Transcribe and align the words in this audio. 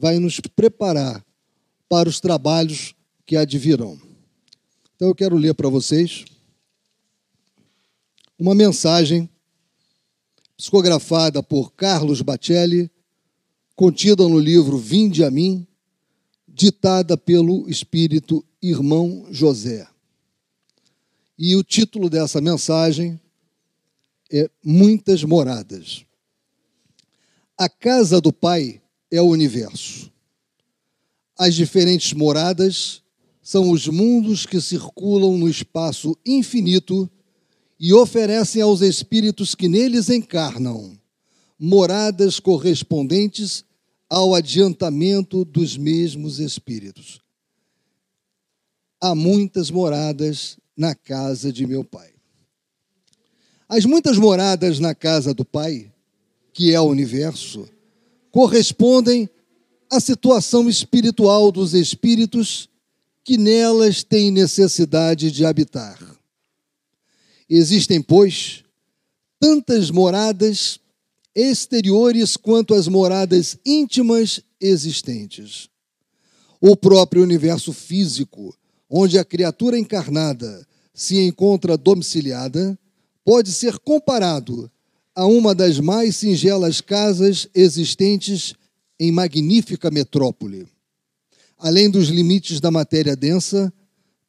vai 0.00 0.18
nos 0.18 0.40
preparar 0.40 1.22
para 1.86 2.08
os 2.08 2.20
trabalhos 2.20 2.94
que 3.26 3.36
advirão. 3.36 4.00
Então 4.96 5.08
eu 5.08 5.14
quero 5.14 5.36
ler 5.36 5.52
para 5.52 5.68
vocês 5.68 6.24
uma 8.38 8.54
mensagem 8.54 9.28
psicografada 10.56 11.42
por 11.42 11.72
Carlos 11.74 12.22
Bacelli, 12.22 12.90
contida 13.76 14.26
no 14.26 14.38
livro 14.38 14.78
Vinde 14.78 15.22
a 15.22 15.30
mim, 15.30 15.66
ditada 16.48 17.16
pelo 17.18 17.68
espírito 17.68 18.42
irmão 18.62 19.26
José. 19.30 19.86
E 21.38 21.54
o 21.56 21.62
título 21.62 22.08
dessa 22.08 22.40
mensagem 22.40 23.20
é 24.32 24.50
Muitas 24.64 25.22
Moradas. 25.24 26.06
A 27.58 27.68
casa 27.68 28.18
do 28.18 28.32
Pai 28.32 28.79
é 29.10 29.20
o 29.20 29.26
universo. 29.26 30.10
As 31.38 31.54
diferentes 31.54 32.12
moradas 32.12 33.02
são 33.42 33.70
os 33.70 33.88
mundos 33.88 34.46
que 34.46 34.60
circulam 34.60 35.38
no 35.38 35.48
espaço 35.48 36.16
infinito 36.24 37.10
e 37.78 37.92
oferecem 37.94 38.60
aos 38.60 38.82
espíritos 38.82 39.54
que 39.54 39.68
neles 39.68 40.10
encarnam 40.10 40.98
moradas 41.58 42.40
correspondentes 42.40 43.64
ao 44.08 44.34
adiantamento 44.34 45.44
dos 45.44 45.76
mesmos 45.76 46.38
espíritos. 46.38 47.20
Há 49.00 49.14
muitas 49.14 49.70
moradas 49.70 50.58
na 50.76 50.94
casa 50.94 51.52
de 51.52 51.66
meu 51.66 51.84
Pai. 51.84 52.10
As 53.68 53.84
muitas 53.84 54.18
moradas 54.18 54.78
na 54.78 54.94
casa 54.94 55.32
do 55.32 55.44
Pai, 55.44 55.92
que 56.52 56.74
é 56.74 56.80
o 56.80 56.84
universo, 56.84 57.68
correspondem 58.30 59.28
à 59.90 60.00
situação 60.00 60.68
espiritual 60.68 61.50
dos 61.50 61.74
espíritos 61.74 62.68
que 63.24 63.36
nelas 63.36 64.02
têm 64.02 64.30
necessidade 64.30 65.30
de 65.30 65.44
habitar. 65.44 65.98
Existem, 67.48 68.00
pois, 68.00 68.64
tantas 69.38 69.90
moradas 69.90 70.78
exteriores 71.34 72.36
quanto 72.36 72.74
as 72.74 72.86
moradas 72.86 73.58
íntimas 73.64 74.40
existentes. 74.60 75.68
O 76.60 76.76
próprio 76.76 77.22
universo 77.22 77.72
físico, 77.72 78.54
onde 78.88 79.18
a 79.18 79.24
criatura 79.24 79.78
encarnada 79.78 80.66
se 80.92 81.18
encontra 81.20 81.76
domiciliada, 81.76 82.78
pode 83.24 83.52
ser 83.52 83.78
comparado 83.78 84.70
a 85.20 85.26
uma 85.26 85.54
das 85.54 85.78
mais 85.78 86.16
singelas 86.16 86.80
casas 86.80 87.46
existentes 87.54 88.54
em 88.98 89.12
magnífica 89.12 89.90
metrópole. 89.90 90.66
Além 91.58 91.90
dos 91.90 92.08
limites 92.08 92.58
da 92.58 92.70
matéria 92.70 93.14
densa, 93.14 93.70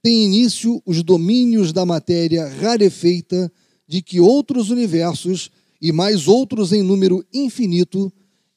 tem 0.03 0.25
início 0.25 0.83
os 0.85 1.01
domínios 1.01 1.71
da 1.71 1.85
matéria 1.85 2.45
rarefeita 2.45 3.49
de 3.87 4.01
que 4.01 4.19
outros 4.19 4.69
universos 4.69 5.49
e 5.81 5.93
mais 5.93 6.27
outros 6.27 6.73
em 6.73 6.83
número 6.83 7.25
infinito 7.33 8.11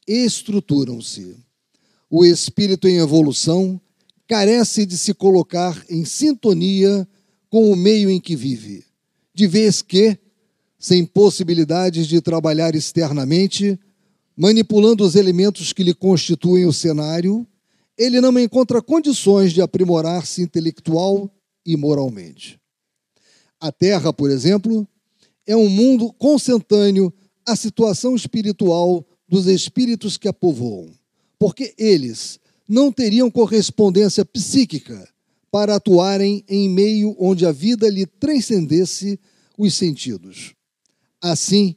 estruturam-se. 0.04 1.36
O 2.10 2.24
espírito 2.24 2.88
em 2.88 2.96
evolução 2.96 3.80
carece 4.26 4.84
de 4.84 4.98
se 4.98 5.14
colocar 5.14 5.84
em 5.88 6.04
sintonia 6.04 7.06
com 7.48 7.70
o 7.70 7.76
meio 7.76 8.10
em 8.10 8.20
que 8.20 8.34
vive, 8.34 8.82
de 9.32 9.46
vez 9.46 9.82
que, 9.82 10.19
sem 10.84 11.02
possibilidades 11.02 12.06
de 12.06 12.20
trabalhar 12.20 12.74
externamente, 12.74 13.80
manipulando 14.36 15.02
os 15.02 15.14
elementos 15.14 15.72
que 15.72 15.82
lhe 15.82 15.94
constituem 15.94 16.66
o 16.66 16.74
cenário, 16.74 17.46
ele 17.96 18.20
não 18.20 18.38
encontra 18.38 18.82
condições 18.82 19.54
de 19.54 19.62
aprimorar-se 19.62 20.42
intelectual 20.42 21.34
e 21.64 21.74
moralmente. 21.74 22.60
A 23.58 23.72
Terra, 23.72 24.12
por 24.12 24.30
exemplo, 24.30 24.86
é 25.47 25.56
um 25.56 25.70
mundo 25.70 26.12
consentâneo 26.12 27.10
à 27.47 27.56
situação 27.56 28.14
espiritual 28.14 29.06
dos 29.26 29.47
espíritos 29.47 30.19
que 30.19 30.28
a 30.28 30.34
povoam, 30.34 30.91
porque 31.38 31.75
eles 31.78 32.38
não 32.69 32.92
teriam 32.92 33.30
correspondência 33.30 34.22
psíquica 34.22 35.09
para 35.50 35.76
atuarem 35.76 36.44
em 36.47 36.69
meio 36.69 37.16
onde 37.19 37.47
a 37.47 37.53
vida 37.53 37.88
lhe 37.88 38.04
transcendesse 38.04 39.19
os 39.56 39.72
sentidos. 39.72 40.54
Assim, 41.24 41.74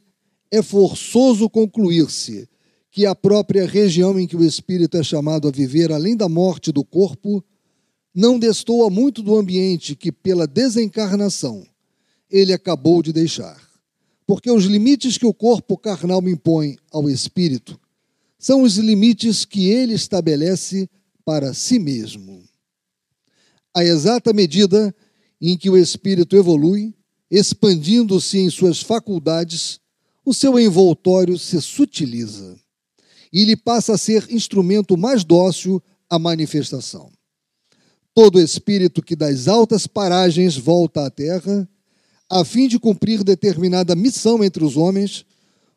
é 0.50 0.60
forçoso 0.60 1.48
concluir-se 1.48 2.46
que 2.90 3.06
a 3.06 3.14
própria 3.14 3.66
região 3.66 4.20
em 4.20 4.26
que 4.26 4.36
o 4.36 4.44
espírito 4.44 4.98
é 4.98 5.02
chamado 5.02 5.48
a 5.48 5.50
viver 5.50 5.90
além 5.90 6.14
da 6.14 6.28
morte 6.28 6.70
do 6.70 6.84
corpo 6.84 7.42
não 8.14 8.38
destoa 8.38 8.90
muito 8.90 9.22
do 9.22 9.34
ambiente 9.38 9.96
que, 9.96 10.12
pela 10.12 10.46
desencarnação, 10.46 11.66
ele 12.30 12.52
acabou 12.52 13.02
de 13.02 13.10
deixar. 13.10 13.58
Porque 14.26 14.50
os 14.50 14.66
limites 14.66 15.16
que 15.16 15.24
o 15.24 15.32
corpo 15.32 15.78
carnal 15.78 16.20
impõe 16.28 16.76
ao 16.92 17.08
espírito 17.08 17.80
são 18.38 18.60
os 18.60 18.76
limites 18.76 19.46
que 19.46 19.70
ele 19.70 19.94
estabelece 19.94 20.90
para 21.24 21.54
si 21.54 21.78
mesmo. 21.78 22.44
A 23.74 23.82
exata 23.82 24.30
medida 24.34 24.94
em 25.40 25.56
que 25.56 25.70
o 25.70 25.76
espírito 25.78 26.36
evolui, 26.36 26.94
expandindo-se 27.30 28.38
em 28.38 28.50
suas 28.50 28.80
faculdades, 28.80 29.80
o 30.24 30.32
seu 30.32 30.58
envoltório 30.58 31.38
se 31.38 31.60
sutiliza 31.60 32.56
e 33.32 33.44
lhe 33.44 33.56
passa 33.56 33.94
a 33.94 33.98
ser 33.98 34.26
instrumento 34.30 34.96
mais 34.96 35.24
dócil 35.24 35.82
à 36.08 36.18
manifestação. 36.18 37.10
Todo 38.14 38.40
espírito 38.40 39.02
que 39.02 39.14
das 39.14 39.46
altas 39.46 39.86
paragens 39.86 40.56
volta 40.56 41.06
à 41.06 41.10
terra, 41.10 41.68
a 42.28 42.44
fim 42.44 42.66
de 42.66 42.78
cumprir 42.78 43.22
determinada 43.22 43.94
missão 43.94 44.42
entre 44.42 44.64
os 44.64 44.76
homens, 44.76 45.24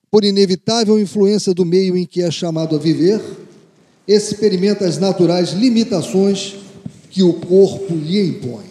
por 0.10 0.26
inevitável 0.26 1.00
influência 1.00 1.54
do 1.54 1.64
meio 1.66 1.96
em 1.96 2.06
que 2.06 2.22
é 2.22 2.32
chamado 2.32 2.76
a 2.76 2.80
viver, 2.80 3.22
experimenta 4.08 4.86
as 4.86 4.98
naturais 4.98 5.52
limitações 5.52 6.56
que 7.10 7.24
o 7.24 7.34
corpo 7.34 7.94
lhe 7.94 8.20
impõe. 8.20 8.66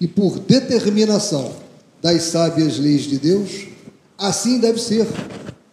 E 0.00 0.06
por 0.06 0.38
determinação 0.38 1.67
das 2.00 2.22
sábias 2.24 2.78
leis 2.78 3.02
de 3.02 3.18
Deus, 3.18 3.66
assim 4.16 4.58
deve 4.58 4.80
ser, 4.80 5.06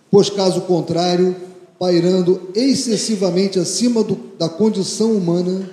pois 0.10 0.30
caso 0.30 0.62
contrário, 0.62 1.36
pairando 1.80 2.50
excessivamente 2.56 3.60
acima 3.60 4.04
do, 4.04 4.16
da 4.38 4.50
condição 4.50 5.12
humana, 5.12 5.70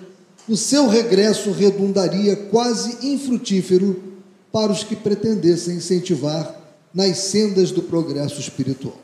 o 0.48 0.56
seu 0.56 0.88
regresso 0.88 1.52
redundaria 1.52 2.34
quase 2.34 3.06
infrutífero 3.06 4.02
para 4.50 4.72
os 4.72 4.84
que 4.84 4.96
pretendessem 4.96 5.76
incentivar 5.76 6.60
nas 6.92 7.16
sendas 7.18 7.70
do 7.70 7.82
progresso 7.82 8.40
espiritual. 8.40 8.98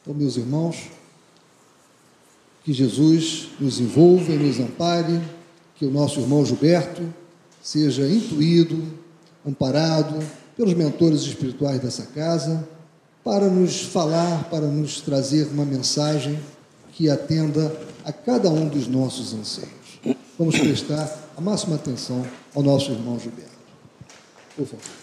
Então, 0.00 0.14
meus 0.14 0.36
irmãos, 0.36 0.90
que 2.64 2.72
Jesus 2.72 3.48
nos 3.60 3.78
envolva 3.78 4.32
e 4.32 4.36
nos 4.36 4.58
ampare, 4.58 5.20
que 5.76 5.84
o 5.84 5.90
nosso 5.90 6.20
irmão 6.20 6.44
Gilberto 6.44 7.02
seja 7.62 8.08
intuído, 8.08 8.82
amparado 9.46 10.18
pelos 10.56 10.74
mentores 10.74 11.22
espirituais 11.22 11.80
dessa 11.80 12.06
casa 12.06 12.66
para 13.24 13.48
nos 13.48 13.82
falar, 13.82 14.44
para 14.50 14.66
nos 14.66 15.00
trazer 15.00 15.46
uma 15.48 15.64
mensagem 15.64 16.38
que 16.92 17.08
atenda 17.08 17.74
a 18.04 18.12
cada 18.12 18.50
um 18.50 18.68
dos 18.68 18.86
nossos 18.86 19.32
anseios. 19.32 19.70
Vamos 20.38 20.58
prestar 20.58 21.30
a 21.36 21.40
máxima 21.40 21.76
atenção 21.76 22.26
ao 22.54 22.62
nosso 22.62 22.90
irmão 22.90 23.18
Gilberto. 23.18 23.52
Por 24.56 24.66
favor. 24.66 25.02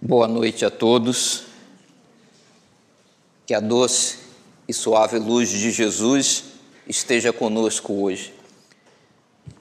Boa 0.00 0.26
noite 0.26 0.64
a 0.64 0.70
todos. 0.70 1.44
Que 3.46 3.54
a 3.54 3.60
doce 3.60 4.18
e 4.66 4.72
suave 4.72 5.18
luz 5.18 5.48
de 5.50 5.70
Jesus 5.70 6.49
esteja 6.86 7.32
conosco 7.32 7.92
hoje. 7.92 8.34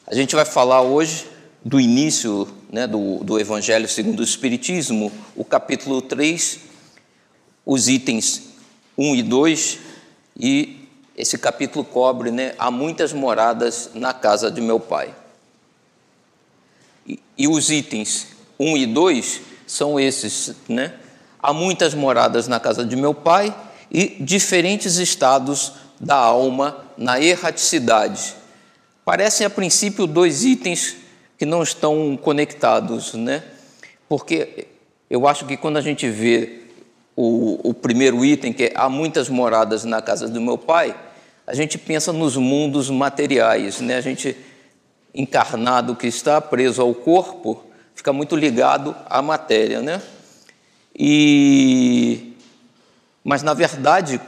A 0.07 0.15
gente 0.15 0.35
vai 0.35 0.45
falar 0.45 0.81
hoje 0.81 1.25
do 1.63 1.79
início 1.79 2.47
né, 2.71 2.87
do, 2.87 3.23
do 3.23 3.39
Evangelho 3.39 3.87
segundo 3.87 4.19
o 4.19 4.23
Espiritismo, 4.23 5.11
o 5.35 5.43
capítulo 5.43 6.01
3, 6.01 6.59
os 7.65 7.87
itens 7.87 8.49
1 8.97 9.15
e 9.15 9.23
2, 9.23 9.79
e 10.39 10.87
esse 11.15 11.37
capítulo 11.37 11.83
cobre, 11.83 12.31
né, 12.31 12.55
há 12.57 12.71
muitas 12.71 13.11
moradas 13.11 13.91
na 13.93 14.13
casa 14.13 14.49
de 14.49 14.61
meu 14.61 14.79
pai. 14.79 15.13
E, 17.05 17.19
e 17.37 17.47
os 17.47 17.69
itens 17.69 18.27
1 18.57 18.77
e 18.77 18.85
2 18.85 19.41
são 19.67 19.99
esses, 19.99 20.55
né? 20.67 20.93
Há 21.41 21.53
muitas 21.53 21.93
moradas 21.93 22.47
na 22.47 22.59
casa 22.59 22.83
de 22.83 22.95
meu 22.95 23.13
pai 23.13 23.55
e 23.89 24.17
diferentes 24.19 24.97
estados 24.97 25.73
da 25.99 26.15
alma 26.15 26.88
na 26.99 27.19
erraticidade. 27.19 28.35
Parecem 29.05 29.47
a 29.47 29.49
princípio 29.49 30.05
dois 30.05 30.43
itens 30.43 30.97
que 31.37 31.45
não 31.45 31.63
estão 31.63 32.19
conectados, 32.21 33.13
né? 33.13 33.41
Porque 34.09 34.67
eu 35.09 35.25
acho 35.25 35.45
que 35.45 35.55
quando 35.55 35.77
a 35.77 35.81
gente 35.81 36.09
vê 36.09 36.63
o, 37.15 37.69
o 37.69 37.73
primeiro 37.73 38.23
item, 38.25 38.51
que 38.51 38.65
é 38.65 38.73
há 38.75 38.89
muitas 38.89 39.29
moradas 39.29 39.85
na 39.85 40.01
casa 40.01 40.27
do 40.27 40.41
meu 40.41 40.57
pai, 40.57 40.93
a 41.47 41.55
gente 41.55 41.77
pensa 41.77 42.11
nos 42.11 42.35
mundos 42.35 42.89
materiais, 42.89 43.79
né? 43.79 43.95
A 43.95 44.01
gente 44.01 44.35
encarnado 45.15 45.95
que 45.95 46.05
está 46.05 46.41
preso 46.41 46.81
ao 46.81 46.93
corpo 46.93 47.63
fica 47.95 48.11
muito 48.11 48.35
ligado 48.35 48.93
à 49.09 49.21
matéria, 49.21 49.81
né? 49.81 50.01
E 50.93 52.33
mas 53.23 53.41
na 53.41 53.53
verdade, 53.53 54.19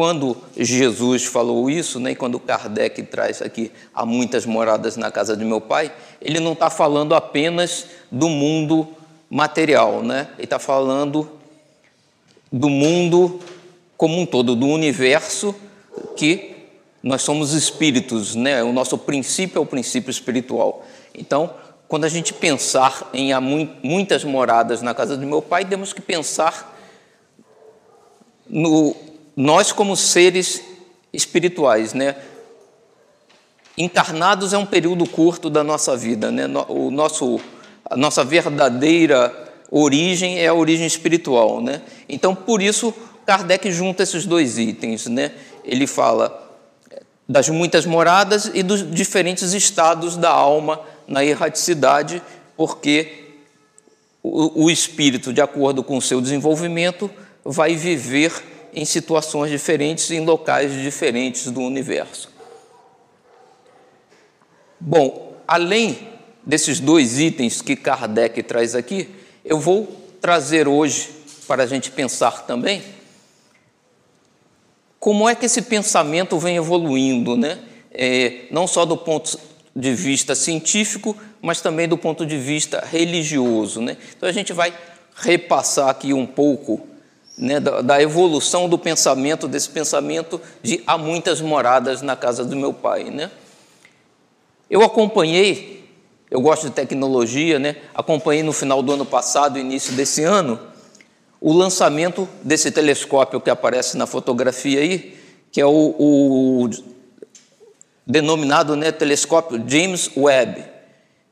quando 0.00 0.34
Jesus 0.56 1.26
falou 1.26 1.68
isso, 1.68 2.00
né, 2.00 2.12
e 2.12 2.14
quando 2.14 2.40
Kardec 2.40 3.02
traz 3.02 3.42
aqui 3.42 3.70
há 3.94 4.06
muitas 4.06 4.46
moradas 4.46 4.96
na 4.96 5.10
casa 5.10 5.36
de 5.36 5.44
meu 5.44 5.60
pai, 5.60 5.92
ele 6.22 6.40
não 6.40 6.54
está 6.54 6.70
falando 6.70 7.14
apenas 7.14 7.84
do 8.10 8.26
mundo 8.26 8.88
material, 9.28 10.02
né? 10.02 10.28
Ele 10.38 10.44
está 10.44 10.58
falando 10.58 11.30
do 12.50 12.70
mundo 12.70 13.40
como 13.94 14.18
um 14.18 14.24
todo, 14.24 14.56
do 14.56 14.68
universo 14.68 15.54
que 16.16 16.56
nós 17.02 17.20
somos 17.20 17.52
espíritos, 17.52 18.34
né? 18.34 18.62
O 18.62 18.72
nosso 18.72 18.96
princípio 18.96 19.58
é 19.58 19.60
o 19.60 19.66
princípio 19.66 20.10
espiritual. 20.10 20.82
Então, 21.14 21.52
quando 21.86 22.06
a 22.06 22.08
gente 22.08 22.32
pensar 22.32 23.10
em 23.12 23.34
há 23.34 23.40
muitas 23.42 24.24
moradas 24.24 24.80
na 24.80 24.94
casa 24.94 25.14
do 25.14 25.26
meu 25.26 25.42
pai, 25.42 25.66
temos 25.66 25.92
que 25.92 26.00
pensar 26.00 26.74
no 28.48 29.09
nós 29.40 29.72
como 29.72 29.96
seres 29.96 30.62
espirituais, 31.10 31.94
né? 31.94 32.14
Encarnados 33.76 34.52
é 34.52 34.58
um 34.58 34.66
período 34.66 35.08
curto 35.08 35.48
da 35.48 35.64
nossa 35.64 35.96
vida, 35.96 36.30
né? 36.30 36.44
O 36.68 36.90
nosso 36.90 37.40
a 37.88 37.96
nossa 37.96 38.22
verdadeira 38.22 39.34
origem 39.70 40.38
é 40.38 40.48
a 40.48 40.54
origem 40.54 40.86
espiritual, 40.86 41.62
né? 41.62 41.80
Então, 42.06 42.34
por 42.34 42.60
isso 42.60 42.92
Kardec 43.24 43.72
junta 43.72 44.02
esses 44.02 44.26
dois 44.26 44.58
itens, 44.58 45.06
né? 45.06 45.32
Ele 45.64 45.86
fala 45.86 46.48
das 47.26 47.48
muitas 47.48 47.86
moradas 47.86 48.50
e 48.52 48.62
dos 48.62 48.88
diferentes 48.90 49.54
estados 49.54 50.18
da 50.18 50.30
alma 50.30 50.82
na 51.08 51.24
erraticidade, 51.24 52.22
porque 52.58 53.38
o, 54.22 54.64
o 54.64 54.70
espírito, 54.70 55.32
de 55.32 55.40
acordo 55.40 55.82
com 55.82 55.96
o 55.96 56.02
seu 56.02 56.20
desenvolvimento, 56.20 57.10
vai 57.42 57.74
viver 57.74 58.49
em 58.72 58.84
situações 58.84 59.50
diferentes, 59.50 60.10
em 60.10 60.24
locais 60.24 60.72
diferentes 60.72 61.50
do 61.50 61.60
universo. 61.60 62.30
Bom, 64.78 65.34
além 65.46 66.08
desses 66.44 66.80
dois 66.80 67.18
itens 67.18 67.60
que 67.60 67.76
Kardec 67.76 68.42
traz 68.42 68.74
aqui, 68.74 69.08
eu 69.44 69.58
vou 69.58 69.86
trazer 70.20 70.68
hoje 70.68 71.10
para 71.46 71.64
a 71.64 71.66
gente 71.66 71.90
pensar 71.90 72.46
também 72.46 72.82
como 74.98 75.28
é 75.28 75.34
que 75.34 75.46
esse 75.46 75.62
pensamento 75.62 76.38
vem 76.38 76.56
evoluindo, 76.56 77.36
né? 77.36 77.58
É, 77.90 78.42
não 78.50 78.66
só 78.66 78.84
do 78.84 78.96
ponto 78.96 79.38
de 79.74 79.94
vista 79.94 80.34
científico, 80.34 81.16
mas 81.40 81.60
também 81.60 81.88
do 81.88 81.96
ponto 81.96 82.26
de 82.26 82.36
vista 82.36 82.84
religioso. 82.84 83.80
Né? 83.80 83.96
Então 84.16 84.28
a 84.28 84.32
gente 84.32 84.52
vai 84.52 84.72
repassar 85.16 85.88
aqui 85.88 86.12
um 86.12 86.26
pouco 86.26 86.86
né, 87.40 87.58
da, 87.58 87.80
da, 87.80 88.02
evolução 88.02 88.68
do 88.68 88.76
pensamento, 88.76 89.48
desse 89.48 89.70
pensamento 89.70 90.38
de 90.62 90.82
há 90.86 90.98
muitas 90.98 91.40
moradas 91.40 92.02
na 92.02 92.14
casa 92.14 92.44
do 92.44 92.54
meu 92.54 92.72
pai. 92.72 93.04
Né? 93.04 93.30
Eu 94.68 94.82
acompanhei, 94.82 95.88
eu 96.30 96.40
gosto 96.42 96.66
de 96.66 96.72
tecnologia, 96.72 97.58
né? 97.58 97.76
acompanhei 97.94 98.42
no 98.42 98.52
final 98.52 98.82
do 98.82 98.92
ano 98.92 99.06
passado, 99.06 99.58
início 99.58 99.94
desse 99.94 100.22
ano, 100.22 100.60
o 101.40 101.54
lançamento 101.54 102.28
desse 102.42 102.70
telescópio 102.70 103.40
que 103.40 103.48
aparece 103.48 103.96
na 103.96 104.06
fotografia 104.06 104.80
aí, 104.80 105.18
que 105.50 105.62
é 105.62 105.66
o, 105.66 105.94
o 105.98 106.70
denominado 108.06 108.76
né, 108.76 108.92
telescópio 108.92 109.64
James 109.66 110.10
Webb, 110.14 110.62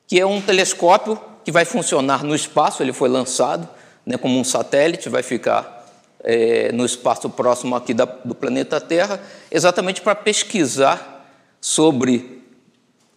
que 0.07 0.19
é 0.19 0.25
um 0.25 0.41
telescópio 0.41 1.21
que 1.45 1.53
vai 1.53 1.67
funcionar 1.67 2.25
no 2.25 2.35
espaço, 2.35 2.83
ele 2.83 2.95
foi 2.95 3.11
lançado 3.11 3.69
né, 4.07 4.17
como 4.17 4.39
um 4.39 4.45
satélite, 4.45 5.11
vai 5.11 5.23
ficar 5.23 5.78
é, 6.25 6.73
no 6.73 6.85
espaço 6.85 7.29
próximo 7.31 7.75
aqui 7.76 7.94
da, 7.94 8.05
do 8.05 8.35
planeta 8.35 8.81
Terra, 8.81 9.20
exatamente 9.50 10.00
para 10.00 10.15
pesquisar 10.15 11.26
sobre 11.61 12.43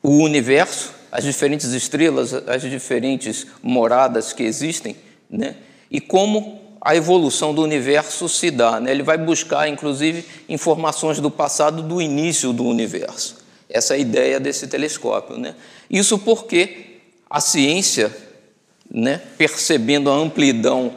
o 0.01 0.18
universo, 0.18 0.94
as 1.12 1.24
diferentes 1.24 1.71
estrelas, 1.74 2.33
as 2.33 2.62
diferentes 2.62 3.48
moradas 3.62 4.33
que 4.33 4.44
existem, 4.44 4.95
né, 5.30 5.56
e 5.89 6.00
como 6.00 6.62
a 6.81 6.95
evolução 6.95 7.53
do 7.53 7.62
universo 7.62 8.27
se 8.27 8.50
dá. 8.50 8.80
Né? 8.80 8.89
Ele 8.89 9.04
vai 9.04 9.18
buscar, 9.18 9.68
inclusive, 9.68 10.25
informações 10.50 11.19
do 11.19 11.30
passado 11.30 11.83
do 11.83 12.01
início 12.01 12.51
do 12.51 12.65
universo. 12.65 13.38
Essa 13.69 13.94
é 13.94 13.97
a 13.97 14.00
ideia 14.00 14.39
desse 14.39 14.65
telescópio. 14.68 15.38
Né? 15.38 15.54
Isso 15.88 16.18
porque 16.18 16.97
a 17.30 17.39
ciência, 17.39 18.12
né, 18.89 19.21
percebendo 19.38 20.09
a 20.09 20.15
amplidão 20.15 20.95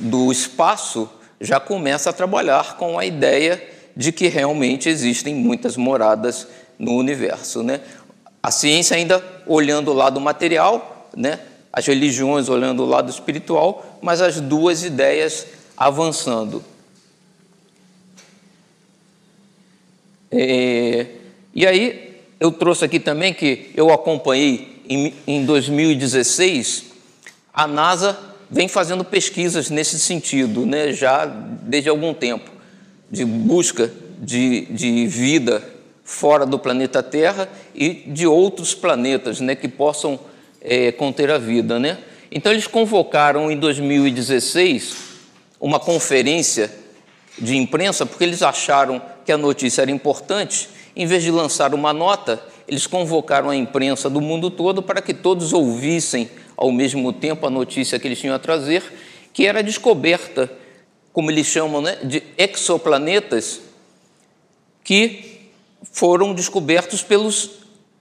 do 0.00 0.32
espaço, 0.32 1.08
já 1.40 1.60
começa 1.60 2.10
a 2.10 2.12
trabalhar 2.12 2.76
com 2.76 2.98
a 2.98 3.04
ideia 3.04 3.62
de 3.96 4.12
que 4.12 4.28
realmente 4.28 4.88
existem 4.88 5.34
muitas 5.34 5.76
moradas 5.76 6.46
no 6.78 6.92
universo. 6.96 7.62
Né? 7.62 7.80
A 8.42 8.50
ciência 8.50 8.96
ainda 8.96 9.24
olhando 9.46 9.90
o 9.90 9.94
lado 9.94 10.20
material, 10.20 11.08
né, 11.16 11.40
as 11.72 11.86
religiões 11.86 12.48
olhando 12.48 12.82
o 12.82 12.86
lado 12.86 13.10
espiritual, 13.10 13.98
mas 14.02 14.20
as 14.20 14.40
duas 14.40 14.82
ideias 14.82 15.46
avançando. 15.76 16.62
É, 20.30 21.06
e 21.54 21.66
aí 21.66 22.20
eu 22.38 22.52
trouxe 22.52 22.84
aqui 22.84 23.00
também 23.00 23.32
que 23.32 23.70
eu 23.74 23.90
acompanhei 23.92 24.82
em, 24.88 25.14
em 25.26 25.44
2016, 25.44 26.86
a 27.52 27.66
NASA 27.66 28.18
vem 28.50 28.68
fazendo 28.68 29.04
pesquisas 29.04 29.70
nesse 29.70 29.98
sentido, 29.98 30.64
né, 30.64 30.92
já 30.92 31.26
desde 31.26 31.88
algum 31.88 32.14
tempo, 32.14 32.50
de 33.10 33.24
busca 33.24 33.90
de, 34.18 34.66
de 34.66 35.06
vida 35.06 35.62
fora 36.04 36.46
do 36.46 36.58
planeta 36.58 37.02
Terra 37.02 37.48
e 37.74 38.04
de 38.06 38.26
outros 38.26 38.74
planetas 38.74 39.40
né, 39.40 39.54
que 39.54 39.68
possam 39.68 40.18
é, 40.60 40.92
conter 40.92 41.30
a 41.30 41.38
vida. 41.38 41.78
Né? 41.78 41.98
Então, 42.30 42.52
eles 42.52 42.66
convocaram 42.66 43.50
em 43.50 43.56
2016 43.56 44.96
uma 45.60 45.80
conferência 45.80 46.70
de 47.38 47.56
imprensa, 47.56 48.06
porque 48.06 48.24
eles 48.24 48.42
acharam 48.42 49.02
que 49.24 49.32
a 49.32 49.36
notícia 49.36 49.82
era 49.82 49.90
importante, 49.90 50.68
em 50.94 51.06
vez 51.06 51.22
de 51.22 51.30
lançar 51.30 51.74
uma 51.74 51.92
nota, 51.92 52.42
eles 52.66 52.86
convocaram 52.86 53.50
a 53.50 53.56
imprensa 53.56 54.08
do 54.08 54.20
mundo 54.20 54.50
todo 54.50 54.82
para 54.82 55.02
que 55.02 55.12
todos 55.12 55.52
ouvissem 55.52 56.30
ao 56.56 56.72
mesmo 56.72 57.12
tempo 57.12 57.46
a 57.46 57.50
notícia 57.50 57.98
que 57.98 58.08
eles 58.08 58.18
tinham 58.18 58.34
a 58.34 58.38
trazer, 58.38 58.82
que 59.32 59.46
era 59.46 59.58
a 59.58 59.62
descoberta, 59.62 60.50
como 61.12 61.30
eles 61.30 61.46
chamam, 61.46 61.82
né, 61.82 61.98
de 62.02 62.22
exoplanetas 62.38 63.60
que 64.82 65.50
foram 65.92 66.32
descobertos 66.32 67.02
pelos 67.02 67.50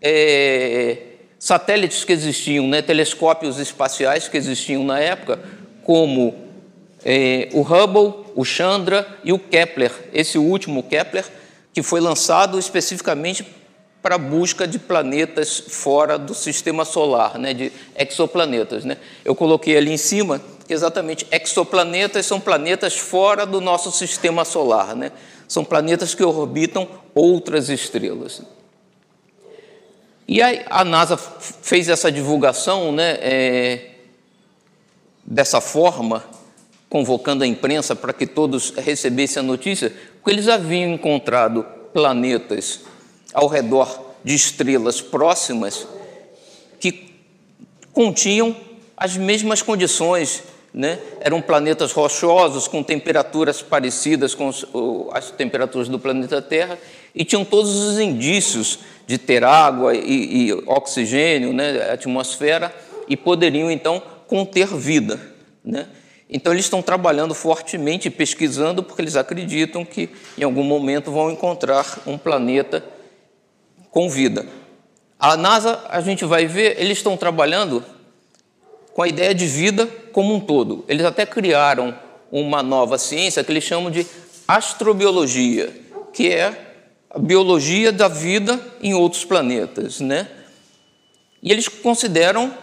é, 0.01 0.97
satélites 1.39 2.03
que 2.03 2.13
existiam, 2.13 2.67
né, 2.67 2.81
telescópios 2.81 3.59
espaciais 3.59 4.27
que 4.27 4.37
existiam 4.37 4.83
na 4.83 4.99
época, 4.99 5.39
como 5.83 6.35
é, 7.03 7.49
o 7.53 7.61
Hubble, 7.61 8.25
o 8.35 8.43
Chandra 8.43 9.07
e 9.23 9.31
o 9.31 9.39
Kepler. 9.39 9.91
Esse 10.13 10.37
último, 10.37 10.83
Kepler, 10.83 11.25
que 11.73 11.83
foi 11.83 11.99
lançado 11.99 12.57
especificamente 12.57 13.45
para 14.05 14.13
a 14.13 14.19
busca 14.19 14.67
de 14.67 14.77
planetas 14.77 15.57
fora 15.67 16.15
do 16.15 16.35
sistema 16.35 16.85
solar, 16.85 17.39
né, 17.39 17.55
de 17.55 17.71
exoplanetas. 17.97 18.85
Né. 18.85 18.97
Eu 19.25 19.33
coloquei 19.33 19.75
ali 19.75 19.91
em 19.91 19.97
cima 19.97 20.39
que 20.67 20.75
exatamente 20.75 21.25
exoplanetas 21.31 22.23
são 22.23 22.39
planetas 22.39 22.95
fora 22.95 23.47
do 23.47 23.59
nosso 23.59 23.91
sistema 23.91 24.45
solar. 24.45 24.95
Né. 24.95 25.11
São 25.47 25.65
planetas 25.65 26.13
que 26.13 26.23
orbitam 26.23 26.87
outras 27.15 27.67
estrelas. 27.67 28.43
E 30.27 30.39
aí 30.39 30.63
a 30.69 30.85
NASA 30.85 31.17
fez 31.17 31.89
essa 31.89 32.11
divulgação 32.11 32.91
né, 32.91 33.17
é, 33.19 33.89
dessa 35.25 35.59
forma, 35.59 36.23
convocando 36.87 37.43
a 37.43 37.47
imprensa 37.47 37.95
para 37.95 38.13
que 38.13 38.27
todos 38.27 38.69
recebessem 38.69 39.39
a 39.39 39.43
notícia, 39.43 39.91
porque 40.21 40.29
eles 40.29 40.47
haviam 40.47 40.93
encontrado 40.93 41.65
planetas 41.91 42.81
ao 43.35 43.47
redor 43.47 44.13
de 44.23 44.33
estrelas 44.33 45.01
próximas 45.01 45.87
que 46.79 47.13
continham 47.93 48.55
as 48.97 49.15
mesmas 49.15 49.61
condições 49.61 50.43
né? 50.75 50.99
Eram 51.21 51.41
planetas 51.41 51.93
rochosos 51.93 52.67
com 52.67 52.83
temperaturas 52.83 53.61
parecidas 53.61 54.35
com 54.35 54.51
as 55.13 55.31
temperaturas 55.31 55.87
do 55.87 55.97
planeta 55.97 56.41
Terra 56.41 56.77
e 57.15 57.23
tinham 57.23 57.45
todos 57.45 57.73
os 57.73 57.97
indícios 57.97 58.79
de 59.07 59.17
ter 59.17 59.41
água 59.45 59.95
e, 59.95 60.49
e 60.49 60.53
oxigênio, 60.65 61.53
né? 61.53 61.91
atmosfera, 61.93 62.75
e 63.07 63.15
poderiam 63.15 63.71
então 63.71 64.03
conter 64.27 64.67
vida. 64.67 65.17
Né? 65.63 65.87
Então, 66.29 66.51
eles 66.51 66.65
estão 66.65 66.81
trabalhando 66.81 67.33
fortemente, 67.33 68.09
pesquisando, 68.09 68.83
porque 68.83 69.01
eles 69.01 69.15
acreditam 69.15 69.85
que 69.85 70.09
em 70.37 70.43
algum 70.43 70.63
momento 70.63 71.09
vão 71.09 71.31
encontrar 71.31 71.99
um 72.05 72.17
planeta 72.17 72.83
com 73.95 74.09
vida. 74.09 74.45
A 75.17 75.37
NASA, 75.37 75.85
a 75.87 76.01
gente 76.01 76.25
vai 76.25 76.47
ver, 76.47 76.75
eles 76.77 76.97
estão 76.97 77.15
trabalhando 77.15 77.81
com 78.93 79.01
a 79.01 79.07
ideia 79.07 79.33
de 79.33 79.47
vida 79.47 79.87
como 80.11 80.35
um 80.35 80.39
todo. 80.41 80.83
Eles 80.89 81.05
até 81.05 81.25
criaram 81.25 81.97
uma 82.29 82.61
nova 82.61 82.97
ciência 82.97 83.41
que 83.41 83.53
eles 83.53 83.63
chamam 83.63 83.89
de 83.89 84.05
astrobiologia, 84.45 85.73
que 86.11 86.27
é 86.29 86.75
a 87.09 87.17
biologia 87.17 87.89
da 87.93 88.09
vida 88.09 88.59
em 88.81 88.93
outros 88.93 89.23
planetas, 89.23 90.01
né? 90.01 90.27
E 91.41 91.49
eles 91.49 91.69
consideram 91.69 92.53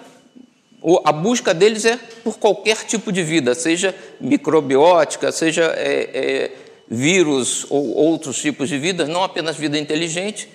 a 1.07 1.13
busca 1.13 1.55
deles 1.55 1.87
é 1.87 1.99
por 2.23 2.39
qualquer 2.39 2.85
tipo 2.85 3.11
de 3.11 3.23
vida, 3.23 3.55
seja 3.55 3.95
microbiótica, 4.21 5.33
seja 5.33 5.63
é, 5.79 6.11
é, 6.13 6.51
vírus 6.91 7.65
ou 7.71 7.97
outros 7.97 8.39
tipos 8.39 8.69
de 8.69 8.77
vida, 8.79 9.07
não 9.07 9.25
apenas 9.25 9.57
vida 9.57 9.79
inteligente, 9.79 10.47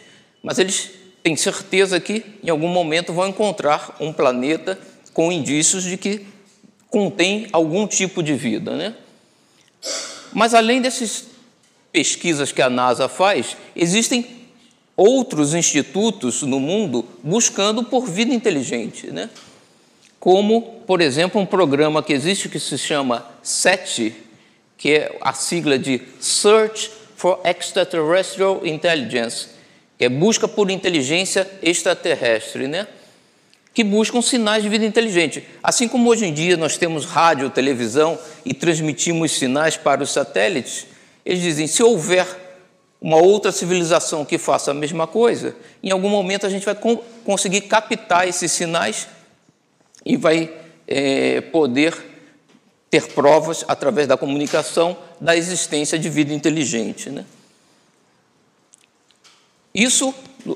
mas 0.48 0.58
eles 0.60 0.92
têm 1.22 1.36
certeza 1.36 2.00
que 2.00 2.24
em 2.42 2.50
algum 2.50 2.70
momento 2.70 3.12
vão 3.12 3.28
encontrar 3.28 3.98
um 4.00 4.14
planeta 4.14 4.80
com 5.12 5.30
indícios 5.30 5.84
de 5.84 5.98
que 5.98 6.26
contém 6.90 7.50
algum 7.52 7.86
tipo 7.86 8.24
de 8.24 8.34
vida, 8.34 8.74
né? 8.78 8.96
Mas 10.32 10.54
além 10.54 10.82
dessas 10.82 11.26
pesquisas 11.92 12.54
que 12.54 12.62
a 12.62 12.70
NASA 12.70 13.10
faz, 13.10 13.58
existem 13.76 14.26
outros 14.96 15.54
institutos 15.54 16.44
no 16.44 16.62
mundo 16.62 17.04
buscando 17.22 17.84
por 17.84 18.08
vida 18.08 18.34
inteligente, 18.34 19.08
né? 19.08 19.30
como, 20.18 20.62
por 20.88 21.02
exemplo, 21.02 21.42
um 21.42 21.46
programa 21.46 22.02
que 22.02 22.14
existe 22.14 22.48
que 22.48 22.58
se 22.58 22.78
chama 22.78 23.26
SETI, 23.44 24.16
que 24.78 24.94
é 24.94 25.18
a 25.20 25.34
sigla 25.34 25.78
de 25.78 26.02
Search 26.22 26.90
for 27.18 27.42
Extraterrestrial 27.44 28.66
Intelligence, 28.66 29.57
que 29.98 30.06
é 30.06 30.10
busca 30.10 30.48
por 30.48 30.70
inteligência 30.70 31.50
extraterrestre, 31.62 32.68
né? 32.68 32.88
que 33.78 33.84
buscam 33.84 34.24
sinais 34.24 34.64
de 34.64 34.70
vida 34.70 34.86
inteligente. 34.86 35.44
Assim 35.62 35.88
como 35.88 36.10
hoje 36.10 36.26
em 36.26 36.34
dia 36.34 36.58
nós 36.58 36.78
temos 36.78 37.06
rádio, 37.06 37.48
televisão 37.52 38.18
e 38.44 38.52
transmitimos 38.52 39.34
sinais 39.34 39.78
para 39.78 40.02
os 40.02 40.10
satélites, 40.10 40.88
eles 41.24 41.44
dizem: 41.44 41.68
se 41.68 41.84
houver 41.84 42.26
uma 43.00 43.18
outra 43.18 43.52
civilização 43.52 44.26
que 44.26 44.40
faça 44.40 44.72
a 44.72 44.74
mesma 44.74 45.06
coisa, 45.06 45.56
em 45.84 45.92
algum 45.92 46.10
momento 46.10 46.48
a 46.48 46.50
gente 46.50 46.66
vai 46.66 46.76
conseguir 47.24 47.62
captar 47.62 48.28
esses 48.28 48.52
sinais 48.52 49.08
e 50.04 50.18
vai 50.18 50.52
é, 50.88 51.42
poder 51.42 51.94
ter 52.90 53.10
provas 53.10 53.64
através 53.68 54.08
da 54.08 54.18
comunicação 54.18 54.98
da 55.22 55.38
existência 55.38 56.00
de 56.00 56.10
vida 56.10 56.34
inteligente. 56.34 57.12
Né? 57.12 57.26
Isso, 59.78 60.12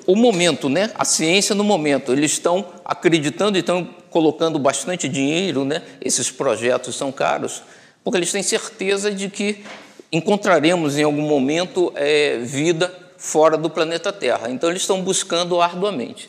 o 0.07 0.15
momento, 0.15 0.67
né? 0.67 0.89
a 0.95 1.05
ciência 1.05 1.53
no 1.53 1.63
momento, 1.63 2.11
eles 2.11 2.31
estão 2.31 2.65
acreditando 2.83 3.55
e 3.55 3.59
estão 3.59 3.87
colocando 4.09 4.57
bastante 4.57 5.07
dinheiro, 5.07 5.63
né? 5.63 5.83
esses 6.01 6.31
projetos 6.31 6.95
são 6.95 7.11
caros, 7.11 7.61
porque 8.03 8.17
eles 8.17 8.31
têm 8.31 8.41
certeza 8.41 9.11
de 9.11 9.29
que 9.29 9.63
encontraremos 10.11 10.97
em 10.97 11.03
algum 11.03 11.21
momento 11.21 11.93
é, 11.95 12.39
vida 12.39 12.91
fora 13.15 13.57
do 13.57 13.69
planeta 13.69 14.11
Terra. 14.11 14.49
Então, 14.49 14.71
eles 14.71 14.81
estão 14.81 15.03
buscando 15.03 15.61
arduamente. 15.61 16.27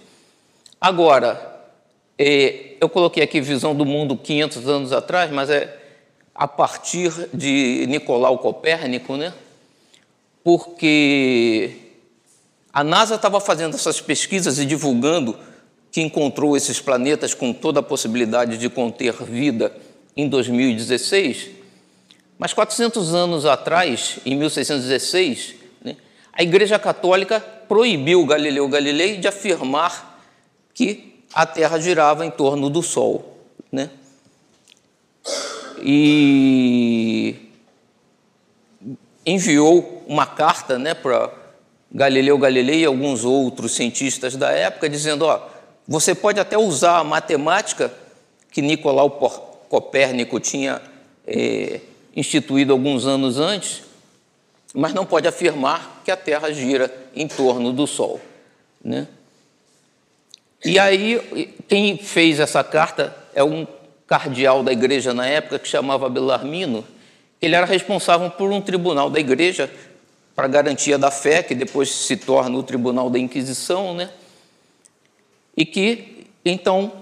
Agora, 0.79 1.65
é, 2.19 2.75
eu 2.79 2.91
coloquei 2.91 3.23
aqui 3.23 3.41
visão 3.41 3.75
do 3.75 3.87
mundo 3.87 4.19
500 4.19 4.69
anos 4.69 4.93
atrás, 4.93 5.31
mas 5.31 5.49
é 5.49 5.79
a 6.35 6.47
partir 6.47 7.11
de 7.33 7.87
Nicolau 7.89 8.37
Copérnico, 8.37 9.17
né? 9.17 9.33
Porque 10.45 11.82
a 12.73 12.83
NASA 12.83 13.17
estava 13.17 13.41
fazendo 13.41 13.75
essas 13.75 14.01
pesquisas 14.01 14.59
e 14.59 14.65
divulgando 14.65 15.39
que 15.91 16.01
encontrou 16.01 16.57
esses 16.57 16.81
planetas 16.81 17.35
com 17.35 17.53
toda 17.53 17.81
a 17.81 17.83
possibilidade 17.83 18.57
de 18.57 18.71
conter 18.71 19.13
vida 19.25 19.77
em 20.17 20.27
2016, 20.29 21.51
mas 22.39 22.55
400 22.55 23.15
anos 23.15 23.45
atrás, 23.45 24.19
em 24.25 24.37
1616, 24.37 25.55
né, 25.85 25.97
a 26.33 26.43
Igreja 26.43 26.79
Católica 26.79 27.41
proibiu 27.69 28.25
Galileu 28.25 28.69
Galilei 28.69 29.19
de 29.19 29.29
afirmar 29.29 30.21
que 30.75 31.23
a 31.33 31.47
Terra 31.47 31.79
girava 31.79 32.25
em 32.25 32.31
torno 32.31 32.69
do 32.69 32.83
Sol. 32.83 33.39
Né? 33.71 33.91
E 35.83 37.37
enviou 39.25 40.05
uma 40.07 40.27
carta 40.27 40.79
né, 40.79 40.95
para 40.95 41.42
Galileu 41.95 42.39
Galilei 42.39 42.81
e 42.81 42.85
alguns 42.87 43.25
outros 43.25 43.73
cientistas 43.73 44.35
da 44.35 44.51
época, 44.51 44.89
dizendo: 44.89 45.27
ó, 45.27 45.41
você 45.87 46.15
pode 46.15 46.41
até 46.41 46.57
usar 46.57 46.99
a 46.99 47.05
matemática 47.05 47.93
que 48.51 48.63
Nicolau 48.63 49.11
Copérnico 49.69 50.41
tinha 50.41 50.81
é, 51.27 51.81
instituído 52.17 52.73
alguns 52.73 53.07
anos 53.07 53.39
antes, 53.39 53.83
mas 54.75 54.95
não 54.95 55.05
pode 55.05 55.29
afirmar 55.29 56.03
que 56.05 56.11
a 56.11 56.17
Terra 56.17 56.51
gira 56.53 56.93
em 57.15 57.29
torno 57.29 57.73
do 57.73 57.87
Sol. 57.87 58.21
Né? 58.83 59.07
E 60.65 60.79
aí, 60.79 61.55
quem 61.69 61.99
fez 61.99 62.41
essa 62.41 62.63
carta 62.63 63.15
é 63.35 63.43
um 63.43 63.67
cardeal 64.07 64.63
da 64.63 64.73
igreja 64.73 65.13
na 65.13 65.27
época 65.27 65.59
que 65.59 65.69
chamava 65.69 66.09
Belarmino. 66.09 66.85
Ele 67.41 67.57
era 67.57 67.67
responsável 67.67 68.31
por 68.31 68.51
um 68.51 68.61
tribunal 68.61 69.11
da 69.11 69.19
igreja 69.19 69.71
para 70.35 70.49
garantia 70.49 70.99
da 70.99 71.11
fé, 71.11 71.43
que 71.43 71.55
depois 71.55 71.91
se 71.91 72.17
torna 72.17 72.57
o 72.57 72.63
tribunal 72.63 73.11
da 73.11 73.19
Inquisição, 73.19 73.95
né? 73.95 74.11
E 75.57 75.67
que 75.67 76.27
então 76.45 76.93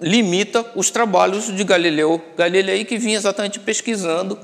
limita 0.00 0.64
os 0.74 0.90
trabalhos 0.90 1.54
de 1.54 1.64
Galileu 1.64 2.22
Galilei, 2.36 2.84
que 2.84 2.98
vinha 2.98 3.16
exatamente 3.16 3.58
pesquisando 3.58 4.38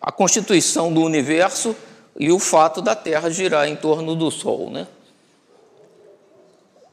a 0.00 0.10
constituição 0.10 0.92
do 0.92 1.02
universo 1.02 1.76
e 2.18 2.32
o 2.32 2.38
fato 2.38 2.82
da 2.82 2.96
Terra 2.96 3.30
girar 3.30 3.68
em 3.68 3.76
torno 3.76 4.16
do 4.16 4.30
Sol, 4.30 4.70
né? 4.70 4.86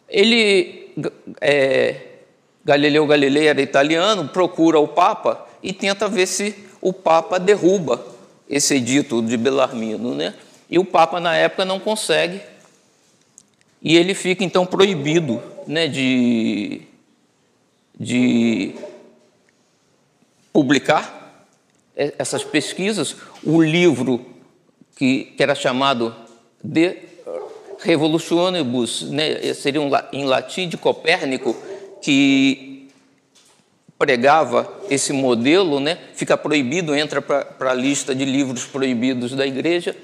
Ele 0.07 0.93
é, 1.41 2.01
Galileu 2.63 3.05
Galilei 3.05 3.47
era 3.47 3.61
italiano, 3.61 4.29
procura 4.29 4.79
o 4.79 4.87
Papa 4.87 5.47
e 5.61 5.73
tenta 5.73 6.07
ver 6.07 6.27
se 6.27 6.55
o 6.81 6.93
Papa 6.93 7.39
derruba 7.39 8.05
esse 8.49 8.75
edito 8.75 9.21
de 9.21 9.37
Belarmino. 9.37 10.13
Né? 10.13 10.33
E 10.69 10.79
o 10.79 10.85
Papa, 10.85 11.19
na 11.19 11.35
época, 11.35 11.65
não 11.65 11.79
consegue. 11.79 12.41
E 13.81 13.95
ele 13.95 14.13
fica, 14.13 14.43
então, 14.43 14.65
proibido 14.65 15.41
né, 15.67 15.87
de, 15.87 16.81
de 17.99 18.73
publicar 20.51 21.47
essas 21.95 22.43
pesquisas. 22.43 23.15
O 23.43 23.61
livro, 23.61 24.25
que, 24.95 25.25
que 25.37 25.43
era 25.43 25.53
chamado 25.53 26.15
De 26.63 26.97
Revolutionibus, 27.79 29.03
né, 29.03 29.53
seria 29.53 29.81
um, 29.81 29.91
em 30.11 30.25
latim 30.25 30.67
de 30.67 30.77
Copérnico, 30.77 31.55
que 32.01 32.89
pregava 33.97 34.71
esse 34.89 35.13
modelo, 35.13 35.79
né, 35.79 35.97
fica 36.15 36.35
proibido, 36.37 36.95
entra 36.95 37.21
para 37.21 37.71
a 37.71 37.73
lista 37.73 38.13
de 38.13 38.25
livros 38.25 38.65
proibidos 38.65 39.33
da 39.33 39.45
igreja. 39.45 39.95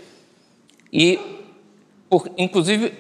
E, 0.91 1.19
por, 2.10 2.29
inclusive, 2.38 2.93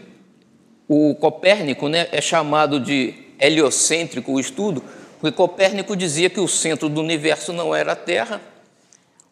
o 0.87 1.15
Copérnico 1.15 1.87
né, 1.87 2.07
é 2.11 2.21
chamado 2.21 2.79
de 2.79 3.13
heliocêntrico 3.39 4.31
o 4.31 4.39
estudo, 4.39 4.83
porque 5.19 5.35
Copérnico 5.35 5.95
dizia 5.95 6.29
que 6.29 6.39
o 6.39 6.47
centro 6.47 6.89
do 6.89 7.01
universo 7.01 7.51
não 7.51 7.75
era 7.75 7.93
a 7.93 7.95
Terra, 7.95 8.41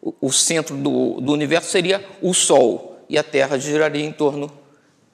o, 0.00 0.14
o 0.20 0.32
centro 0.32 0.76
do, 0.76 1.20
do 1.20 1.32
universo 1.32 1.70
seria 1.70 2.04
o 2.20 2.34
Sol, 2.34 3.04
e 3.08 3.18
a 3.18 3.22
Terra 3.22 3.58
giraria 3.58 4.04
em 4.04 4.12
torno 4.12 4.50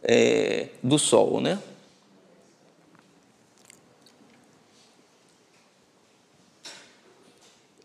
é, 0.02 0.68
do 0.82 0.98
Sol. 0.98 1.40
Né? 1.40 1.58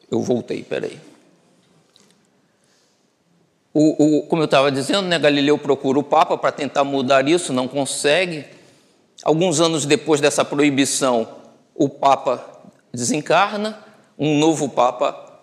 Eu 0.10 0.22
voltei, 0.22 0.64
peraí. 0.64 1.11
O, 3.74 4.18
o, 4.18 4.22
como 4.24 4.42
eu 4.42 4.46
estava 4.46 4.72
dizendo, 4.72 5.04
né, 5.04 5.18
Galileu 5.18 5.58
procura 5.58 5.98
o 5.98 6.04
Papa 6.04 6.38
para 6.38 6.52
tentar 6.52 6.84
mudar 6.84 7.28
isso, 7.28 7.54
não 7.54 7.68
consegue. 7.68 8.46
Alguns 9.24 9.62
anos 9.62 9.86
depois 9.86 10.20
dessa 10.20 10.44
proibição, 10.44 11.28
o 11.74 11.88
Papa 11.88 12.46
desencarna, 12.94 13.80
um 14.20 14.38
novo 14.38 14.68
Papa 14.68 15.42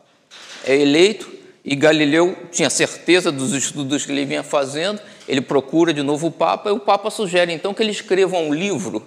é 0.65 0.77
eleito, 0.77 1.39
e 1.65 1.75
Galileu 1.75 2.37
tinha 2.51 2.71
certeza 2.71 3.33
dos 3.33 3.53
estudos 3.53 4.05
que 4.05 4.13
ele 4.13 4.25
vinha 4.25 4.43
fazendo, 4.43 5.01
ele 5.27 5.41
procura 5.41 5.93
de 5.93 6.03
novo 6.03 6.29
o 6.29 6.33
Papa, 6.33 6.71
e 6.71 6.73
o 6.73 6.81
Papa 6.81 7.11
sugere 7.11 7.53
então 7.53 7.73
que 7.73 7.83
ele 7.83 7.93
escreva 7.93 8.37
um 8.37 8.53
livro 8.53 9.07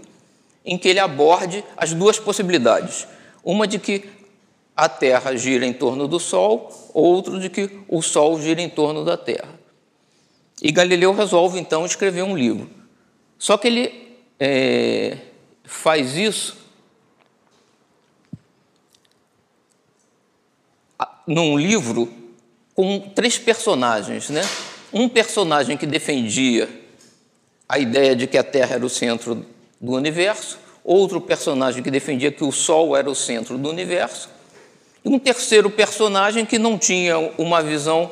em 0.65 0.77
que 0.77 0.87
ele 0.87 0.99
aborde 0.99 1.63
as 1.75 1.93
duas 1.93 2.19
possibilidades. 2.19 3.07
Uma 3.43 3.67
de 3.67 3.79
que 3.79 4.05
a 4.75 4.89
Terra 4.89 5.35
gira 5.35 5.65
em 5.65 5.73
torno 5.73 6.07
do 6.07 6.19
Sol, 6.19 6.71
outro 6.93 7.39
de 7.39 7.49
que 7.49 7.69
o 7.87 8.01
Sol 8.01 8.39
gira 8.39 8.61
em 8.61 8.69
torno 8.69 9.03
da 9.03 9.17
Terra. 9.17 9.59
E 10.61 10.71
Galileu 10.71 11.13
resolve 11.13 11.59
então 11.59 11.85
escrever 11.85 12.23
um 12.23 12.37
livro. 12.37 12.69
Só 13.37 13.57
que 13.57 13.67
ele 13.67 14.17
é, 14.39 15.17
faz 15.63 16.15
isso 16.15 16.57
num 21.25 21.57
livro 21.57 22.11
com 22.73 22.99
três 22.99 23.37
personagens, 23.37 24.29
né? 24.29 24.41
Um 24.93 25.07
personagem 25.07 25.77
que 25.77 25.85
defendia 25.85 26.69
a 27.67 27.79
ideia 27.79 28.15
de 28.15 28.27
que 28.27 28.37
a 28.37 28.43
Terra 28.43 28.75
era 28.75 28.85
o 28.85 28.89
centro 28.89 29.45
do 29.79 29.93
universo, 29.93 30.59
outro 30.83 31.21
personagem 31.21 31.81
que 31.81 31.89
defendia 31.89 32.31
que 32.31 32.43
o 32.43 32.51
Sol 32.51 32.95
era 32.95 33.09
o 33.09 33.15
centro 33.15 33.57
do 33.57 33.69
universo, 33.69 34.29
e 35.03 35.09
um 35.09 35.17
terceiro 35.17 35.69
personagem 35.69 36.45
que 36.45 36.59
não 36.59 36.77
tinha 36.77 37.17
uma 37.37 37.61
visão 37.61 38.11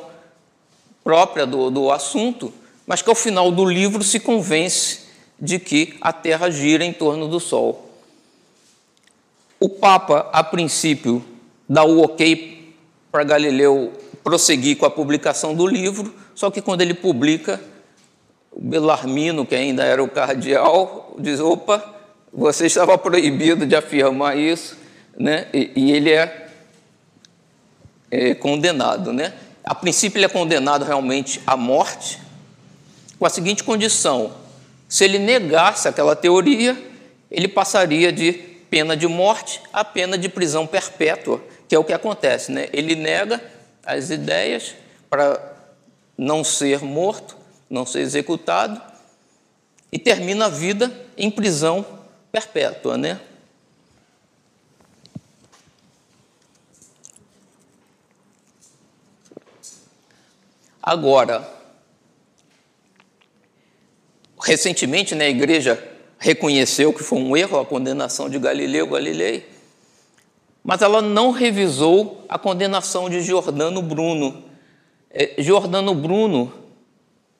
própria 1.04 1.46
do, 1.46 1.70
do 1.70 1.90
assunto, 1.90 2.52
mas 2.86 3.00
que 3.00 3.08
ao 3.08 3.14
final 3.14 3.50
do 3.50 3.64
livro 3.64 4.02
se 4.02 4.18
convence 4.18 5.00
de 5.40 5.58
que 5.58 5.96
a 6.00 6.12
Terra 6.12 6.50
gira 6.50 6.84
em 6.84 6.92
torno 6.92 7.28
do 7.28 7.38
Sol. 7.38 7.88
O 9.58 9.68
Papa, 9.68 10.28
a 10.32 10.42
princípio, 10.42 11.24
dá 11.68 11.84
o 11.84 12.02
ok 12.02 12.74
para 13.12 13.24
Galileu 13.24 13.92
prosseguir 14.24 14.76
com 14.76 14.86
a 14.86 14.90
publicação 14.90 15.54
do 15.54 15.66
livro, 15.66 16.12
só 16.34 16.50
que 16.50 16.60
quando 16.60 16.80
ele 16.82 16.94
publica, 16.94 17.60
o 18.50 18.60
Belarmino, 18.60 19.46
que 19.46 19.54
ainda 19.54 19.84
era 19.84 20.02
o 20.02 20.08
cardeal, 20.08 21.14
diz: 21.18 21.40
opa, 21.40 21.82
você 22.32 22.66
estava 22.66 22.98
proibido 22.98 23.66
de 23.66 23.76
afirmar 23.76 24.36
isso, 24.36 24.76
né? 25.16 25.46
e, 25.52 25.70
e 25.76 25.92
ele 25.92 26.10
é 26.10 26.49
é, 28.10 28.34
condenado. 28.34 29.12
Né? 29.12 29.32
A 29.64 29.74
princípio, 29.74 30.18
ele 30.18 30.26
é 30.26 30.28
condenado 30.28 30.84
realmente 30.84 31.40
à 31.46 31.56
morte, 31.56 32.20
com 33.18 33.26
a 33.26 33.30
seguinte 33.30 33.62
condição: 33.62 34.32
se 34.88 35.04
ele 35.04 35.18
negasse 35.18 35.86
aquela 35.86 36.16
teoria, 36.16 36.76
ele 37.30 37.46
passaria 37.46 38.12
de 38.12 38.32
pena 38.70 38.96
de 38.96 39.06
morte 39.06 39.60
a 39.72 39.84
pena 39.84 40.16
de 40.16 40.28
prisão 40.28 40.66
perpétua, 40.66 41.42
que 41.68 41.74
é 41.74 41.78
o 41.78 41.84
que 41.84 41.92
acontece. 41.92 42.50
Né? 42.50 42.68
Ele 42.72 42.94
nega 42.94 43.40
as 43.84 44.10
ideias 44.10 44.74
para 45.08 45.40
não 46.16 46.44
ser 46.44 46.82
morto, 46.82 47.36
não 47.68 47.86
ser 47.86 48.00
executado, 48.00 48.80
e 49.92 49.98
termina 49.98 50.46
a 50.46 50.48
vida 50.48 50.90
em 51.16 51.30
prisão 51.30 51.84
perpétua. 52.30 52.96
Né? 52.96 53.18
Agora, 60.82 61.46
recentemente 64.42 65.14
né, 65.14 65.26
a 65.26 65.30
igreja 65.30 65.82
reconheceu 66.18 66.92
que 66.92 67.02
foi 67.02 67.18
um 67.18 67.36
erro 67.36 67.58
a 67.58 67.66
condenação 67.66 68.28
de 68.28 68.38
Galileu 68.38 68.86
Galilei, 68.86 69.46
mas 70.62 70.82
ela 70.82 71.00
não 71.00 71.30
revisou 71.30 72.24
a 72.28 72.38
condenação 72.38 73.08
de 73.08 73.20
Giordano 73.22 73.82
Bruno. 73.82 74.44
É, 75.10 75.34
Giordano 75.38 75.94
Bruno 75.94 76.52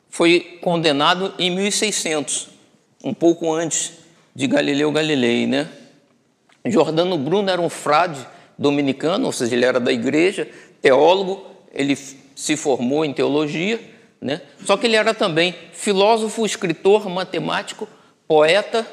foi 0.09 0.59
condenado 0.63 1.33
em 1.39 1.51
1600, 1.51 2.49
um 3.05 3.15
pouco 3.15 3.53
antes 3.53 3.93
de 4.35 4.47
Galileu 4.47 4.91
Galilei, 4.91 5.47
né? 5.47 5.69
Giordano 6.65 7.17
Bruno 7.17 7.51
era 7.51 7.61
um 7.61 7.71
frade 7.71 8.27
dominicano, 8.59 9.27
ou 9.27 9.33
seja, 9.33 9.55
ele 9.55 9.65
era 9.65 9.81
da 9.81 9.93
igreja, 9.93 10.49
teólogo, 10.83 11.47
ele 11.73 11.97
se 12.41 12.57
formou 12.57 13.05
em 13.05 13.13
teologia, 13.13 13.79
né? 14.19 14.41
só 14.65 14.75
que 14.75 14.87
ele 14.87 14.97
era 14.97 15.13
também 15.13 15.55
filósofo, 15.75 16.47
escritor, 16.47 17.07
matemático, 17.11 17.87
poeta 18.27 18.87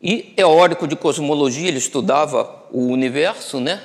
e 0.00 0.18
teórico 0.18 0.86
de 0.86 0.94
cosmologia, 0.94 1.68
ele 1.68 1.78
estudava 1.78 2.66
o 2.70 2.88
universo, 2.88 3.58
né? 3.60 3.80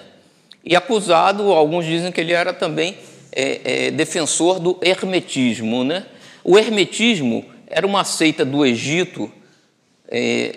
e 0.62 0.76
acusado, 0.76 1.54
alguns 1.54 1.86
dizem 1.86 2.12
que 2.12 2.20
ele 2.20 2.34
era 2.34 2.52
também 2.52 2.98
é, 3.32 3.86
é, 3.86 3.92
defensor 3.92 4.60
do 4.60 4.78
hermetismo. 4.82 5.86
Né? 5.86 6.06
O 6.44 6.58
hermetismo 6.58 7.46
era 7.66 7.88
uma 7.88 8.04
seita 8.04 8.44
do 8.44 8.66
Egito, 8.66 9.32
é, 10.10 10.54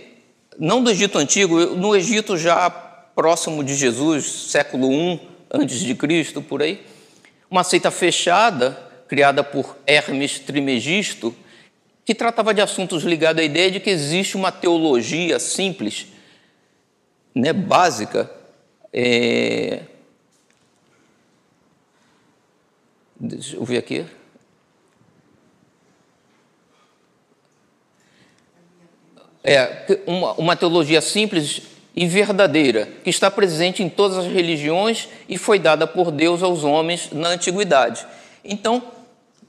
não 0.58 0.82
do 0.82 0.90
Egito 0.90 1.18
antigo, 1.18 1.56
no 1.76 1.94
Egito 1.94 2.36
já 2.36 2.68
próximo 2.68 3.62
de 3.62 3.76
Jesus, 3.76 4.24
século 4.24 4.92
I 4.92 5.20
antes 5.52 5.78
de 5.78 5.94
Cristo, 5.94 6.42
por 6.42 6.62
aí, 6.62 6.80
uma 7.50 7.64
seita 7.64 7.90
fechada, 7.90 8.78
criada 9.08 9.42
por 9.42 9.76
Hermes 9.84 10.38
Trimegisto, 10.38 11.34
que 12.04 12.14
tratava 12.14 12.54
de 12.54 12.60
assuntos 12.60 13.02
ligados 13.02 13.42
à 13.42 13.44
ideia 13.44 13.70
de 13.70 13.80
que 13.80 13.90
existe 13.90 14.36
uma 14.36 14.52
teologia 14.52 15.38
simples, 15.40 16.06
né, 17.34 17.52
básica, 17.52 18.30
é... 18.92 19.82
deixa 23.18 23.56
eu 23.56 23.64
ver 23.64 23.78
aqui. 23.78 24.06
É, 29.42 30.02
uma, 30.06 30.32
uma 30.34 30.56
teologia 30.56 31.00
simples 31.00 31.62
e 31.94 32.06
verdadeira, 32.06 32.88
que 33.02 33.10
está 33.10 33.30
presente 33.30 33.82
em 33.82 33.88
todas 33.88 34.18
as 34.18 34.26
religiões 34.26 35.08
e 35.28 35.36
foi 35.36 35.58
dada 35.58 35.86
por 35.86 36.10
Deus 36.10 36.42
aos 36.42 36.64
homens 36.64 37.08
na 37.12 37.30
antiguidade. 37.30 38.06
Então, 38.44 38.82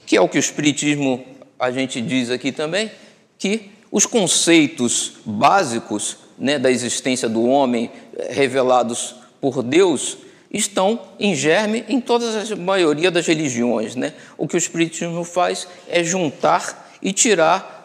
que 0.04 0.16
é 0.16 0.20
o 0.20 0.28
que 0.28 0.38
o 0.38 0.40
Espiritismo 0.40 1.24
a 1.58 1.70
gente 1.70 2.00
diz 2.00 2.30
aqui 2.30 2.50
também, 2.50 2.90
que 3.38 3.70
os 3.90 4.04
conceitos 4.04 5.12
básicos 5.24 6.16
né, 6.36 6.58
da 6.58 6.70
existência 6.70 7.28
do 7.28 7.44
homem 7.44 7.90
eh, 8.16 8.32
revelados 8.32 9.14
por 9.40 9.62
Deus 9.62 10.18
estão 10.52 11.00
em 11.20 11.34
germe 11.34 11.84
em 11.88 12.00
toda 12.00 12.26
a 12.26 12.56
maioria 12.56 13.10
das 13.10 13.26
religiões. 13.26 13.94
Né? 13.94 14.12
O 14.36 14.48
que 14.48 14.56
o 14.56 14.58
Espiritismo 14.58 15.22
faz 15.24 15.68
é 15.88 16.02
juntar 16.02 16.90
e 17.00 17.12
tirar 17.12 17.81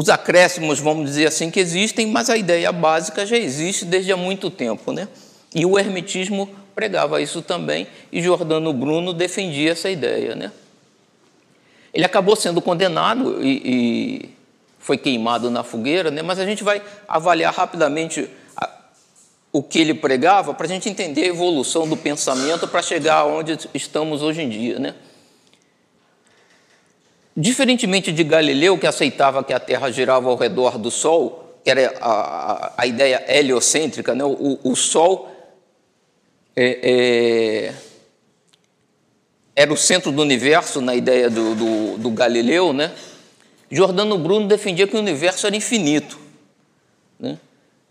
os 0.00 0.08
acréscimos, 0.08 0.80
vamos 0.80 1.04
dizer 1.04 1.26
assim, 1.26 1.50
que 1.50 1.60
existem, 1.60 2.06
mas 2.06 2.30
a 2.30 2.36
ideia 2.38 2.72
básica 2.72 3.26
já 3.26 3.36
existe 3.36 3.84
desde 3.84 4.10
há 4.10 4.16
muito 4.16 4.50
tempo. 4.50 4.92
Né? 4.92 5.06
E 5.54 5.66
o 5.66 5.78
hermetismo 5.78 6.48
pregava 6.74 7.20
isso 7.20 7.42
também, 7.42 7.86
e 8.10 8.22
Jordano 8.22 8.72
Bruno 8.72 9.12
defendia 9.12 9.72
essa 9.72 9.90
ideia. 9.90 10.34
Né? 10.34 10.50
Ele 11.92 12.02
acabou 12.02 12.34
sendo 12.34 12.62
condenado 12.62 13.44
e, 13.44 13.60
e 13.62 14.30
foi 14.78 14.96
queimado 14.96 15.50
na 15.50 15.62
fogueira, 15.62 16.10
né? 16.10 16.22
mas 16.22 16.38
a 16.38 16.46
gente 16.46 16.64
vai 16.64 16.80
avaliar 17.06 17.52
rapidamente 17.52 18.26
a, 18.56 18.70
o 19.52 19.62
que 19.62 19.80
ele 19.80 19.92
pregava 19.92 20.54
para 20.54 20.64
a 20.64 20.68
gente 20.70 20.88
entender 20.88 21.24
a 21.24 21.26
evolução 21.26 21.86
do 21.86 21.94
pensamento 21.94 22.66
para 22.66 22.80
chegar 22.80 23.26
onde 23.26 23.58
estamos 23.74 24.22
hoje 24.22 24.40
em 24.40 24.48
dia. 24.48 24.78
Né? 24.78 24.94
Diferentemente 27.36 28.12
de 28.12 28.24
Galileu, 28.24 28.76
que 28.78 28.86
aceitava 28.86 29.44
que 29.44 29.52
a 29.52 29.60
Terra 29.60 29.90
girava 29.90 30.28
ao 30.28 30.36
redor 30.36 30.76
do 30.76 30.90
Sol, 30.90 31.58
que 31.62 31.70
era 31.70 31.94
a, 32.00 32.72
a, 32.76 32.86
ideia 32.86 33.24
heliocêntrica, 33.28 34.14
né? 34.14 34.24
o, 34.24 34.58
o 34.62 34.74
Sol 34.74 35.30
é, 36.56 36.78
é, 36.82 37.74
era 39.54 39.72
o 39.72 39.76
centro 39.76 40.10
do 40.10 40.22
universo 40.22 40.80
na 40.80 40.94
ideia 40.94 41.30
do, 41.30 41.54
do, 41.54 41.98
do 41.98 42.10
Galileu, 42.10 42.72
né? 42.72 42.92
Jordano 43.70 44.18
Bruno 44.18 44.48
defendia 44.48 44.86
que 44.86 44.96
o 44.96 44.98
universo 44.98 45.46
era 45.46 45.54
infinito. 45.54 46.18
Né? 47.18 47.38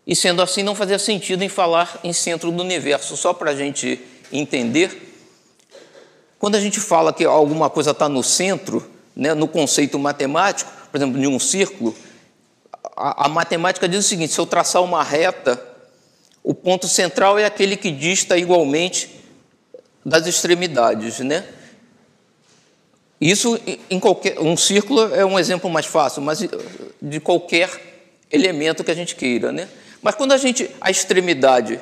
E 0.06 0.16
sendo 0.16 0.42
assim, 0.42 0.62
não 0.62 0.76
fazia 0.76 1.00
sentido 1.00 1.42
em 1.42 1.48
falar 1.48 2.00
em 2.04 2.12
centro 2.12 2.52
do 2.52 2.62
universo. 2.62 3.16
Só 3.16 3.34
para 3.34 3.52
a 3.52 3.56
gente 3.56 4.02
entender, 4.32 5.16
quando 6.38 6.56
a 6.56 6.60
gente 6.60 6.80
fala 6.80 7.14
que 7.14 7.24
alguma 7.24 7.70
coisa 7.70 7.92
está 7.92 8.10
no 8.10 8.22
centro, 8.22 8.86
né, 9.20 9.34
no 9.34 9.50
conceito 9.50 10.00
matemático, 10.00 10.72
por 10.90 10.98
exemplo, 10.98 11.20
de 11.20 11.28
um 11.28 11.38
círculo, 11.38 11.94
a, 12.96 13.26
a, 13.26 13.30
matemática 13.30 13.88
diz 13.88 14.06
o 14.06 14.08
seguinte: 14.08 14.32
se 14.32 14.40
eu 14.40 14.46
traçar 14.46 14.82
uma 14.82 15.04
reta, 15.04 15.62
o 16.42 16.54
ponto 16.54 16.88
central 16.88 17.38
é 17.38 17.44
aquele 17.44 17.76
que 17.76 17.92
dista 17.92 18.38
igualmente 18.38 19.22
das 20.06 20.26
extremidades, 20.26 21.20
né? 21.20 21.46
Isso 23.20 23.60
em 23.90 24.00
qualquer 24.00 24.40
um 24.40 24.56
círculo 24.56 25.14
é 25.14 25.26
um 25.26 25.38
exemplo 25.38 25.70
mais 25.70 25.86
fácil, 25.86 26.22
mas 26.22 26.40
de 27.02 27.20
qualquer 27.20 27.70
elemento 28.32 28.86
que 28.86 28.92
a 28.92 28.96
gente 28.96 29.18
queira, 29.18 29.52
né? 29.52 29.68
Mas 30.02 30.16
quando 30.16 30.32
a 30.32 30.38
gente 30.38 30.72
a 30.80 30.90
extremidade 30.90 31.82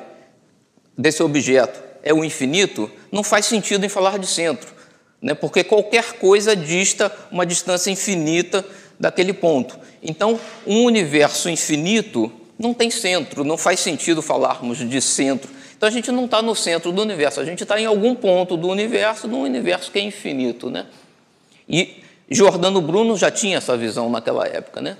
desse 0.96 1.22
objeto 1.22 1.80
é 2.02 2.12
o 2.12 2.24
infinito, 2.24 2.90
não 3.12 3.22
faz 3.22 3.46
sentido 3.46 3.86
em 3.86 3.88
falar 3.88 4.18
de 4.18 4.26
centro 4.26 4.77
né? 5.20 5.34
porque 5.34 5.64
qualquer 5.64 6.14
coisa 6.14 6.54
dista 6.54 7.12
uma 7.30 7.44
distância 7.44 7.90
infinita 7.90 8.64
daquele 8.98 9.32
ponto. 9.32 9.78
Então, 10.02 10.38
um 10.66 10.84
universo 10.84 11.48
infinito 11.48 12.32
não 12.58 12.74
tem 12.74 12.90
centro, 12.90 13.44
não 13.44 13.56
faz 13.56 13.80
sentido 13.80 14.20
falarmos 14.20 14.78
de 14.78 15.00
centro. 15.00 15.50
Então 15.76 15.88
a 15.88 15.92
gente 15.92 16.10
não 16.10 16.24
está 16.24 16.42
no 16.42 16.56
centro 16.56 16.90
do 16.90 17.00
universo, 17.00 17.40
a 17.40 17.44
gente 17.44 17.62
está 17.62 17.80
em 17.80 17.86
algum 17.86 18.14
ponto 18.14 18.56
do 18.56 18.68
universo, 18.68 19.28
num 19.28 19.42
universo 19.42 19.92
que 19.92 19.98
é 20.00 20.02
infinito. 20.02 20.68
Né? 20.68 20.86
E 21.68 22.02
Jordano 22.28 22.80
Bruno 22.80 23.16
já 23.16 23.30
tinha 23.30 23.58
essa 23.58 23.76
visão 23.76 24.10
naquela 24.10 24.44
época. 24.44 24.80
Né? 24.80 24.96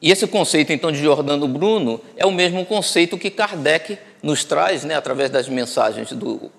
E 0.00 0.10
esse 0.10 0.26
conceito, 0.26 0.72
então, 0.72 0.90
de 0.90 0.98
Jordano 0.98 1.46
Bruno 1.46 2.00
é 2.16 2.24
o 2.24 2.32
mesmo 2.32 2.64
conceito 2.64 3.18
que 3.18 3.28
Kardec 3.30 3.98
nos 4.22 4.44
traz, 4.44 4.84
né, 4.84 4.94
através 4.94 5.28
das 5.28 5.48
mensagens 5.48 6.12
do, 6.12 6.50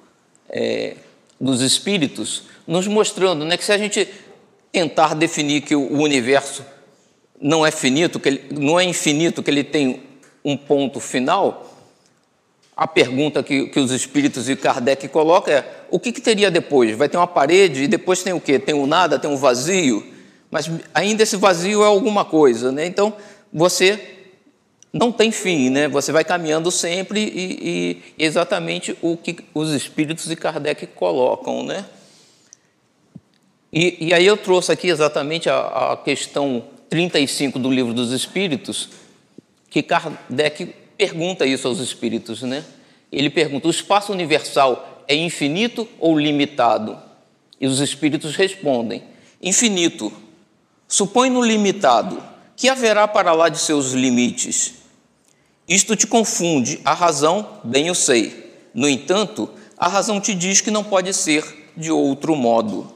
é, 0.47 0.95
dos 1.41 1.61
espíritos, 1.61 2.43
nos 2.67 2.87
mostrando 2.87 3.43
né, 3.43 3.57
que 3.57 3.65
se 3.65 3.71
a 3.71 3.77
gente 3.77 4.07
tentar 4.71 5.15
definir 5.15 5.61
que 5.61 5.75
o 5.75 5.99
universo 5.99 6.63
não 7.41 7.65
é 7.65 7.71
finito, 7.71 8.19
que 8.19 8.29
ele, 8.29 8.43
não 8.51 8.79
é 8.79 8.83
infinito, 8.83 9.41
que 9.41 9.49
ele 9.49 9.63
tem 9.63 10.03
um 10.45 10.55
ponto 10.55 10.99
final, 10.99 11.67
a 12.77 12.87
pergunta 12.87 13.41
que, 13.41 13.67
que 13.67 13.79
os 13.79 13.91
espíritos 13.91 14.47
e 14.47 14.55
Kardec 14.55 15.07
colocam 15.07 15.53
é: 15.53 15.65
o 15.89 15.99
que, 15.99 16.11
que 16.11 16.21
teria 16.21 16.51
depois? 16.51 16.95
Vai 16.95 17.09
ter 17.09 17.17
uma 17.17 17.27
parede 17.27 17.83
e 17.83 17.87
depois 17.87 18.21
tem 18.21 18.33
o 18.33 18.39
quê? 18.39 18.59
Tem 18.59 18.75
o 18.75 18.85
nada, 18.85 19.17
tem 19.17 19.29
um 19.29 19.35
vazio, 19.35 20.05
mas 20.49 20.69
ainda 20.93 21.23
esse 21.23 21.35
vazio 21.35 21.83
é 21.83 21.87
alguma 21.87 22.23
coisa, 22.23 22.71
né? 22.71 22.85
Então 22.85 23.13
você 23.51 24.20
não 24.93 25.11
tem 25.11 25.31
fim, 25.31 25.69
né? 25.69 25.87
Você 25.87 26.11
vai 26.11 26.25
caminhando 26.25 26.69
sempre 26.69 27.21
e, 27.21 28.03
e 28.17 28.23
exatamente 28.23 28.97
o 29.01 29.15
que 29.15 29.37
os 29.53 29.71
espíritos 29.71 30.29
e 30.29 30.35
Kardec 30.35 30.85
colocam, 30.87 31.63
né? 31.63 31.85
E, 33.71 34.07
e 34.07 34.13
aí 34.13 34.25
eu 34.25 34.35
trouxe 34.35 34.71
aqui 34.71 34.89
exatamente 34.89 35.49
a, 35.49 35.93
a 35.93 35.97
questão 35.97 36.65
35 36.89 37.57
do 37.57 37.71
Livro 37.71 37.93
dos 37.93 38.11
Espíritos, 38.11 38.89
que 39.69 39.81
Kardec 39.81 40.75
pergunta 40.97 41.45
isso 41.45 41.69
aos 41.69 41.79
espíritos, 41.79 42.41
né? 42.41 42.65
Ele 43.09 43.29
pergunta: 43.29 43.69
o 43.69 43.71
espaço 43.71 44.11
universal 44.11 45.05
é 45.07 45.15
infinito 45.15 45.87
ou 45.99 46.19
limitado? 46.19 46.99
E 47.61 47.65
os 47.65 47.79
espíritos 47.79 48.35
respondem: 48.35 49.03
infinito. 49.41 50.11
Supõe 50.85 51.29
no 51.29 51.41
limitado, 51.41 52.21
que 52.57 52.67
haverá 52.67 53.07
para 53.07 53.31
lá 53.31 53.47
de 53.47 53.57
seus 53.57 53.93
limites. 53.93 54.80
Isto 55.71 55.95
te 55.95 56.05
confunde, 56.05 56.81
a 56.83 56.93
razão, 56.93 57.47
bem 57.63 57.87
eu 57.87 57.95
sei. 57.95 58.57
No 58.73 58.89
entanto, 58.89 59.49
a 59.77 59.87
razão 59.87 60.19
te 60.19 60.35
diz 60.35 60.59
que 60.59 60.69
não 60.69 60.83
pode 60.83 61.13
ser 61.13 61.45
de 61.77 61.89
outro 61.89 62.35
modo. 62.35 62.93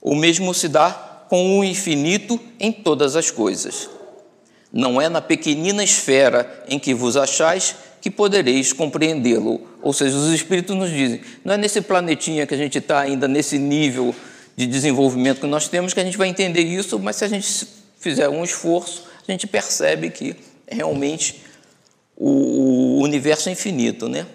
O 0.00 0.14
mesmo 0.14 0.54
se 0.54 0.68
dá 0.68 1.24
com 1.28 1.58
o 1.58 1.64
infinito 1.64 2.38
em 2.60 2.70
todas 2.70 3.16
as 3.16 3.28
coisas. 3.32 3.90
Não 4.72 5.00
é 5.00 5.08
na 5.08 5.20
pequenina 5.20 5.82
esfera 5.82 6.64
em 6.68 6.78
que 6.78 6.94
vos 6.94 7.16
achais 7.16 7.74
que 8.00 8.08
podereis 8.08 8.72
compreendê-lo. 8.72 9.60
Ou 9.82 9.92
seja, 9.92 10.16
os 10.16 10.32
Espíritos 10.32 10.76
nos 10.76 10.90
dizem, 10.90 11.22
não 11.44 11.54
é 11.54 11.56
nesse 11.56 11.80
planetinha 11.80 12.46
que 12.46 12.54
a 12.54 12.56
gente 12.56 12.78
está 12.78 13.00
ainda 13.00 13.26
nesse 13.26 13.58
nível 13.58 14.14
de 14.54 14.68
desenvolvimento 14.68 15.40
que 15.40 15.46
nós 15.48 15.66
temos 15.66 15.92
que 15.92 15.98
a 15.98 16.04
gente 16.04 16.16
vai 16.16 16.28
entender 16.28 16.62
isso, 16.62 17.00
mas 17.00 17.16
se 17.16 17.24
a 17.24 17.28
gente 17.28 17.66
fizer 17.98 18.28
um 18.28 18.44
esforço, 18.44 19.08
a 19.26 19.32
gente 19.32 19.44
percebe 19.48 20.08
que 20.08 20.36
realmente 20.70 21.50
o 22.16 23.00
universo 23.02 23.48
é 23.48 23.52
infinito, 23.52 24.08
né? 24.08 24.26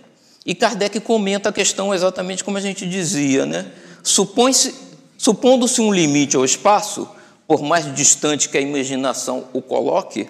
E 0.46 0.56
Kardec 0.56 1.00
comenta 1.02 1.50
a 1.50 1.54
questão 1.54 1.94
exatamente 1.94 2.44
como 2.44 2.58
a 2.58 2.62
gente 2.62 2.88
dizia, 2.88 3.46
né? 3.46 3.72
Supõe-se 4.04 4.88
Supondo-se 5.18 5.82
um 5.82 5.92
limite 5.92 6.38
ao 6.38 6.46
espaço, 6.46 7.10
por 7.48 7.62
mais 7.64 7.94
distante 7.96 8.50
que 8.50 8.58
a 8.58 8.62
imaginação 8.62 9.46
o 9.52 9.62
coloque, 9.62 10.30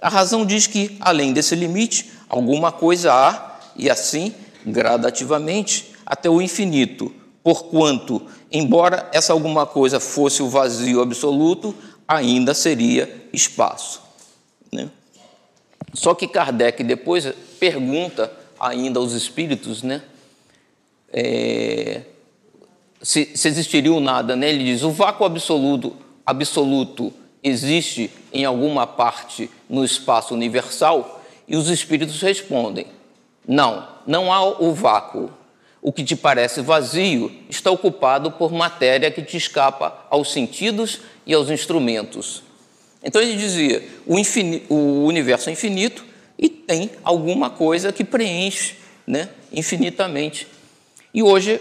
a 0.00 0.08
razão 0.08 0.44
diz 0.44 0.66
que, 0.66 0.96
além 1.00 1.32
desse 1.32 1.54
limite, 1.54 2.10
alguma 2.28 2.72
coisa 2.72 3.12
há, 3.12 3.60
e 3.76 3.88
assim, 3.88 4.34
gradativamente, 4.66 5.92
até 6.04 6.28
o 6.28 6.42
infinito, 6.42 7.14
porquanto, 7.42 8.20
embora 8.50 9.08
essa 9.12 9.32
alguma 9.32 9.64
coisa 9.64 10.00
fosse 10.00 10.42
o 10.42 10.48
vazio 10.48 11.00
absoluto, 11.00 11.74
ainda 12.06 12.52
seria 12.52 13.28
espaço. 13.32 14.02
Né? 14.72 14.88
Só 15.96 16.14
que 16.14 16.28
Kardec 16.28 16.84
depois 16.84 17.26
pergunta 17.58 18.30
ainda 18.60 19.00
aos 19.00 19.12
espíritos, 19.12 19.82
né? 19.82 20.02
É, 21.10 22.02
se, 23.00 23.30
se 23.34 23.48
existiria 23.48 23.92
o 23.92 24.00
nada, 24.00 24.36
né? 24.36 24.50
ele 24.50 24.64
diz: 24.64 24.82
o 24.82 24.90
vácuo 24.90 25.24
absoluto, 25.24 25.96
absoluto 26.24 27.12
existe 27.42 28.10
em 28.30 28.44
alguma 28.44 28.86
parte 28.86 29.50
no 29.68 29.84
espaço 29.84 30.34
universal? 30.34 31.22
E 31.48 31.56
os 31.56 31.70
espíritos 31.70 32.20
respondem: 32.20 32.86
não, 33.48 33.88
não 34.06 34.30
há 34.30 34.44
o 34.44 34.74
vácuo. 34.74 35.30
O 35.80 35.92
que 35.92 36.04
te 36.04 36.16
parece 36.16 36.60
vazio 36.60 37.32
está 37.48 37.70
ocupado 37.70 38.32
por 38.32 38.52
matéria 38.52 39.10
que 39.10 39.22
te 39.22 39.36
escapa 39.36 40.04
aos 40.10 40.30
sentidos 40.32 41.00
e 41.24 41.32
aos 41.32 41.48
instrumentos. 41.48 42.42
Então 43.06 43.22
ele 43.22 43.36
dizia: 43.36 43.82
o, 44.04 44.16
o 44.68 45.06
universo 45.06 45.48
é 45.48 45.52
infinito 45.52 46.04
e 46.36 46.48
tem 46.48 46.90
alguma 47.04 47.48
coisa 47.48 47.92
que 47.92 48.04
preenche 48.04 48.74
né, 49.06 49.28
infinitamente. 49.52 50.48
E 51.14 51.22
hoje 51.22 51.60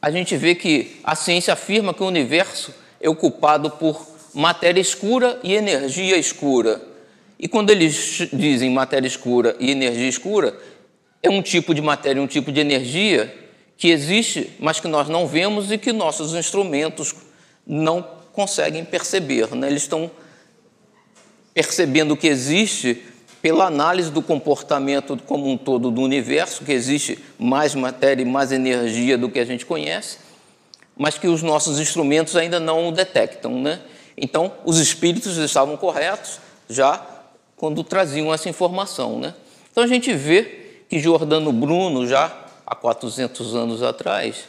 a 0.00 0.10
gente 0.10 0.34
vê 0.36 0.54
que 0.54 0.96
a 1.04 1.14
ciência 1.14 1.52
afirma 1.52 1.92
que 1.92 2.02
o 2.02 2.06
universo 2.06 2.74
é 3.00 3.08
ocupado 3.08 3.70
por 3.70 4.04
matéria 4.34 4.80
escura 4.80 5.38
e 5.44 5.54
energia 5.54 6.16
escura. 6.16 6.80
E 7.38 7.46
quando 7.46 7.70
eles 7.70 8.28
dizem 8.32 8.70
matéria 8.70 9.06
escura 9.06 9.54
e 9.60 9.70
energia 9.70 10.08
escura, 10.08 10.56
é 11.22 11.28
um 11.28 11.42
tipo 11.42 11.74
de 11.74 11.82
matéria, 11.82 12.22
um 12.22 12.26
tipo 12.26 12.50
de 12.50 12.60
energia 12.60 13.32
que 13.76 13.90
existe, 13.90 14.50
mas 14.58 14.80
que 14.80 14.88
nós 14.88 15.08
não 15.08 15.26
vemos 15.26 15.70
e 15.70 15.76
que 15.76 15.92
nossos 15.92 16.34
instrumentos 16.34 17.14
não 17.66 18.02
conseguem 18.32 18.84
perceber. 18.84 19.54
Né? 19.54 19.68
Eles 19.68 19.82
estão 19.82 20.10
percebendo 21.54 22.16
que 22.16 22.26
existe 22.26 23.02
pela 23.40 23.66
análise 23.66 24.10
do 24.10 24.22
comportamento 24.22 25.18
como 25.26 25.50
um 25.50 25.58
todo 25.58 25.90
do 25.90 26.00
universo, 26.00 26.64
que 26.64 26.72
existe 26.72 27.18
mais 27.38 27.74
matéria 27.74 28.22
e 28.22 28.24
mais 28.24 28.52
energia 28.52 29.18
do 29.18 29.28
que 29.28 29.40
a 29.40 29.44
gente 29.44 29.66
conhece, 29.66 30.18
mas 30.96 31.18
que 31.18 31.26
os 31.26 31.42
nossos 31.42 31.80
instrumentos 31.80 32.36
ainda 32.36 32.60
não 32.60 32.88
o 32.88 32.92
detectam. 32.92 33.60
Né? 33.60 33.80
Então, 34.16 34.52
os 34.64 34.78
espíritos 34.78 35.36
estavam 35.36 35.76
corretos 35.76 36.38
já 36.68 37.04
quando 37.56 37.82
traziam 37.82 38.32
essa 38.32 38.48
informação. 38.48 39.18
Né? 39.18 39.34
Então, 39.70 39.82
a 39.82 39.88
gente 39.88 40.12
vê 40.14 40.84
que 40.88 41.00
Giordano 41.00 41.52
Bruno, 41.52 42.06
já 42.06 42.32
há 42.64 42.74
400 42.76 43.56
anos 43.56 43.82
atrás, 43.82 44.44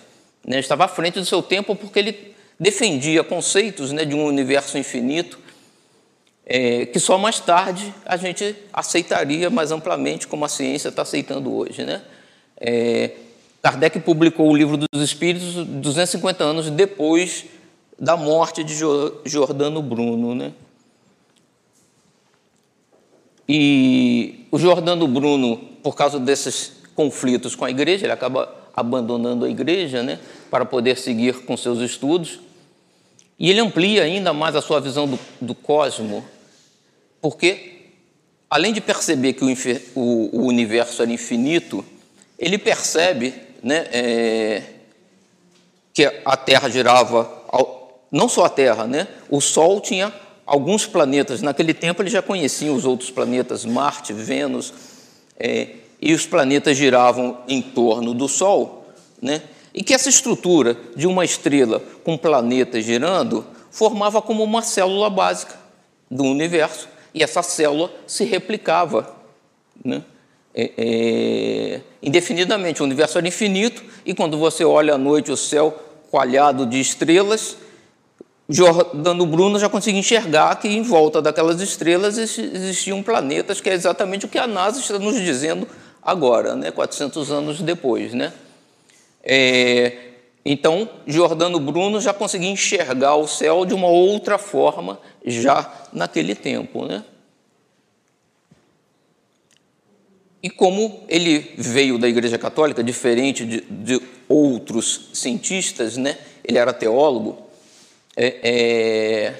né, 0.45 0.59
estava 0.59 0.85
à 0.85 0.87
frente 0.87 1.19
do 1.19 1.25
seu 1.25 1.41
tempo 1.41 1.75
porque 1.75 1.99
ele 1.99 2.35
defendia 2.59 3.23
conceitos 3.23 3.91
né, 3.91 4.05
de 4.05 4.13
um 4.13 4.25
universo 4.25 4.77
infinito, 4.77 5.39
é, 6.45 6.85
que 6.85 6.99
só 6.99 7.17
mais 7.17 7.39
tarde 7.39 7.93
a 8.05 8.17
gente 8.17 8.55
aceitaria 8.71 9.49
mais 9.49 9.71
amplamente, 9.71 10.27
como 10.27 10.43
a 10.43 10.49
ciência 10.49 10.89
está 10.89 11.01
aceitando 11.03 11.53
hoje. 11.53 11.83
Né? 11.83 12.01
É, 12.57 13.11
Kardec 13.61 13.99
publicou 14.01 14.49
o 14.51 14.55
Livro 14.55 14.77
dos 14.77 15.01
Espíritos 15.01 15.55
250 15.65 16.43
anos 16.43 16.69
depois 16.69 17.45
da 17.97 18.17
morte 18.17 18.63
de 18.63 18.75
Jordano 19.25 19.81
Bruno. 19.81 20.35
Né? 20.35 20.51
E 23.47 24.45
o 24.51 24.57
Jordano 24.57 25.07
Bruno, 25.07 25.57
por 25.81 25.95
causa 25.95 26.19
desses 26.19 26.73
conflitos 26.95 27.55
com 27.55 27.65
a 27.65 27.69
igreja, 27.69 28.05
ele 28.05 28.13
acaba 28.13 28.53
abandonando 28.75 29.45
a 29.45 29.49
igreja 29.49 30.01
né, 30.01 30.19
para 30.49 30.65
poder 30.65 30.97
seguir 30.97 31.45
com 31.45 31.55
seus 31.55 31.79
estudos. 31.79 32.39
E 33.39 33.49
ele 33.49 33.59
amplia 33.59 34.03
ainda 34.03 34.33
mais 34.33 34.55
a 34.55 34.61
sua 34.61 34.79
visão 34.79 35.07
do, 35.07 35.19
do 35.41 35.55
cosmo, 35.55 36.23
porque, 37.23 37.85
além 38.49 38.73
de 38.73 38.81
perceber 38.81 39.31
que 39.31 39.45
o, 39.45 39.47
o, 39.95 40.41
o 40.41 40.45
universo 40.45 41.01
era 41.01 41.09
infinito, 41.09 41.85
ele 42.37 42.57
percebe 42.57 43.33
né, 43.63 43.87
é, 43.93 44.63
que 45.93 46.03
a 46.25 46.35
Terra 46.35 46.67
girava, 46.67 47.31
não 48.11 48.27
só 48.27 48.43
a 48.43 48.49
Terra, 48.49 48.85
né, 48.85 49.07
o 49.29 49.39
Sol 49.39 49.79
tinha 49.79 50.13
alguns 50.45 50.85
planetas. 50.85 51.41
Naquele 51.41 51.73
tempo 51.73 52.01
ele 52.01 52.09
já 52.09 52.21
conhecia 52.21 52.73
os 52.73 52.83
outros 52.83 53.09
planetas, 53.09 53.63
Marte, 53.63 54.11
Vênus, 54.11 54.73
é, 55.39 55.69
e 56.01 56.13
os 56.13 56.25
planetas 56.25 56.75
giravam 56.75 57.37
em 57.47 57.61
torno 57.61 58.13
do 58.13 58.27
Sol, 58.27 58.85
né? 59.21 59.43
E 59.73 59.81
que 59.81 59.93
essa 59.93 60.09
estrutura 60.09 60.77
de 60.93 61.07
uma 61.07 61.23
estrela 61.23 61.81
com 62.03 62.17
planetas 62.17 62.83
girando 62.83 63.47
formava 63.71 64.21
como 64.21 64.43
uma 64.43 64.61
célula 64.61 65.09
básica 65.09 65.55
do 66.11 66.25
universo. 66.25 66.91
E 67.13 67.23
essa 67.23 67.43
célula 67.43 67.91
se 68.07 68.23
replicava 68.23 69.15
né? 69.83 70.03
é, 70.53 70.71
é, 70.77 71.81
indefinidamente. 72.01 72.81
O 72.81 72.85
universo 72.85 73.17
era 73.17 73.27
infinito 73.27 73.83
e 74.05 74.13
quando 74.13 74.37
você 74.37 74.63
olha 74.63 74.95
à 74.95 74.97
noite 74.97 75.31
o 75.31 75.37
céu 75.37 75.71
coalhado 76.11 76.65
de 76.65 76.79
estrelas, 76.79 77.57
Jordano 78.47 79.25
Bruno 79.25 79.57
já 79.57 79.69
conseguia 79.69 79.99
enxergar 79.99 80.55
que 80.59 80.67
em 80.67 80.83
volta 80.83 81.21
daquelas 81.21 81.59
estrelas 81.61 82.17
existiam 82.17 83.01
planetas, 83.01 83.59
que 83.61 83.69
é 83.69 83.73
exatamente 83.73 84.25
o 84.25 84.29
que 84.29 84.37
a 84.37 84.45
NASA 84.45 84.79
está 84.79 84.99
nos 84.99 85.19
dizendo 85.19 85.67
agora, 86.01 86.55
né? 86.55 86.69
400 86.69 87.31
anos 87.31 87.61
depois. 87.61 88.13
Né? 88.13 88.31
É, 89.23 90.12
então, 90.45 90.89
Giordano 91.07 91.59
Bruno 91.59 92.01
já 92.01 92.13
conseguia 92.13 92.49
enxergar 92.49 93.15
o 93.15 93.27
céu 93.27 93.65
de 93.65 93.73
uma 93.73 93.87
outra 93.87 94.37
forma 94.37 94.99
já 95.25 95.87
naquele 95.93 96.35
tempo. 96.35 96.85
Né? 96.85 97.03
E 100.41 100.49
como 100.49 101.05
ele 101.07 101.53
veio 101.57 101.97
da 101.97 102.09
Igreja 102.09 102.37
Católica, 102.37 102.83
diferente 102.83 103.45
de, 103.45 103.61
de 103.61 104.01
outros 104.27 105.09
cientistas, 105.13 105.95
né? 105.95 106.17
ele 106.43 106.57
era 106.57 106.73
teólogo, 106.73 107.37
é, 108.15 108.39
é, 108.43 109.33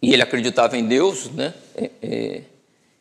e 0.00 0.14
ele 0.14 0.22
acreditava 0.22 0.76
em 0.76 0.86
Deus, 0.86 1.30
né? 1.30 1.54
É, 1.76 1.90
é 2.02 2.40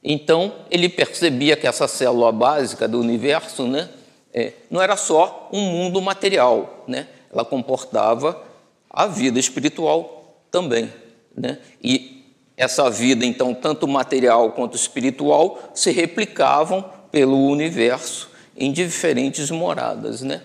então 0.05 0.53
ele 0.69 0.89
percebia 0.89 1.55
que 1.55 1.65
essa 1.65 1.87
célula 1.87 2.29
básica 2.31 2.89
do 2.89 2.99
universo 2.99 3.65
né? 3.65 3.89
É, 4.33 4.53
não 4.69 4.81
era 4.81 4.97
só 4.97 5.49
um 5.53 5.61
mundo 5.61 6.01
material, 6.01 6.83
né? 6.87 7.07
ela 7.31 7.45
comportava 7.45 8.41
a 8.89 9.05
vida 9.05 9.39
espiritual 9.39 10.43
também. 10.49 10.91
Né? 11.35 11.59
E 11.83 12.23
essa 12.57 12.89
vida, 12.89 13.25
então, 13.25 13.53
tanto 13.53 13.87
material 13.87 14.51
quanto 14.51 14.75
espiritual, 14.75 15.71
se 15.73 15.91
replicavam 15.91 16.83
pelo 17.11 17.47
universo 17.47 18.29
em 18.57 18.71
diferentes 18.71 19.49
moradas. 19.51 20.21
Né? 20.21 20.41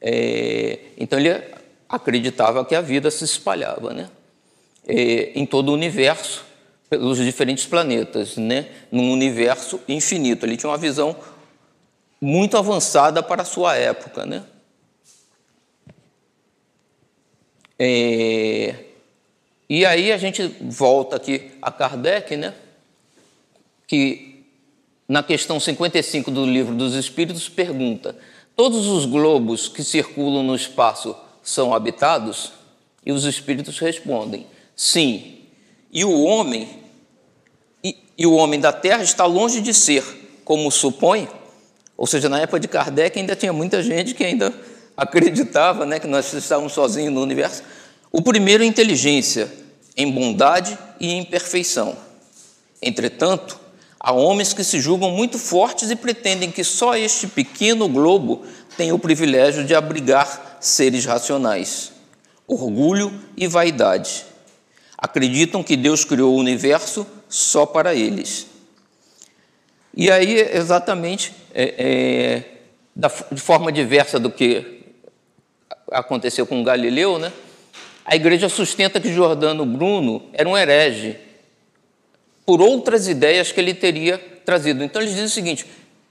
É, 0.00 0.78
então, 0.96 1.18
ele 1.18 1.42
acreditava 1.88 2.64
que 2.64 2.74
a 2.74 2.80
vida 2.80 3.10
se 3.10 3.24
espalhava 3.24 3.92
né? 3.92 4.08
É, 4.86 5.32
em 5.34 5.44
todo 5.44 5.68
o 5.68 5.74
universo, 5.74 6.44
pelos 6.88 7.18
diferentes 7.18 7.66
planetas, 7.66 8.36
né? 8.36 8.66
num 8.90 9.12
universo 9.12 9.80
infinito. 9.88 10.46
Ele 10.46 10.56
tinha 10.56 10.70
uma 10.70 10.78
visão 10.78 11.14
muito 12.20 12.56
avançada 12.56 13.22
para 13.22 13.42
a 13.42 13.46
sua 13.46 13.76
época. 13.76 14.26
Né? 14.26 14.44
É, 17.78 18.74
e 19.68 19.86
aí 19.86 20.12
a 20.12 20.18
gente 20.18 20.46
volta 20.60 21.16
aqui 21.16 21.52
a 21.62 21.70
Kardec, 21.70 22.36
né? 22.36 22.54
que 23.86 24.44
na 25.08 25.22
questão 25.22 25.58
55 25.58 26.30
do 26.30 26.44
Livro 26.44 26.74
dos 26.74 26.94
Espíritos 26.94 27.48
pergunta: 27.48 28.16
todos 28.54 28.86
os 28.86 29.06
globos 29.06 29.68
que 29.68 29.82
circulam 29.82 30.42
no 30.42 30.54
espaço 30.54 31.16
são 31.42 31.74
habitados? 31.74 32.52
E 33.04 33.12
os 33.12 33.24
espíritos 33.24 33.78
respondem: 33.78 34.46
sim. 34.76 35.38
E 35.92 36.04
o 36.04 36.22
homem 36.22 36.68
e, 37.82 37.96
e 38.16 38.26
o 38.26 38.34
homem 38.34 38.60
da 38.60 38.72
Terra 38.72 39.02
está 39.02 39.24
longe 39.24 39.60
de 39.60 39.72
ser, 39.72 40.04
como 40.44 40.70
supõe. 40.70 41.28
Ou 42.00 42.06
seja, 42.06 42.30
na 42.30 42.40
época 42.40 42.58
de 42.58 42.66
Kardec 42.66 43.18
ainda 43.18 43.36
tinha 43.36 43.52
muita 43.52 43.82
gente 43.82 44.14
que 44.14 44.24
ainda 44.24 44.54
acreditava, 44.96 45.84
né, 45.84 46.00
que 46.00 46.06
nós 46.06 46.32
estávamos 46.32 46.72
sozinhos 46.72 47.12
no 47.12 47.20
universo. 47.20 47.62
O 48.10 48.22
primeiro, 48.22 48.64
inteligência, 48.64 49.52
em 49.94 50.10
bondade 50.10 50.78
e 50.98 51.12
em 51.12 51.22
perfeição. 51.22 51.94
Entretanto, 52.80 53.60
há 54.00 54.12
homens 54.12 54.54
que 54.54 54.64
se 54.64 54.80
julgam 54.80 55.10
muito 55.10 55.38
fortes 55.38 55.90
e 55.90 55.94
pretendem 55.94 56.50
que 56.50 56.64
só 56.64 56.96
este 56.96 57.26
pequeno 57.26 57.86
globo 57.86 58.46
tem 58.78 58.92
o 58.92 58.98
privilégio 58.98 59.62
de 59.62 59.74
abrigar 59.74 60.56
seres 60.58 61.04
racionais. 61.04 61.92
Orgulho 62.48 63.12
e 63.36 63.46
vaidade. 63.46 64.24
Acreditam 64.96 65.62
que 65.62 65.76
Deus 65.76 66.02
criou 66.02 66.34
o 66.34 66.38
universo 66.38 67.06
só 67.28 67.66
para 67.66 67.94
eles. 67.94 68.46
E 69.94 70.10
aí, 70.10 70.48
exatamente, 70.54 71.39
é, 71.54 71.74
é, 71.78 72.42
da, 72.94 73.10
de 73.30 73.40
forma 73.40 73.70
diversa 73.70 74.18
do 74.18 74.30
que 74.30 74.82
aconteceu 75.90 76.46
com 76.46 76.62
Galileu, 76.62 77.18
né? 77.18 77.32
A 78.04 78.16
igreja 78.16 78.48
sustenta 78.48 79.00
que 79.00 79.12
Jordano 79.12 79.64
Bruno 79.64 80.22
era 80.32 80.48
um 80.48 80.56
herege 80.56 81.16
por 82.44 82.60
outras 82.60 83.06
ideias 83.08 83.52
que 83.52 83.60
ele 83.60 83.74
teria 83.74 84.18
trazido. 84.44 84.82
Então 84.82 85.00
eles 85.00 85.12
dizem 85.12 85.26
o 85.26 85.30
seguinte: 85.30 85.66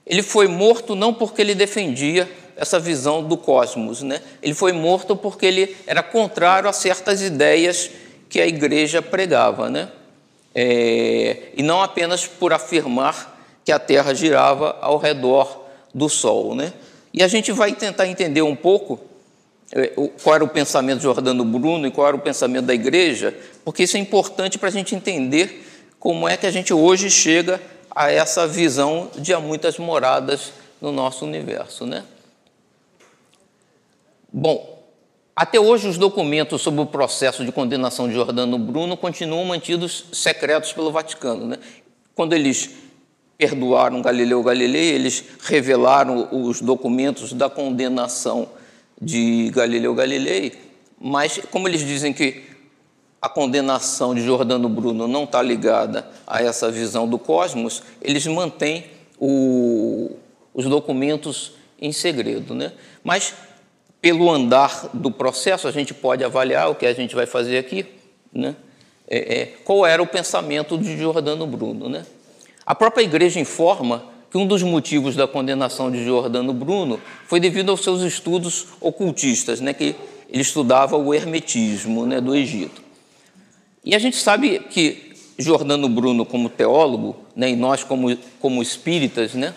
ele 0.06 0.22
foi 0.22 0.48
morto 0.48 0.94
não 0.94 1.12
porque 1.12 1.42
ele 1.42 1.54
defendia 1.54 2.28
essa 2.56 2.78
visão 2.78 3.22
do 3.22 3.36
cosmos, 3.36 4.02
né? 4.02 4.20
Ele 4.42 4.54
foi 4.54 4.72
morto 4.72 5.16
porque 5.16 5.46
ele 5.46 5.76
era 5.86 6.02
contrário 6.02 6.68
a 6.68 6.72
certas 6.72 7.22
ideias 7.22 7.90
que 8.28 8.40
a 8.40 8.46
igreja 8.46 9.00
pregava, 9.02 9.70
né? 9.70 9.88
É, 10.54 11.48
e 11.56 11.62
não 11.62 11.82
apenas 11.82 12.26
por 12.26 12.52
afirmar 12.52 13.39
que 13.70 13.72
a 13.72 13.78
Terra 13.78 14.12
girava 14.12 14.76
ao 14.80 14.98
redor 14.98 15.64
do 15.94 16.08
Sol, 16.08 16.56
né? 16.56 16.72
E 17.14 17.22
a 17.22 17.28
gente 17.28 17.52
vai 17.52 17.72
tentar 17.72 18.08
entender 18.08 18.42
um 18.42 18.56
pouco 18.56 18.98
é, 19.70 19.92
qual 20.20 20.34
era 20.34 20.42
o 20.42 20.48
pensamento 20.48 20.96
de 20.96 21.04
Jordano 21.04 21.44
Bruno 21.44 21.86
e 21.86 21.90
qual 21.92 22.08
era 22.08 22.16
o 22.16 22.20
pensamento 22.20 22.64
da 22.66 22.74
igreja, 22.74 23.32
porque 23.64 23.84
isso 23.84 23.96
é 23.96 24.00
importante 24.00 24.58
para 24.58 24.68
a 24.68 24.72
gente 24.72 24.92
entender 24.92 25.64
como 26.00 26.28
é 26.28 26.36
que 26.36 26.46
a 26.46 26.50
gente 26.50 26.74
hoje 26.74 27.08
chega 27.08 27.60
a 27.94 28.10
essa 28.10 28.44
visão 28.44 29.08
de 29.16 29.32
há 29.32 29.38
muitas 29.38 29.78
moradas 29.78 30.52
no 30.80 30.90
nosso 30.90 31.24
universo. 31.24 31.86
Né? 31.86 32.02
Bom, 34.32 34.82
até 35.36 35.60
hoje 35.60 35.86
os 35.86 35.96
documentos 35.96 36.60
sobre 36.60 36.80
o 36.80 36.86
processo 36.86 37.44
de 37.44 37.52
condenação 37.52 38.08
de 38.08 38.14
Jordano 38.14 38.58
Bruno 38.58 38.96
continuam 38.96 39.44
mantidos 39.44 40.06
secretos 40.12 40.72
pelo 40.72 40.90
Vaticano. 40.90 41.46
Né? 41.46 41.58
Quando 42.16 42.32
eles 42.32 42.89
perdoaram 43.40 44.02
Galileu 44.02 44.42
Galilei, 44.42 44.90
eles 44.90 45.24
revelaram 45.42 46.28
os 46.30 46.60
documentos 46.60 47.32
da 47.32 47.48
condenação 47.48 48.46
de 49.00 49.50
Galileu 49.54 49.94
Galilei, 49.94 50.52
mas 51.00 51.40
como 51.50 51.66
eles 51.66 51.80
dizem 51.80 52.12
que 52.12 52.42
a 53.22 53.30
condenação 53.30 54.14
de 54.14 54.20
Jordano 54.20 54.68
Bruno 54.68 55.08
não 55.08 55.24
está 55.24 55.40
ligada 55.40 56.06
a 56.26 56.42
essa 56.42 56.70
visão 56.70 57.08
do 57.08 57.18
cosmos, 57.18 57.82
eles 58.02 58.26
mantêm 58.26 58.84
o, 59.18 60.16
os 60.52 60.66
documentos 60.66 61.52
em 61.80 61.92
segredo. 61.92 62.54
Né? 62.54 62.72
Mas, 63.02 63.32
pelo 64.02 64.30
andar 64.30 64.90
do 64.92 65.10
processo, 65.10 65.66
a 65.66 65.72
gente 65.72 65.94
pode 65.94 66.22
avaliar 66.22 66.70
o 66.70 66.74
que 66.74 66.84
a 66.84 66.92
gente 66.92 67.14
vai 67.14 67.24
fazer 67.24 67.56
aqui. 67.56 67.86
Né? 68.30 68.54
É, 69.08 69.40
é, 69.40 69.46
qual 69.64 69.86
era 69.86 70.02
o 70.02 70.06
pensamento 70.06 70.76
de 70.76 70.98
Jordano 70.98 71.46
Bruno? 71.46 71.88
Né? 71.88 72.04
A 72.70 72.74
própria 72.76 73.02
igreja 73.02 73.40
informa 73.40 74.04
que 74.30 74.38
um 74.38 74.46
dos 74.46 74.62
motivos 74.62 75.16
da 75.16 75.26
condenação 75.26 75.90
de 75.90 76.04
Giordano 76.04 76.52
Bruno 76.52 77.00
foi 77.26 77.40
devido 77.40 77.72
aos 77.72 77.82
seus 77.82 78.00
estudos 78.02 78.68
ocultistas, 78.80 79.60
né, 79.60 79.74
que 79.74 79.96
ele 80.28 80.40
estudava 80.40 80.96
o 80.96 81.12
hermetismo 81.12 82.06
né, 82.06 82.20
do 82.20 82.32
Egito. 82.32 82.80
E 83.84 83.92
a 83.92 83.98
gente 83.98 84.16
sabe 84.16 84.60
que 84.70 85.14
Giordano 85.36 85.88
Bruno, 85.88 86.24
como 86.24 86.48
teólogo, 86.48 87.16
né, 87.34 87.50
e 87.50 87.56
nós, 87.56 87.82
como, 87.82 88.16
como 88.38 88.62
espíritas, 88.62 89.34
né, 89.34 89.52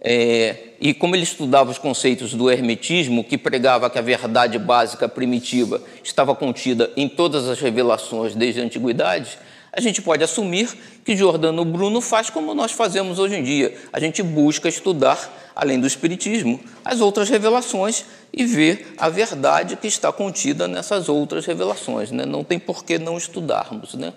é, 0.00 0.70
e 0.80 0.92
como 0.92 1.14
ele 1.14 1.22
estudava 1.22 1.70
os 1.70 1.78
conceitos 1.78 2.34
do 2.34 2.50
hermetismo, 2.50 3.22
que 3.22 3.38
pregava 3.38 3.88
que 3.88 4.00
a 4.00 4.02
verdade 4.02 4.58
básica 4.58 5.08
primitiva 5.08 5.80
estava 6.02 6.34
contida 6.34 6.90
em 6.96 7.08
todas 7.08 7.48
as 7.48 7.60
revelações 7.60 8.34
desde 8.34 8.60
a 8.60 8.64
antiguidade, 8.64 9.38
a 9.76 9.80
gente 9.80 10.00
pode 10.00 10.22
assumir 10.22 10.72
que 11.04 11.16
Jordano 11.16 11.64
Bruno 11.64 12.00
faz 12.00 12.30
como 12.30 12.54
nós 12.54 12.70
fazemos 12.70 13.18
hoje 13.18 13.34
em 13.34 13.42
dia. 13.42 13.76
A 13.92 13.98
gente 13.98 14.22
busca 14.22 14.68
estudar, 14.68 15.52
além 15.54 15.80
do 15.80 15.86
Espiritismo, 15.86 16.60
as 16.84 17.00
outras 17.00 17.28
revelações 17.28 18.04
e 18.32 18.44
ver 18.44 18.94
a 18.96 19.08
verdade 19.08 19.74
que 19.74 19.88
está 19.88 20.12
contida 20.12 20.68
nessas 20.68 21.08
outras 21.08 21.44
revelações. 21.44 22.12
Né? 22.12 22.24
Não 22.24 22.44
tem 22.44 22.56
por 22.56 22.84
que 22.84 22.98
não 22.98 23.18
estudarmos. 23.18 23.94
Né? 23.94 24.12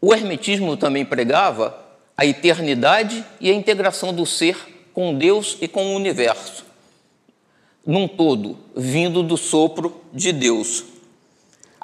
O 0.00 0.12
Hermetismo 0.12 0.76
também 0.76 1.04
pregava 1.04 1.78
a 2.16 2.26
eternidade 2.26 3.24
e 3.40 3.48
a 3.48 3.54
integração 3.54 4.12
do 4.12 4.26
ser 4.26 4.56
com 4.92 5.14
Deus 5.14 5.56
e 5.60 5.68
com 5.68 5.86
o 5.86 5.94
universo, 5.94 6.64
num 7.86 8.08
todo, 8.08 8.58
vindo 8.76 9.22
do 9.22 9.36
sopro 9.36 10.00
de 10.12 10.32
Deus 10.32 10.93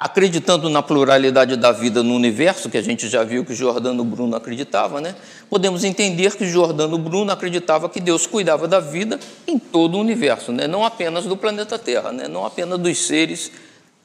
acreditando 0.01 0.67
na 0.67 0.81
pluralidade 0.81 1.55
da 1.55 1.71
vida 1.71 2.01
no 2.01 2.15
universo, 2.15 2.71
que 2.71 2.77
a 2.79 2.81
gente 2.81 3.07
já 3.07 3.23
viu 3.23 3.45
que 3.45 3.53
Jordano 3.53 4.03
Bruno 4.03 4.35
acreditava, 4.35 4.99
né? 4.99 5.15
podemos 5.47 5.83
entender 5.83 6.35
que 6.35 6.47
Jordano 6.47 6.97
Bruno 6.97 7.31
acreditava 7.31 7.87
que 7.87 7.99
Deus 7.99 8.25
cuidava 8.25 8.67
da 8.67 8.79
vida 8.79 9.19
em 9.45 9.59
todo 9.59 9.99
o 9.99 10.01
universo, 10.01 10.51
né? 10.51 10.65
não 10.65 10.83
apenas 10.83 11.25
do 11.25 11.37
planeta 11.37 11.77
Terra, 11.77 12.11
né? 12.11 12.27
não 12.27 12.43
apenas 12.43 12.79
dos 12.79 12.97
seres 13.05 13.51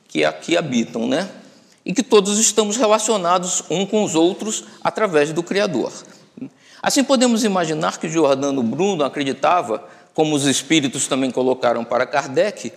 que 0.07 0.23
aqui 0.23 0.55
habitam, 0.55 1.09
né? 1.09 1.31
e 1.83 1.95
que 1.95 2.03
todos 2.03 2.39
estamos 2.39 2.77
relacionados 2.77 3.63
uns 3.71 3.89
com 3.89 4.05
os 4.05 4.15
outros 4.15 4.65
através 4.85 5.33
do 5.33 5.43
Criador. 5.43 5.91
Assim, 6.83 7.03
podemos 7.03 7.43
imaginar 7.43 7.99
que 7.99 8.07
Jordano 8.07 8.63
Bruno 8.63 9.03
acreditava, 9.03 9.83
como 10.13 10.37
os 10.37 10.45
espíritos 10.45 11.09
também 11.09 11.31
colocaram 11.31 11.87
para 11.87 12.05
Kardec, 12.05 12.71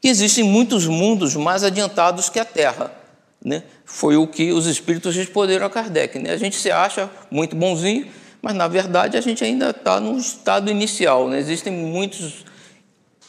que 0.00 0.08
existem 0.08 0.44
muitos 0.44 0.86
mundos 0.86 1.34
mais 1.34 1.64
adiantados 1.64 2.28
que 2.28 2.38
a 2.38 2.44
Terra. 2.44 2.92
Né? 3.44 3.62
Foi 3.84 4.16
o 4.16 4.26
que 4.26 4.52
os 4.52 4.66
espíritos 4.66 5.14
responderam 5.14 5.66
a 5.66 5.70
Kardec. 5.70 6.18
Né? 6.18 6.30
A 6.30 6.36
gente 6.36 6.56
se 6.56 6.70
acha 6.70 7.10
muito 7.30 7.56
bonzinho, 7.56 8.06
mas 8.42 8.54
na 8.54 8.68
verdade 8.68 9.16
a 9.16 9.20
gente 9.20 9.44
ainda 9.44 9.70
está 9.70 10.00
no 10.00 10.18
estado 10.18 10.70
inicial. 10.70 11.28
Né? 11.28 11.38
Existem 11.38 11.72
muitos 11.72 12.44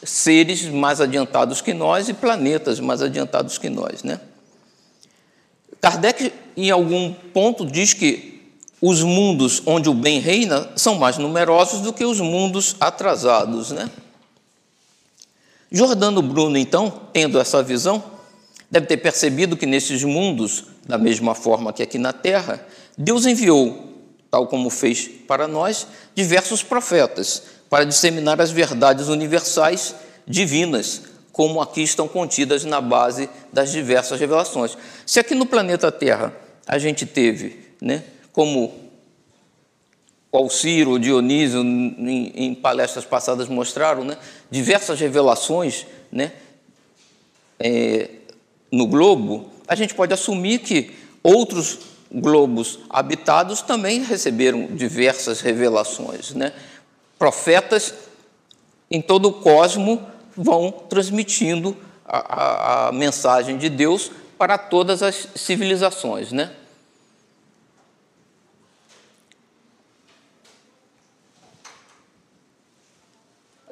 seres 0.02 0.64
mais 0.66 1.00
adiantados 1.00 1.60
que 1.60 1.74
nós 1.74 2.08
e 2.08 2.14
planetas 2.14 2.80
mais 2.80 3.02
adiantados 3.02 3.58
que 3.58 3.68
nós. 3.68 4.02
Né? 4.02 4.20
Kardec, 5.80 6.32
em 6.56 6.70
algum 6.70 7.12
ponto, 7.12 7.64
diz 7.66 7.92
que 7.92 8.30
os 8.80 9.02
mundos 9.02 9.62
onde 9.66 9.88
o 9.88 9.94
bem 9.94 10.20
reina 10.20 10.70
são 10.74 10.94
mais 10.94 11.18
numerosos 11.18 11.80
do 11.82 11.92
que 11.92 12.04
os 12.04 12.20
mundos 12.20 12.76
atrasados. 12.80 13.70
Né? 13.70 13.90
Jordano 15.70 16.20
Bruno, 16.20 16.58
então, 16.58 16.90
tendo 17.12 17.38
essa 17.38 17.62
visão, 17.62 18.02
deve 18.70 18.86
ter 18.86 18.96
percebido 18.96 19.56
que 19.56 19.66
nesses 19.66 20.02
mundos, 20.02 20.64
da 20.86 20.98
mesma 20.98 21.34
forma 21.34 21.72
que 21.72 21.82
aqui 21.82 21.98
na 21.98 22.12
Terra, 22.12 22.66
Deus 22.98 23.24
enviou, 23.24 23.94
tal 24.30 24.46
como 24.48 24.68
fez 24.68 25.08
para 25.28 25.46
nós, 25.46 25.86
diversos 26.14 26.62
profetas 26.62 27.42
para 27.68 27.84
disseminar 27.84 28.40
as 28.40 28.50
verdades 28.50 29.06
universais 29.06 29.94
divinas, 30.26 31.02
como 31.32 31.60
aqui 31.60 31.82
estão 31.82 32.08
contidas 32.08 32.64
na 32.64 32.80
base 32.80 33.30
das 33.52 33.70
diversas 33.70 34.18
revelações. 34.18 34.76
Se 35.06 35.20
aqui 35.20 35.34
no 35.36 35.46
planeta 35.46 35.92
Terra 35.92 36.34
a 36.66 36.78
gente 36.78 37.06
teve, 37.06 37.64
né, 37.80 38.02
como 38.32 38.89
qual 40.30 40.48
Ciro, 40.48 40.98
Dionísio, 40.98 41.60
em, 41.60 42.32
em, 42.34 42.54
palestras 42.54 43.04
passadas 43.04 43.48
mostraram, 43.48 44.04
né, 44.04 44.16
diversas 44.50 45.00
revelações 45.00 45.86
né, 46.10 46.32
é, 47.58 48.08
no 48.70 48.86
globo, 48.86 49.50
a 49.66 49.74
gente 49.74 49.94
pode 49.94 50.14
assumir 50.14 50.60
que 50.60 50.94
outros 51.22 51.80
globos 52.12 52.78
habitados 52.88 53.62
também 53.62 54.02
receberam 54.02 54.66
diversas 54.66 55.40
revelações. 55.40 56.32
Né? 56.34 56.52
Profetas 57.18 57.94
em 58.90 59.00
todo 59.00 59.28
o 59.28 59.32
cosmo 59.32 60.04
vão 60.36 60.70
transmitindo 60.70 61.76
a, 62.04 62.18
a, 62.18 62.88
a 62.88 62.92
mensagem 62.92 63.56
de 63.58 63.68
Deus 63.68 64.10
para 64.38 64.56
todas 64.58 65.02
as 65.02 65.28
civilizações. 65.34 66.32
Né? 66.32 66.50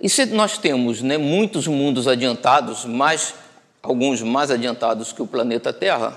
E 0.01 0.27
nós 0.27 0.59
temos 0.59 1.03
né, 1.03 1.19
muitos 1.19 1.67
mundos 1.67 2.07
adiantados, 2.07 2.85
mais, 2.85 3.35
alguns 3.83 4.23
mais 4.23 4.51
adiantados 4.51 5.13
que 5.13 5.21
o 5.21 5.27
planeta 5.27 5.73
Terra, 5.73 6.17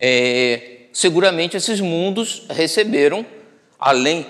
é, 0.00 0.86
seguramente 0.92 1.56
esses 1.56 1.80
mundos 1.80 2.44
receberam, 2.50 3.24
além 3.78 4.26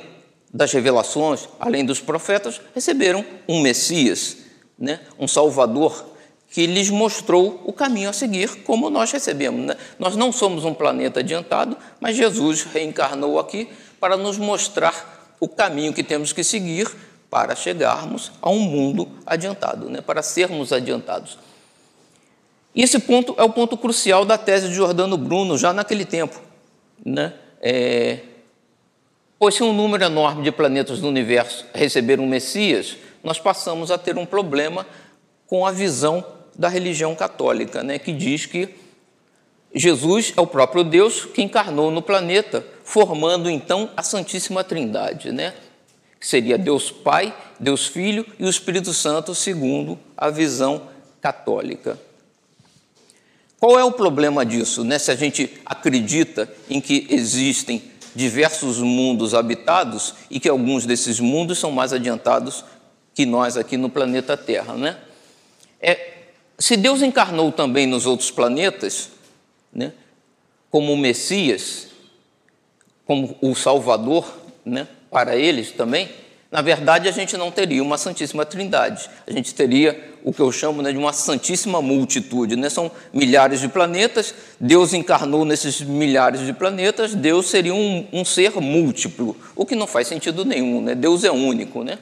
das 0.53 0.73
revelações, 0.73 1.49
além 1.59 1.85
dos 1.85 2.01
profetas, 2.01 2.61
receberam 2.75 3.25
um 3.49 3.61
Messias, 3.61 4.37
né, 4.79 5.01
um 5.19 5.27
Salvador, 5.27 6.05
que 6.51 6.67
lhes 6.67 6.89
mostrou 6.91 7.63
o 7.67 7.73
caminho 7.73 8.09
a 8.09 8.13
seguir, 8.13 8.63
como 8.65 8.89
nós 8.89 9.13
recebemos. 9.13 9.67
Né? 9.67 9.77
Nós 9.99 10.17
não 10.17 10.33
somos 10.33 10.65
um 10.65 10.73
planeta 10.73 11.21
adiantado, 11.21 11.77
mas 12.01 12.17
Jesus 12.17 12.65
reencarnou 12.65 13.39
aqui 13.39 13.69
para 14.01 14.17
nos 14.17 14.39
mostrar 14.39 15.37
o 15.41 15.49
caminho 15.49 15.93
que 15.93 16.03
temos 16.03 16.33
que 16.33 16.43
seguir 16.43 16.89
para 17.31 17.55
chegarmos 17.55 18.33
a 18.41 18.49
um 18.49 18.59
mundo 18.59 19.09
adiantado, 19.27 19.91
né? 19.91 20.01
para 20.01 20.23
sermos 20.23 20.73
adiantados. 20.73 21.39
E 22.75 22.83
esse 22.83 22.99
ponto 23.01 23.35
é 23.37 23.43
o 23.43 23.51
ponto 23.51 23.77
crucial 23.77 24.25
da 24.25 24.39
tese 24.39 24.69
de 24.69 24.75
Jordano 24.75 25.17
Bruno, 25.17 25.59
já 25.59 25.73
naquele 25.73 26.05
tempo. 26.05 26.41
Né? 27.05 27.35
É, 27.61 28.21
pois 29.39 29.55
se 29.55 29.63
um 29.63 29.73
número 29.73 30.05
enorme 30.05 30.43
de 30.43 30.53
planetas 30.53 31.01
do 31.01 31.09
universo 31.09 31.67
receberam 31.75 32.27
Messias, 32.27 32.97
nós 33.23 33.39
passamos 33.39 33.91
a 33.91 33.99
ter 33.99 34.17
um 34.17 34.25
problema 34.25 34.87
com 35.47 35.67
a 35.67 35.73
visão 35.73 36.25
da 36.57 36.69
religião 36.69 37.15
católica, 37.15 37.83
né? 37.83 37.99
que 37.99 38.13
diz 38.13 38.47
que 38.47 38.75
Jesus 39.75 40.33
é 40.37 40.41
o 40.41 40.47
próprio 40.47 40.83
Deus 40.83 41.27
que 41.27 41.43
encarnou 41.43 41.91
no 41.91 42.01
planeta, 42.01 42.65
formando 42.83 43.51
então 43.51 43.91
a 43.97 44.03
Santíssima 44.03 44.65
Trindade. 44.65 45.31
Né? 45.31 45.53
Que 46.19 46.27
seria 46.27 46.59
Deus 46.59 46.91
Pai, 46.91 47.35
Deus 47.59 47.87
Filho 47.87 48.27
e 48.39 48.45
o 48.45 48.51
Espírito 48.51 48.93
Santo, 48.93 49.35
segundo 49.35 49.99
a 50.17 50.31
visão 50.31 50.89
católica. 51.21 51.99
Qual 53.61 53.79
é 53.79 53.85
o 53.85 53.93
problema 53.93 54.47
disso? 54.47 54.85
Né? 54.85 54.99
Se 54.99 55.11
a 55.11 55.17
gente 55.17 55.59
acredita 55.67 56.53
em 56.71 56.81
que 56.81 57.07
existem 57.11 57.83
diversos 58.15 58.79
mundos 58.79 59.35
habitados 59.35 60.15
e 60.31 60.41
que 60.41 60.49
alguns 60.49 60.87
desses 60.87 61.21
mundos 61.21 61.59
são 61.59 61.71
mais 61.71 61.93
adiantados 61.93 62.65
que 63.15 63.27
nós 63.27 63.57
aqui 63.57 63.77
no 63.77 63.91
planeta 63.91 64.37
Terra. 64.37 64.75
Né? 64.75 64.97
É, 65.81 66.19
se 66.59 66.77
Deus 66.77 67.03
encarnou 67.03 67.53
também 67.53 67.87
nos 67.87 68.07
outros 68.07 68.31
planetas, 68.31 69.11
né, 69.73 69.93
como 70.71 70.93
o 70.93 70.97
Messias, 70.97 71.89
como 73.07 73.37
o 73.41 73.55
Salvador, 73.55 74.27
né, 74.65 74.89
para 75.11 75.37
eles 75.37 75.73
também, 75.73 76.09
na 76.51 76.63
verdade 76.63 77.09
a 77.09 77.13
gente 77.13 77.37
não 77.37 77.51
teria 77.51 77.83
uma 77.83 77.99
Santíssima 77.99 78.45
Trindade. 78.45 79.09
A 79.27 79.33
gente 79.33 79.55
teria 79.55 80.09
o 80.25 80.33
que 80.33 80.41
eu 80.41 80.51
chamo 80.51 80.83
né, 80.83 80.93
de 80.93 80.99
uma 80.99 81.13
Santíssima 81.13 81.81
Multitude. 81.81 82.57
Né? 82.57 82.69
São 82.69 82.91
milhares 83.13 83.61
de 83.61 83.69
planetas, 83.69 84.35
Deus 84.59 84.93
encarnou 84.93 85.45
nesses 85.45 85.81
milhares 85.81 86.45
de 86.45 86.53
planetas, 86.53 87.15
Deus 87.15 87.49
seria 87.49 87.75
um, 87.75 88.07
um 88.13 88.25
ser 88.25 88.53
múltiplo, 88.61 89.37
o 89.55 89.65
que 89.65 89.75
não 89.75 89.87
faz 89.87 90.09
sentido 90.09 90.45
nenhum. 90.45 90.81
Né? 90.81 90.95
Deus 90.95 91.25
é 91.25 91.31
único. 91.31 91.83
Né? 91.83 91.99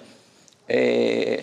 É... 0.68 1.42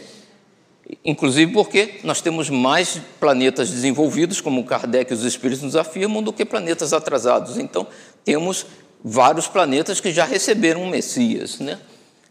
Inclusive 1.04 1.52
porque 1.54 1.99
nós 2.04 2.21
temos 2.21 2.49
mais 2.49 2.99
planetas 3.19 3.69
desenvolvidos, 3.69 4.41
como 4.41 4.63
Kardec 4.65 5.12
e 5.12 5.15
os 5.15 5.23
Espíritos 5.23 5.63
nos 5.63 5.76
afirmam, 5.76 6.21
do 6.21 6.34
que 6.34 6.43
planetas 6.43 6.91
atrasados. 6.93 7.58
Então, 7.58 7.88
temos 8.23 8.65
vários 9.03 9.47
planetas 9.47 9.99
que 9.99 10.11
já 10.11 10.25
receberam 10.25 10.83
um 10.83 10.89
Messias. 10.89 11.59
Né? 11.59 11.79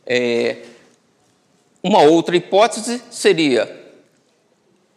É, 0.07 0.57
uma 1.83 2.03
outra 2.03 2.37
hipótese 2.37 3.03
seria: 3.11 3.71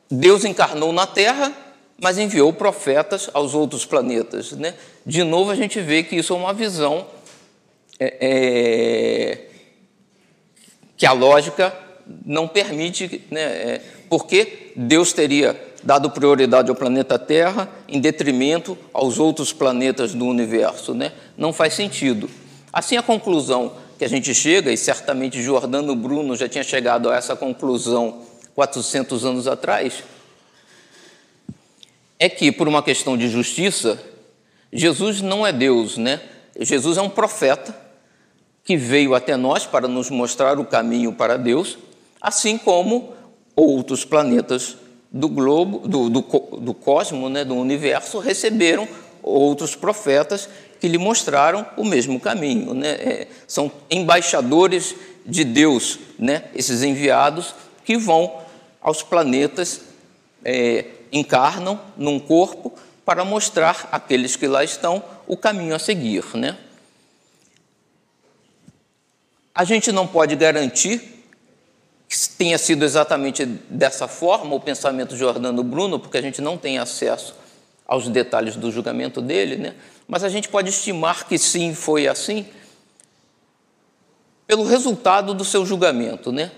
Deus 0.10 0.46
encarnou 0.46 0.94
na 0.94 1.06
Terra, 1.06 1.52
mas 2.00 2.18
enviou 2.18 2.54
profetas 2.54 3.30
aos 3.34 3.54
outros 3.54 3.86
planetas. 3.86 4.54
Né? 4.54 4.74
De 5.06 5.24
novo, 5.24 5.52
a 5.52 5.56
gente 5.56 5.82
vê 5.82 6.04
que 6.04 6.16
isso 6.16 6.34
é 6.34 6.36
uma 6.36 6.54
visão 6.54 7.08
é, 8.00 8.18
é, 8.20 9.46
que 10.98 11.06
a 11.06 11.12
lógica 11.12 11.76
não 12.26 12.48
permite, 12.48 13.24
né? 13.32 13.42
É, 13.42 13.82
porque 14.10 14.72
Deus 14.76 15.12
teria 15.14 15.60
dado 15.86 16.10
prioridade 16.10 16.72
ao 16.72 16.76
planeta 16.76 17.20
Terra 17.20 17.70
em 17.88 18.02
detrimento 18.02 18.76
aos 18.92 19.20
outros 19.20 19.54
planetas 19.54 20.16
do 20.16 20.26
universo. 20.26 20.96
Né? 20.96 21.14
Não 21.38 21.54
faz 21.54 21.76
sentido. 21.76 22.28
Assim, 22.74 22.98
a 22.98 23.04
conclusão 23.04 23.74
que 23.98 24.04
a 24.04 24.10
gente 24.10 24.34
chega, 24.34 24.72
e 24.74 24.78
certamente 24.78 25.42
Jordano 25.42 25.96
Bruno 25.96 26.36
já 26.36 26.50
tinha 26.50 26.64
chegado 26.64 27.10
a 27.10 27.16
essa 27.16 27.36
conclusão 27.36 28.24
400 28.56 29.24
anos 29.24 29.48
atrás, 29.48 30.04
é 32.20 32.28
que, 32.28 32.52
por 32.52 32.68
uma 32.68 32.82
questão 32.82 33.16
de 33.16 33.30
justiça, 33.30 34.02
Jesus 34.74 35.22
não 35.22 35.46
é 35.46 35.54
Deus, 35.54 35.98
né? 35.98 36.20
Jesus 36.60 36.98
é 36.98 37.02
um 37.02 37.10
profeta 37.10 37.76
que 38.64 38.76
veio 38.76 39.14
até 39.14 39.38
nós 39.38 39.66
para 39.66 39.88
nos 39.88 40.10
mostrar 40.10 40.60
o 40.60 40.66
caminho 40.66 41.14
para 41.14 41.38
Deus, 41.38 41.78
assim 42.20 42.58
como 42.58 43.14
outros 43.56 44.04
planetas 44.04 44.78
do 45.16 45.30
globo, 45.30 45.88
do, 45.88 46.10
do, 46.10 46.22
do 46.60 46.74
cosmo, 46.74 47.30
né, 47.30 47.46
do 47.46 47.56
universo, 47.56 48.20
receberam 48.20 48.86
outros 49.24 49.74
profetas 49.74 50.50
que 50.78 50.90
lhe 50.90 50.98
mostraram 50.98 51.66
o 51.78 51.86
mesmo 51.86 52.20
caminho. 52.20 52.74
Né? 52.74 52.90
É, 52.90 53.28
são 53.48 53.72
embaixadores 53.90 54.94
de 55.26 55.46
Deus, 55.46 56.00
né? 56.20 56.44
esses 56.54 56.84
enviados 56.84 57.56
que 57.86 57.96
vão 57.96 58.42
aos 58.82 59.02
planetas, 59.04 59.84
é, 60.44 60.84
encarnam 61.14 61.80
num 61.96 62.20
corpo 62.20 62.74
para 63.06 63.24
mostrar 63.24 63.88
àqueles 63.94 64.36
que 64.36 64.48
lá 64.48 64.66
estão 64.66 65.02
o 65.26 65.38
caminho 65.38 65.74
a 65.74 65.80
seguir. 65.80 66.26
Né? 66.34 66.58
A 69.56 69.64
gente 69.64 69.94
não 69.94 70.06
pode 70.06 70.36
garantir 70.36 71.15
que 72.16 72.30
tenha 72.38 72.58
sido 72.58 72.86
exatamente 72.86 73.46
dessa 73.46 74.08
forma 74.08 74.56
o 74.56 74.60
pensamento 74.60 75.10
de 75.10 75.18
Jordano 75.18 75.62
Bruno, 75.64 76.00
porque 76.00 76.18
a 76.18 76.22
gente 76.22 76.42
não 76.42 76.58
tem 76.58 76.78
acesso 76.78 77.36
aos 77.86 78.08
detalhes 78.08 78.56
do 78.56 78.72
julgamento 78.72 79.22
dele, 79.22 79.58
né? 79.58 79.76
mas 80.08 80.24
a 80.24 80.30
gente 80.30 80.48
pode 80.48 80.70
estimar 80.70 81.28
que 81.28 81.38
sim, 81.38 81.76
foi 81.76 82.08
assim, 82.08 82.46
pelo 84.48 84.64
resultado 84.64 85.34
do 85.34 85.44
seu 85.44 85.66
julgamento. 85.66 86.32
Né? 86.32 86.52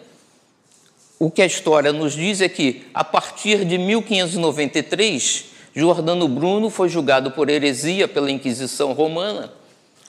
O 1.17 1.31
que 1.31 1.41
a 1.41 1.45
história 1.45 1.91
nos 1.91 2.13
diz 2.13 2.39
é 2.39 2.47
que, 2.47 2.85
a 2.93 3.03
partir 3.03 3.65
de 3.65 3.79
1593, 3.79 5.45
Jordano 5.73 6.27
Bruno 6.27 6.69
foi 6.69 6.87
julgado 6.87 7.31
por 7.31 7.49
heresia 7.49 8.07
pela 8.07 8.29
Inquisição 8.29 8.93
Romana, 8.93 9.51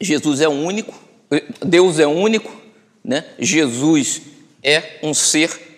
Jesus 0.00 0.40
é 0.40 0.48
único, 0.48 0.94
Deus 1.64 1.98
é 1.98 2.06
único, 2.06 2.50
né? 3.04 3.24
Jesus 3.38 4.22
é 4.62 4.98
um 5.02 5.12
ser 5.12 5.70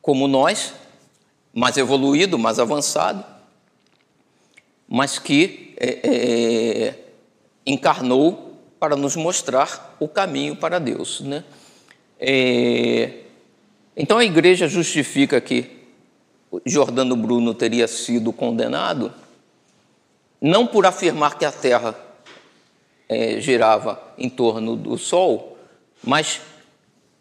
como 0.00 0.26
nós, 0.26 0.72
mais 1.52 1.76
evoluído, 1.76 2.38
mais 2.38 2.58
avançado, 2.58 3.24
mas 4.88 5.18
que 5.18 5.74
é, 5.76 6.00
é, 6.02 6.94
encarnou 7.66 8.56
para 8.78 8.96
nos 8.96 9.14
mostrar 9.14 9.96
o 10.00 10.08
caminho 10.08 10.56
para 10.56 10.78
Deus. 10.78 11.20
Né? 11.20 11.44
É, 12.18 13.20
então 13.96 14.18
a 14.18 14.24
igreja 14.24 14.66
justifica 14.66 15.40
que 15.40 15.78
Jordano 16.64 17.14
Bruno 17.14 17.54
teria 17.54 17.86
sido 17.86 18.32
condenado, 18.32 19.12
não 20.40 20.66
por 20.66 20.86
afirmar 20.86 21.38
que 21.38 21.44
a 21.44 21.52
Terra 21.52 21.94
é, 23.10 23.40
girava 23.40 24.00
em 24.16 24.30
torno 24.30 24.76
do 24.76 24.96
Sol, 24.96 25.58
mas 26.00 26.40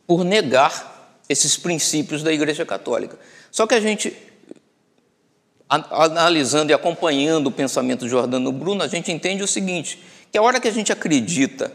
por 0.05 0.23
negar 0.23 1.17
esses 1.27 1.57
princípios 1.57 2.21
da 2.21 2.31
Igreja 2.31 2.63
Católica. 2.63 3.17
Só 3.49 3.65
que 3.65 3.73
a 3.73 3.81
gente, 3.81 4.15
analisando 5.67 6.71
e 6.71 6.75
acompanhando 6.75 7.47
o 7.47 7.51
pensamento 7.51 8.05
de 8.05 8.11
Jordano 8.11 8.51
Bruno, 8.51 8.83
a 8.83 8.87
gente 8.87 9.11
entende 9.11 9.41
o 9.41 9.47
seguinte: 9.47 9.99
que 10.31 10.37
a 10.37 10.43
hora 10.43 10.59
que 10.59 10.67
a 10.67 10.71
gente 10.71 10.91
acredita 10.91 11.73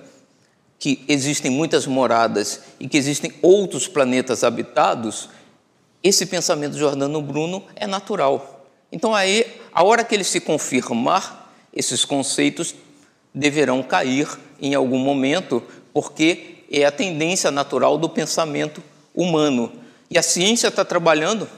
que 0.78 1.04
existem 1.08 1.50
muitas 1.50 1.84
moradas 1.84 2.60
e 2.78 2.88
que 2.88 2.96
existem 2.96 3.32
outros 3.42 3.88
planetas 3.88 4.44
habitados, 4.44 5.28
esse 6.04 6.24
pensamento 6.26 6.74
de 6.74 6.78
Jordano 6.78 7.20
Bruno 7.20 7.64
é 7.74 7.86
natural. 7.86 8.68
Então, 8.92 9.12
aí, 9.12 9.60
a 9.72 9.82
hora 9.82 10.04
que 10.04 10.14
ele 10.14 10.22
se 10.22 10.40
confirmar, 10.40 11.52
esses 11.74 12.04
conceitos 12.04 12.74
deverão 13.34 13.82
cair 13.82 14.28
em 14.60 14.74
algum 14.74 14.98
momento, 14.98 15.62
porque 15.92 16.64
é 16.70 16.84
a 16.84 16.92
tendência 16.92 17.50
natural 17.50 17.98
do 17.98 18.08
pensamento 18.08 18.82
humano. 19.14 19.72
E 20.10 20.18
a 20.18 20.22
ciência 20.22 20.68
está 20.68 20.84
trabalhando 20.84 21.48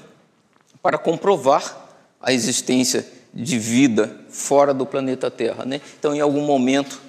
para 0.83 0.99
comprovar 0.99 1.85
a 2.21 2.33
existência 2.33 3.07
de 3.35 3.59
vida 3.59 4.19
fora 4.31 4.73
do 4.73 4.87
planeta 4.87 5.31
Terra. 5.31 5.65
Né? 5.65 5.81
Então, 5.99 6.15
em 6.15 6.21
algum 6.21 6.43
momento, 6.43 7.01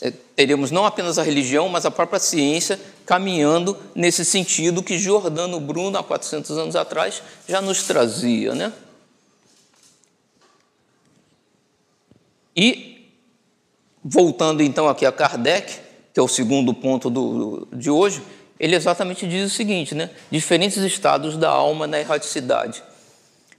é, 0.00 0.12
teremos 0.34 0.70
não 0.70 0.84
apenas 0.84 1.18
a 1.18 1.22
religião, 1.22 1.68
mas 1.68 1.86
a 1.86 1.90
própria 1.90 2.18
ciência 2.18 2.80
caminhando 3.06 3.76
nesse 3.94 4.24
sentido 4.24 4.82
que 4.82 4.98
Giordano 4.98 5.60
Bruno, 5.60 5.98
há 5.98 6.02
400 6.02 6.58
anos 6.58 6.76
atrás, 6.76 7.22
já 7.48 7.60
nos 7.60 7.84
trazia. 7.84 8.54
Né? 8.54 8.72
E, 12.56 12.89
voltando 14.10 14.60
então 14.60 14.88
aqui 14.88 15.06
a 15.06 15.12
Kardec, 15.12 15.78
que 16.12 16.18
é 16.18 16.22
o 16.22 16.26
segundo 16.26 16.74
ponto 16.74 17.08
do, 17.08 17.68
de 17.72 17.88
hoje, 17.88 18.20
ele 18.58 18.74
exatamente 18.74 19.26
diz 19.26 19.52
o 19.52 19.54
seguinte, 19.54 19.94
né? 19.94 20.10
diferentes 20.30 20.78
estados 20.78 21.36
da 21.36 21.48
alma 21.48 21.86
na 21.86 22.00
erraticidade. 22.00 22.82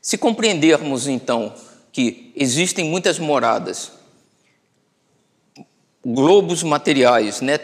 Se 0.02 0.18
compreendermos 0.18 1.08
então 1.08 1.54
que 1.94 2.34
existem 2.36 2.86
muitas 2.86 3.18
moradas, 3.18 3.94
globos 6.06 6.64
materiais, 6.64 7.42
né, 7.42 7.58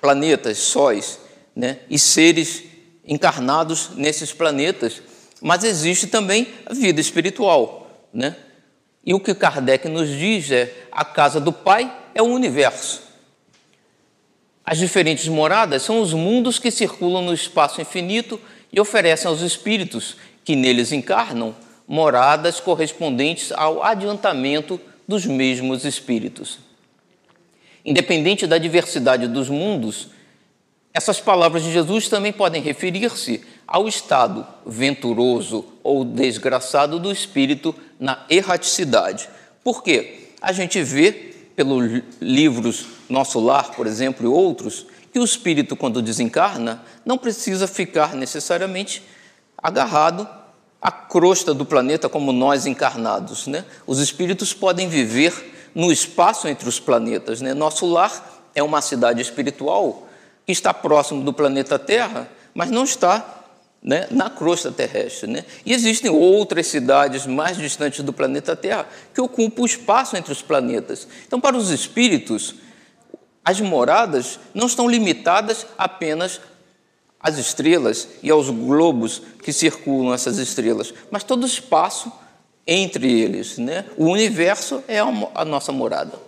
planetas, 0.00 0.58
sóis, 0.58 1.18
né, 1.54 1.78
e 1.88 1.98
seres 1.98 2.64
encarnados 3.06 3.90
nesses 3.94 4.32
planetas, 4.32 5.00
mas 5.40 5.62
existe 5.64 6.08
também 6.08 6.48
a 6.66 6.74
vida 6.74 7.00
espiritual, 7.00 8.08
né? 8.12 8.36
E 9.06 9.12
o 9.12 9.20
que 9.20 9.34
Kardec 9.34 9.86
nos 9.88 10.08
diz 10.08 10.50
é: 10.50 10.72
a 10.90 11.04
casa 11.04 11.38
do 11.38 11.52
Pai 11.52 12.03
é 12.14 12.22
o 12.22 12.26
universo. 12.26 13.02
As 14.64 14.78
diferentes 14.78 15.28
moradas 15.28 15.82
são 15.82 16.00
os 16.00 16.14
mundos 16.14 16.58
que 16.58 16.70
circulam 16.70 17.22
no 17.22 17.34
espaço 17.34 17.82
infinito 17.82 18.40
e 18.72 18.80
oferecem 18.80 19.28
aos 19.28 19.42
espíritos 19.42 20.16
que 20.44 20.56
neles 20.56 20.92
encarnam 20.92 21.54
moradas 21.86 22.60
correspondentes 22.60 23.52
ao 23.52 23.82
adiantamento 23.82 24.80
dos 25.06 25.26
mesmos 25.26 25.84
espíritos. 25.84 26.58
Independente 27.84 28.46
da 28.46 28.56
diversidade 28.56 29.28
dos 29.28 29.50
mundos, 29.50 30.08
essas 30.94 31.20
palavras 31.20 31.62
de 31.62 31.72
Jesus 31.72 32.08
também 32.08 32.32
podem 32.32 32.62
referir-se 32.62 33.44
ao 33.66 33.86
estado 33.86 34.46
venturoso 34.64 35.66
ou 35.82 36.04
desgraçado 36.04 36.98
do 36.98 37.12
espírito 37.12 37.74
na 38.00 38.24
erraticidade. 38.30 39.28
Por 39.62 39.82
quê? 39.82 40.28
A 40.40 40.52
gente 40.52 40.82
vê 40.82 41.33
pelos 41.56 42.02
livros 42.20 42.86
Nosso 43.08 43.38
Lar, 43.40 43.72
por 43.72 43.86
exemplo, 43.86 44.24
e 44.24 44.28
outros, 44.28 44.86
que 45.12 45.18
o 45.18 45.24
espírito, 45.24 45.76
quando 45.76 46.02
desencarna, 46.02 46.82
não 47.04 47.16
precisa 47.16 47.68
ficar 47.68 48.14
necessariamente 48.14 49.02
agarrado 49.56 50.28
a 50.82 50.90
crosta 50.90 51.54
do 51.54 51.64
planeta 51.64 52.08
como 52.08 52.32
nós 52.32 52.66
encarnados. 52.66 53.46
Né? 53.46 53.64
Os 53.86 54.00
espíritos 54.00 54.52
podem 54.52 54.88
viver 54.88 55.70
no 55.74 55.90
espaço 55.90 56.46
entre 56.48 56.68
os 56.68 56.78
planetas. 56.78 57.40
Né? 57.40 57.54
Nosso 57.54 57.86
lar 57.86 58.42
é 58.54 58.62
uma 58.62 58.82
cidade 58.82 59.22
espiritual 59.22 60.06
que 60.44 60.52
está 60.52 60.74
próximo 60.74 61.22
do 61.22 61.32
planeta 61.32 61.78
Terra, 61.78 62.28
mas 62.52 62.70
não 62.70 62.84
está 62.84 63.43
né, 63.84 64.06
na 64.10 64.30
crosta 64.30 64.72
terrestre. 64.72 65.30
Né? 65.30 65.44
E 65.66 65.74
existem 65.74 66.10
outras 66.10 66.66
cidades 66.68 67.26
mais 67.26 67.58
distantes 67.58 68.02
do 68.02 68.14
planeta 68.14 68.56
Terra 68.56 68.88
que 69.12 69.20
ocupam 69.20 69.62
o 69.62 69.66
espaço 69.66 70.16
entre 70.16 70.32
os 70.32 70.40
planetas. 70.40 71.06
Então, 71.26 71.38
para 71.38 71.54
os 71.54 71.70
espíritos, 71.70 72.54
as 73.44 73.60
moradas 73.60 74.40
não 74.54 74.66
estão 74.66 74.88
limitadas 74.88 75.66
apenas 75.76 76.40
às 77.20 77.36
estrelas 77.36 78.08
e 78.22 78.30
aos 78.30 78.48
globos 78.48 79.20
que 79.42 79.52
circulam 79.52 80.14
essas 80.14 80.38
estrelas, 80.38 80.94
mas 81.10 81.22
todo 81.22 81.42
o 81.42 81.46
espaço 81.46 82.10
entre 82.66 83.20
eles. 83.20 83.58
Né? 83.58 83.84
O 83.98 84.06
universo 84.06 84.82
é 84.88 84.98
a 84.98 85.44
nossa 85.44 85.72
morada. 85.72 86.18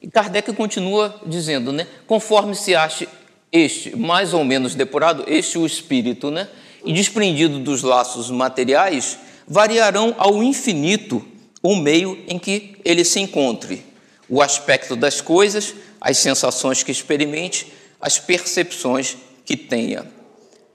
E 0.00 0.08
Kardec 0.08 0.52
continua 0.52 1.20
dizendo, 1.26 1.72
né? 1.72 1.86
conforme 2.06 2.54
se 2.54 2.74
ache 2.74 3.08
este 3.52 3.94
mais 3.94 4.32
ou 4.32 4.42
menos 4.44 4.74
depurado, 4.74 5.24
este 5.28 5.58
o 5.58 5.66
espírito, 5.66 6.30
né? 6.30 6.48
e 6.84 6.92
desprendido 6.92 7.58
dos 7.58 7.82
laços 7.82 8.30
materiais, 8.30 9.18
variarão 9.46 10.14
ao 10.18 10.42
infinito 10.42 11.24
o 11.62 11.76
meio 11.76 12.18
em 12.26 12.38
que 12.38 12.76
ele 12.84 13.04
se 13.04 13.20
encontre, 13.20 13.84
o 14.28 14.42
aspecto 14.42 14.96
das 14.96 15.20
coisas, 15.20 15.74
as 16.00 16.18
sensações 16.18 16.82
que 16.82 16.90
experimente, 16.90 17.72
as 18.00 18.18
percepções 18.18 19.16
que 19.44 19.56
tenha. 19.56 20.06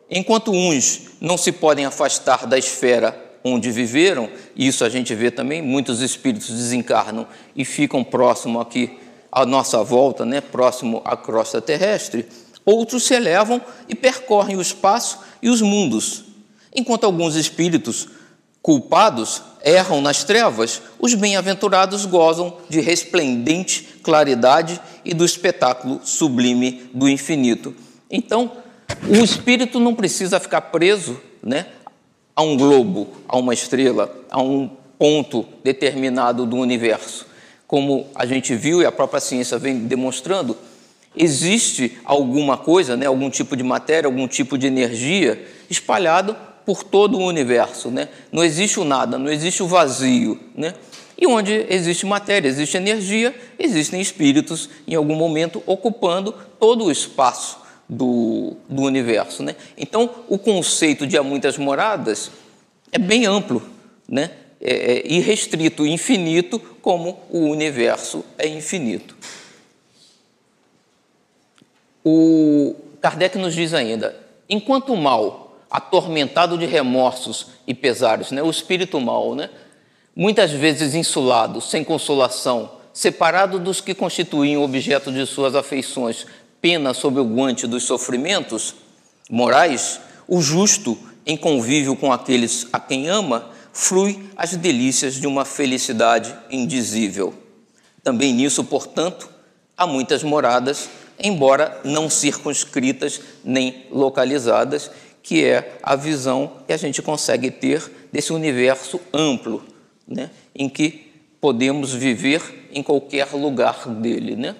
Enquanto 0.09 0.51
uns 0.51 1.09
não 1.19 1.37
se 1.37 1.51
podem 1.51 1.85
afastar 1.85 2.45
da 2.45 2.57
esfera 2.57 3.25
onde 3.43 3.71
viveram, 3.71 4.29
isso 4.55 4.85
a 4.85 4.89
gente 4.89 5.13
vê 5.13 5.29
também, 5.29 5.61
muitos 5.61 6.01
espíritos 6.01 6.49
desencarnam 6.49 7.27
e 7.55 7.65
ficam 7.65 8.03
próximo 8.03 8.59
aqui 8.59 8.97
à 9.29 9.45
nossa 9.45 9.83
volta, 9.83 10.25
né, 10.25 10.39
próximo 10.39 11.01
à 11.03 11.17
crosta 11.17 11.61
terrestre, 11.61 12.25
outros 12.67 13.03
se 13.03 13.13
elevam 13.13 13.61
e 13.87 13.95
percorrem 13.95 14.57
o 14.57 14.61
espaço 14.61 15.19
e 15.41 15.49
os 15.49 15.61
mundos. 15.61 16.25
Enquanto 16.75 17.05
alguns 17.05 17.35
espíritos 17.35 18.09
culpados 18.61 19.41
erram 19.63 20.01
nas 20.01 20.25
trevas, 20.25 20.81
os 20.99 21.13
bem-aventurados 21.13 22.05
gozam 22.05 22.57
de 22.67 22.81
resplendente 22.81 23.99
claridade 24.03 24.81
e 25.05 25.13
do 25.13 25.23
espetáculo 25.23 26.01
sublime 26.03 26.89
do 26.93 27.07
infinito. 27.07 27.73
Então, 28.11 28.51
o 29.07 29.15
espírito 29.15 29.79
não 29.79 29.95
precisa 29.95 30.37
ficar 30.37 30.61
preso 30.61 31.19
né, 31.41 31.67
a 32.35 32.41
um 32.41 32.57
globo, 32.57 33.07
a 33.27 33.37
uma 33.37 33.53
estrela, 33.53 34.13
a 34.29 34.41
um 34.41 34.69
ponto 34.99 35.45
determinado 35.63 36.45
do 36.45 36.57
universo. 36.57 37.25
Como 37.65 38.07
a 38.13 38.25
gente 38.25 38.55
viu 38.55 38.81
e 38.81 38.85
a 38.85 38.91
própria 38.91 39.21
ciência 39.21 39.57
vem 39.57 39.79
demonstrando, 39.79 40.57
existe 41.17 41.97
alguma 42.03 42.57
coisa, 42.57 42.95
né, 42.95 43.05
algum 43.05 43.29
tipo 43.29 43.55
de 43.55 43.63
matéria, 43.63 44.07
algum 44.07 44.27
tipo 44.27 44.57
de 44.57 44.67
energia 44.67 45.45
espalhado 45.69 46.35
por 46.65 46.83
todo 46.83 47.17
o 47.17 47.25
universo, 47.25 47.89
né? 47.89 48.09
Não 48.29 48.43
existe 48.43 48.77
o 48.77 48.83
nada, 48.83 49.17
não 49.17 49.31
existe 49.31 49.63
o 49.63 49.67
vazio, 49.67 50.37
né? 50.53 50.73
E 51.17 51.25
onde 51.25 51.65
existe 51.69 52.05
matéria, 52.05 52.47
existe 52.47 52.75
energia, 52.75 53.33
existem 53.57 54.01
espíritos 54.01 54.69
em 54.85 54.93
algum 54.93 55.15
momento 55.15 55.63
ocupando 55.65 56.35
todo 56.59 56.85
o 56.85 56.91
espaço 56.91 57.57
do, 57.87 58.57
do 58.67 58.81
universo, 58.81 59.43
né? 59.43 59.55
Então, 59.77 60.09
o 60.27 60.37
conceito 60.37 61.07
de 61.07 61.17
há 61.17 61.23
muitas 61.23 61.57
moradas 61.57 62.31
é 62.91 62.99
bem 62.99 63.25
amplo, 63.25 63.63
né? 64.07 64.31
É, 64.59 64.73
é 64.73 65.13
irrestrito, 65.13 65.85
infinito, 65.85 66.59
como 66.81 67.19
o 67.29 67.45
universo 67.45 68.25
é 68.37 68.47
infinito. 68.47 69.15
O 72.09 72.73
Kardec 73.01 73.37
nos 73.37 73.53
diz 73.53 73.73
ainda: 73.73 74.15
enquanto 74.47 74.93
o 74.93 74.97
mal, 74.97 75.57
atormentado 75.69 76.57
de 76.57 76.65
remorsos 76.65 77.47
e 77.67 77.73
pesares, 77.73 78.31
né, 78.31 78.41
o 78.41 78.49
espírito 78.49 78.97
mal, 79.01 79.35
né, 79.35 79.49
muitas 80.15 80.51
vezes 80.51 80.95
insulado, 80.95 81.59
sem 81.59 81.83
consolação, 81.83 82.71
separado 82.93 83.59
dos 83.59 83.81
que 83.81 83.93
constituíam 83.93 84.63
objeto 84.63 85.11
de 85.11 85.25
suas 85.25 85.53
afeições, 85.53 86.25
pena 86.61 86.93
sob 86.93 87.19
o 87.19 87.25
guante 87.25 87.67
dos 87.67 87.83
sofrimentos 87.83 88.75
morais, 89.29 89.99
o 90.29 90.39
justo, 90.39 90.97
em 91.25 91.35
convívio 91.35 91.93
com 91.93 92.13
aqueles 92.13 92.67
a 92.71 92.79
quem 92.79 93.09
ama, 93.09 93.49
flui 93.73 94.29
as 94.37 94.55
delícias 94.55 95.15
de 95.15 95.27
uma 95.27 95.43
felicidade 95.43 96.33
indizível. 96.49 97.33
Também 98.01 98.31
nisso, 98.31 98.63
portanto, 98.63 99.29
há 99.75 99.85
muitas 99.85 100.23
moradas 100.23 100.87
embora 101.19 101.79
não 101.83 102.09
circunscritas 102.09 103.21
nem 103.43 103.85
localizadas, 103.91 104.91
que 105.23 105.43
é 105.43 105.77
a 105.83 105.95
visão 105.95 106.51
que 106.65 106.73
a 106.73 106.77
gente 106.77 107.01
consegue 107.01 107.51
ter 107.51 107.91
desse 108.11 108.31
universo 108.31 108.99
amplo, 109.13 109.63
né, 110.07 110.29
em 110.55 110.69
que 110.69 111.11
podemos 111.41 111.93
viver 111.93 112.69
em 112.71 112.81
qualquer 112.81 113.27
lugar 113.33 113.87
dele. 113.89 114.35
Né? 114.35 114.55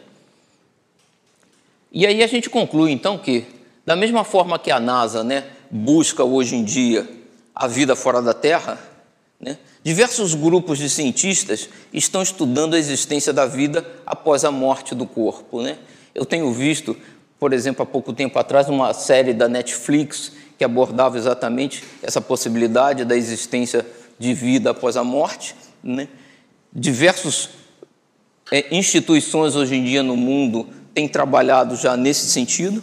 E 1.91 2.05
aí 2.05 2.21
a 2.21 2.27
gente 2.27 2.49
conclui 2.49 2.91
então 2.91 3.17
que, 3.17 3.45
da 3.85 3.95
mesma 3.95 4.23
forma 4.23 4.59
que 4.59 4.71
a 4.71 4.79
NASA 4.79 5.23
né, 5.23 5.45
busca 5.71 6.23
hoje 6.23 6.55
em 6.55 6.63
dia 6.63 7.07
a 7.55 7.67
vida 7.67 7.95
fora 7.95 8.21
da 8.21 8.33
Terra, 8.33 8.77
né, 9.39 9.57
diversos 9.83 10.35
grupos 10.35 10.77
de 10.77 10.89
cientistas 10.89 11.69
estão 11.93 12.21
estudando 12.21 12.75
a 12.75 12.79
existência 12.79 13.31
da 13.31 13.45
vida 13.45 13.85
após 14.05 14.43
a 14.43 14.51
morte 14.51 14.93
do 14.93 15.05
corpo. 15.05 15.61
Né? 15.61 15.77
Eu 16.17 16.25
tenho 16.25 16.51
visto, 16.51 16.97
por 17.39 17.53
exemplo, 17.53 17.83
há 17.83 17.85
pouco 17.85 18.11
tempo 18.11 18.39
atrás, 18.39 18.67
uma 18.67 18.91
série 18.91 19.35
da 19.35 19.47
Netflix 19.47 20.31
que 20.57 20.63
abordava 20.63 21.15
exatamente 21.15 21.83
essa 22.01 22.19
possibilidade 22.19 23.05
da 23.05 23.15
existência 23.15 23.85
de 24.17 24.33
vida 24.33 24.71
após 24.71 24.97
a 24.97 25.03
morte. 25.03 25.55
Né? 25.83 26.07
Diversas 26.73 27.51
é, 28.51 28.75
instituições 28.75 29.55
hoje 29.55 29.75
em 29.75 29.83
dia 29.83 30.01
no 30.01 30.17
mundo 30.17 30.67
têm 30.91 31.07
trabalhado 31.07 31.75
já 31.75 31.95
nesse 31.95 32.27
sentido. 32.27 32.81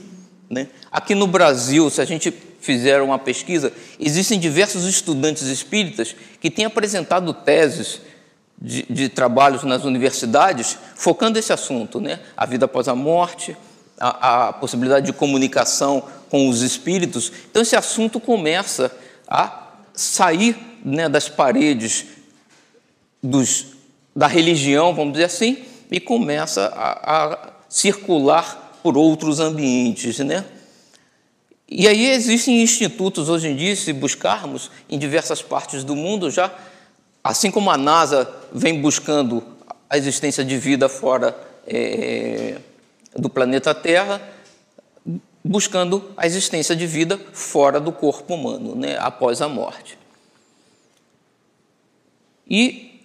Né? 0.49 0.69
Aqui 0.93 1.17
no 1.17 1.27
Brasil, 1.27 1.91
se 1.91 2.01
a 2.01 2.05
gente 2.05 2.33
fizer 2.61 3.03
uma 3.03 3.19
pesquisa, 3.19 3.73
existem 3.99 4.39
diversos 4.39 4.85
estudantes 4.85 5.49
espíritas 5.49 6.15
que 6.41 6.49
têm 6.49 6.67
apresentado 6.67 7.35
teses 7.35 8.01
de, 8.61 8.83
de, 8.89 9.09
trabalhos 9.09 9.63
nas 9.65 9.85
universidades 9.85 10.79
focando 10.95 11.39
esse 11.39 11.53
assunto, 11.53 12.01
né? 12.01 12.21
a 12.37 12.47
vida 12.47 12.65
após 12.65 12.89
a 12.89 12.95
morte, 12.95 13.57
a, 13.99 14.49
a, 14.49 14.53
possibilidade 14.53 15.07
de 15.07 15.13
comunicação 15.13 16.03
com 16.31 16.49
os 16.49 16.63
espíritos. 16.63 17.31
Então, 17.51 17.63
esse 17.63 17.77
assunto 17.77 18.19
começa 18.19 18.91
a 19.29 19.69
sair 19.93 20.57
né, 20.85 21.09
das 21.09 21.29
paredes 21.29 22.07
dos, 23.23 23.67
da 24.15 24.27
religião, 24.27 24.95
vamos 24.95 25.13
dizer 25.13 25.25
assim, 25.27 25.65
e 25.91 26.01
começa 26.01 26.67
a, 26.75 27.33
a 27.33 27.53
circular 27.69 28.79
por 28.83 28.97
outros 28.97 29.41
ambientes. 29.41 30.19
Né? 30.19 30.45
E 31.69 31.89
aí 31.89 32.11
existem 32.11 32.63
institutos 32.63 33.29
hoje 33.29 33.49
em 33.49 33.57
dia, 33.57 33.75
se 33.75 33.93
buscarmos 33.93 34.71
em 34.89 34.99
diversas 34.99 35.41
partes 35.41 35.83
do 35.83 35.97
mundo 35.97 36.31
já 36.31 36.53
Assim 37.25 37.51
como 37.51 37.71
a 37.71 37.79
NASA 37.79 38.31
vem 38.53 38.83
buscando 38.83 39.43
a 39.89 39.97
existência 39.97 40.45
de 40.45 40.59
vida 40.59 40.91
fora 40.91 41.35
é, 41.67 42.59
do 43.17 43.31
planeta 43.31 43.75
Terra, 43.75 44.21
buscando 45.43 46.13
a 46.19 46.27
existência 46.27 46.77
de 46.77 46.87
vida 46.87 47.19
fora 47.33 47.81
do 47.81 47.93
corpo 47.93 48.35
humano, 48.35 48.75
né, 48.75 48.99
após 48.99 49.41
a 49.41 49.49
morte. 49.49 49.99
E 52.47 53.01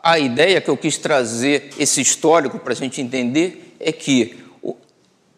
a 0.00 0.16
ideia 0.20 0.60
que 0.60 0.70
eu 0.70 0.76
quis 0.76 0.96
trazer, 0.96 1.70
esse 1.80 2.00
histórico, 2.00 2.60
para 2.60 2.72
a 2.72 2.76
gente 2.76 3.00
entender, 3.00 3.74
é 3.80 3.90
que 3.90 4.44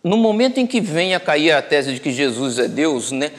no 0.04 0.18
momento 0.18 0.60
em 0.60 0.66
que 0.66 0.82
vem 0.82 1.14
a 1.14 1.20
cair 1.20 1.52
a 1.52 1.62
tese 1.62 1.94
de 1.94 2.00
que 2.00 2.12
Jesus 2.12 2.58
é 2.58 2.68
Deus, 2.68 3.10
né, 3.10 3.32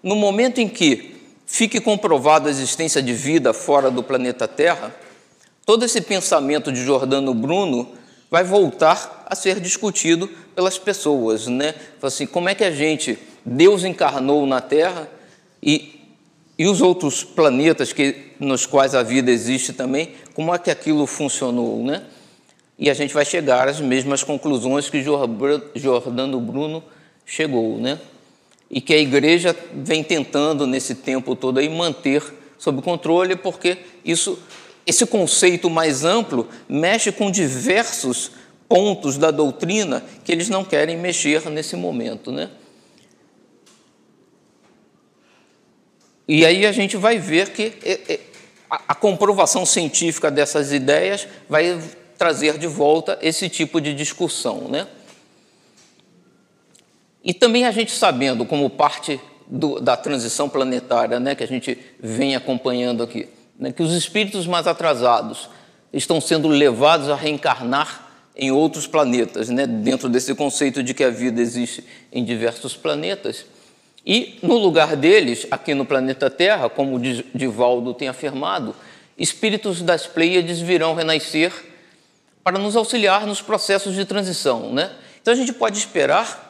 no 0.00 0.14
momento 0.14 0.60
em 0.60 0.68
que 0.68 1.17
fique 1.48 1.80
comprovado 1.80 2.46
a 2.46 2.50
existência 2.50 3.02
de 3.02 3.14
vida 3.14 3.54
fora 3.54 3.90
do 3.90 4.02
planeta 4.02 4.46
Terra, 4.46 4.94
todo 5.64 5.82
esse 5.82 6.02
pensamento 6.02 6.70
de 6.70 6.84
Jordano 6.84 7.32
Bruno 7.32 7.88
vai 8.30 8.44
voltar 8.44 9.24
a 9.26 9.34
ser 9.34 9.58
discutido 9.58 10.28
pelas 10.54 10.78
pessoas, 10.78 11.46
né? 11.46 11.74
Assim, 12.02 12.26
como 12.26 12.50
é 12.50 12.54
que 12.54 12.62
a 12.62 12.70
gente, 12.70 13.18
Deus 13.44 13.82
encarnou 13.82 14.46
na 14.46 14.60
Terra 14.60 15.08
e, 15.62 15.98
e 16.58 16.66
os 16.66 16.82
outros 16.82 17.24
planetas 17.24 17.94
que, 17.94 18.32
nos 18.38 18.66
quais 18.66 18.94
a 18.94 19.02
vida 19.02 19.30
existe 19.30 19.72
também, 19.72 20.12
como 20.34 20.54
é 20.54 20.58
que 20.58 20.70
aquilo 20.70 21.06
funcionou, 21.06 21.82
né? 21.82 22.02
E 22.78 22.90
a 22.90 22.94
gente 22.94 23.14
vai 23.14 23.24
chegar 23.24 23.66
às 23.66 23.80
mesmas 23.80 24.22
conclusões 24.22 24.90
que 24.90 25.02
Jordano 25.02 26.38
Bruno 26.40 26.84
chegou, 27.24 27.78
né? 27.78 27.98
E 28.70 28.80
que 28.80 28.92
a 28.92 28.98
igreja 28.98 29.56
vem 29.72 30.02
tentando 30.02 30.66
nesse 30.66 30.94
tempo 30.94 31.34
todo 31.34 31.58
aí 31.58 31.68
manter 31.68 32.22
sob 32.58 32.82
controle, 32.82 33.36
porque 33.36 33.78
isso, 34.04 34.38
esse 34.86 35.06
conceito 35.06 35.70
mais 35.70 36.04
amplo 36.04 36.48
mexe 36.68 37.10
com 37.10 37.30
diversos 37.30 38.32
pontos 38.68 39.16
da 39.16 39.30
doutrina 39.30 40.04
que 40.24 40.30
eles 40.30 40.48
não 40.48 40.64
querem 40.64 40.96
mexer 40.96 41.48
nesse 41.48 41.76
momento, 41.76 42.30
né? 42.30 42.50
E 46.26 46.44
aí 46.44 46.66
a 46.66 46.72
gente 46.72 46.96
vai 46.98 47.18
ver 47.18 47.50
que 47.52 47.72
a 48.68 48.94
comprovação 48.94 49.64
científica 49.64 50.30
dessas 50.30 50.72
ideias 50.72 51.26
vai 51.48 51.80
trazer 52.18 52.58
de 52.58 52.66
volta 52.66 53.18
esse 53.22 53.48
tipo 53.48 53.80
de 53.80 53.94
discussão, 53.94 54.68
né? 54.68 54.86
E 57.28 57.34
também 57.34 57.66
a 57.66 57.70
gente 57.70 57.92
sabendo, 57.92 58.46
como 58.46 58.70
parte 58.70 59.20
do, 59.46 59.78
da 59.80 59.98
transição 59.98 60.48
planetária, 60.48 61.20
né, 61.20 61.34
que 61.34 61.44
a 61.44 61.46
gente 61.46 61.78
vem 62.00 62.34
acompanhando 62.34 63.02
aqui, 63.02 63.28
né, 63.58 63.70
que 63.70 63.82
os 63.82 63.92
espíritos 63.92 64.46
mais 64.46 64.66
atrasados 64.66 65.50
estão 65.92 66.22
sendo 66.22 66.48
levados 66.48 67.10
a 67.10 67.14
reencarnar 67.14 68.08
em 68.34 68.50
outros 68.50 68.86
planetas, 68.86 69.50
né, 69.50 69.66
dentro 69.66 70.08
desse 70.08 70.34
conceito 70.34 70.82
de 70.82 70.94
que 70.94 71.04
a 71.04 71.10
vida 71.10 71.38
existe 71.38 71.84
em 72.10 72.24
diversos 72.24 72.74
planetas. 72.74 73.44
E 74.06 74.38
no 74.42 74.56
lugar 74.56 74.96
deles, 74.96 75.46
aqui 75.50 75.74
no 75.74 75.84
planeta 75.84 76.30
Terra, 76.30 76.70
como 76.70 76.96
o 76.96 76.98
Divaldo 76.98 77.92
tem 77.92 78.08
afirmado, 78.08 78.74
espíritos 79.18 79.82
das 79.82 80.06
Pleiades 80.06 80.60
virão 80.60 80.94
renascer 80.94 81.52
para 82.42 82.58
nos 82.58 82.74
auxiliar 82.74 83.26
nos 83.26 83.42
processos 83.42 83.94
de 83.94 84.06
transição. 84.06 84.72
Né? 84.72 84.90
Então 85.20 85.34
a 85.34 85.36
gente 85.36 85.52
pode 85.52 85.76
esperar 85.76 86.47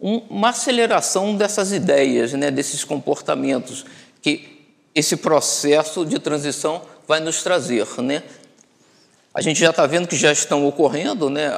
uma 0.00 0.50
aceleração 0.50 1.36
dessas 1.36 1.72
ideias, 1.72 2.32
né, 2.32 2.50
desses 2.50 2.84
comportamentos 2.84 3.84
que 4.20 4.56
esse 4.94 5.16
processo 5.16 6.04
de 6.04 6.18
transição 6.18 6.82
vai 7.06 7.20
nos 7.20 7.42
trazer. 7.42 7.86
Né? 8.02 8.22
A 9.34 9.40
gente 9.40 9.60
já 9.60 9.70
está 9.70 9.86
vendo 9.86 10.08
que 10.08 10.16
já 10.16 10.32
estão 10.32 10.66
ocorrendo, 10.66 11.30
né? 11.30 11.50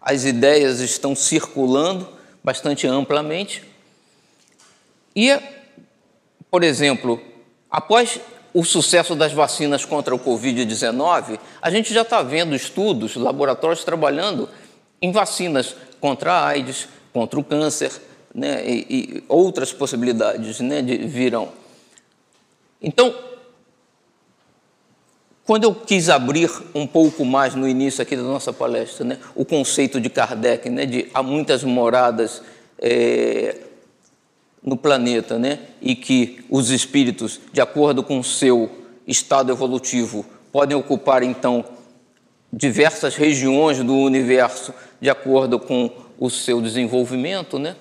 as 0.00 0.24
ideias 0.24 0.80
estão 0.80 1.14
circulando 1.14 2.08
bastante 2.42 2.86
amplamente. 2.86 3.64
E, 5.16 5.38
por 6.50 6.62
exemplo, 6.62 7.20
após 7.70 8.20
o 8.52 8.64
sucesso 8.64 9.16
das 9.16 9.32
vacinas 9.32 9.84
contra 9.84 10.14
o 10.14 10.18
Covid-19, 10.18 11.40
a 11.60 11.70
gente 11.70 11.92
já 11.92 12.02
está 12.02 12.22
vendo 12.22 12.54
estudos, 12.54 13.16
laboratórios 13.16 13.82
trabalhando 13.82 14.48
em 15.02 15.10
vacinas 15.10 15.74
contra 16.00 16.34
a 16.34 16.46
AIDS, 16.46 16.88
contra 17.14 17.38
o 17.38 17.44
câncer, 17.44 17.92
né, 18.34 18.68
e, 18.68 18.86
e 18.90 19.24
outras 19.28 19.72
possibilidades 19.72 20.58
né, 20.58 20.82
de, 20.82 20.98
virão. 20.98 21.48
Então, 22.82 23.14
quando 25.46 25.62
eu 25.62 25.72
quis 25.72 26.10
abrir 26.10 26.50
um 26.74 26.86
pouco 26.86 27.24
mais 27.24 27.54
no 27.54 27.68
início 27.68 28.02
aqui 28.02 28.16
da 28.16 28.22
nossa 28.22 28.52
palestra, 28.52 29.04
né, 29.04 29.18
o 29.36 29.44
conceito 29.44 30.00
de 30.00 30.10
Kardec, 30.10 30.68
né, 30.68 30.84
de 30.84 31.08
há 31.14 31.22
muitas 31.22 31.62
moradas 31.62 32.42
é, 32.78 33.58
no 34.60 34.76
planeta, 34.76 35.38
né? 35.38 35.60
E 35.80 35.94
que 35.94 36.42
os 36.48 36.70
espíritos, 36.70 37.38
de 37.52 37.60
acordo 37.60 38.02
com 38.02 38.22
seu 38.22 38.70
estado 39.06 39.52
evolutivo, 39.52 40.24
podem 40.50 40.76
ocupar 40.76 41.22
então 41.22 41.64
diversas 42.50 43.14
regiões 43.14 43.78
do 43.82 43.94
universo 43.94 44.72
de 45.00 45.10
acordo 45.10 45.58
com 45.60 45.90
o 46.18 46.30
seu 46.30 46.60
desenvolvimento, 46.60 47.58
né? 47.58 47.76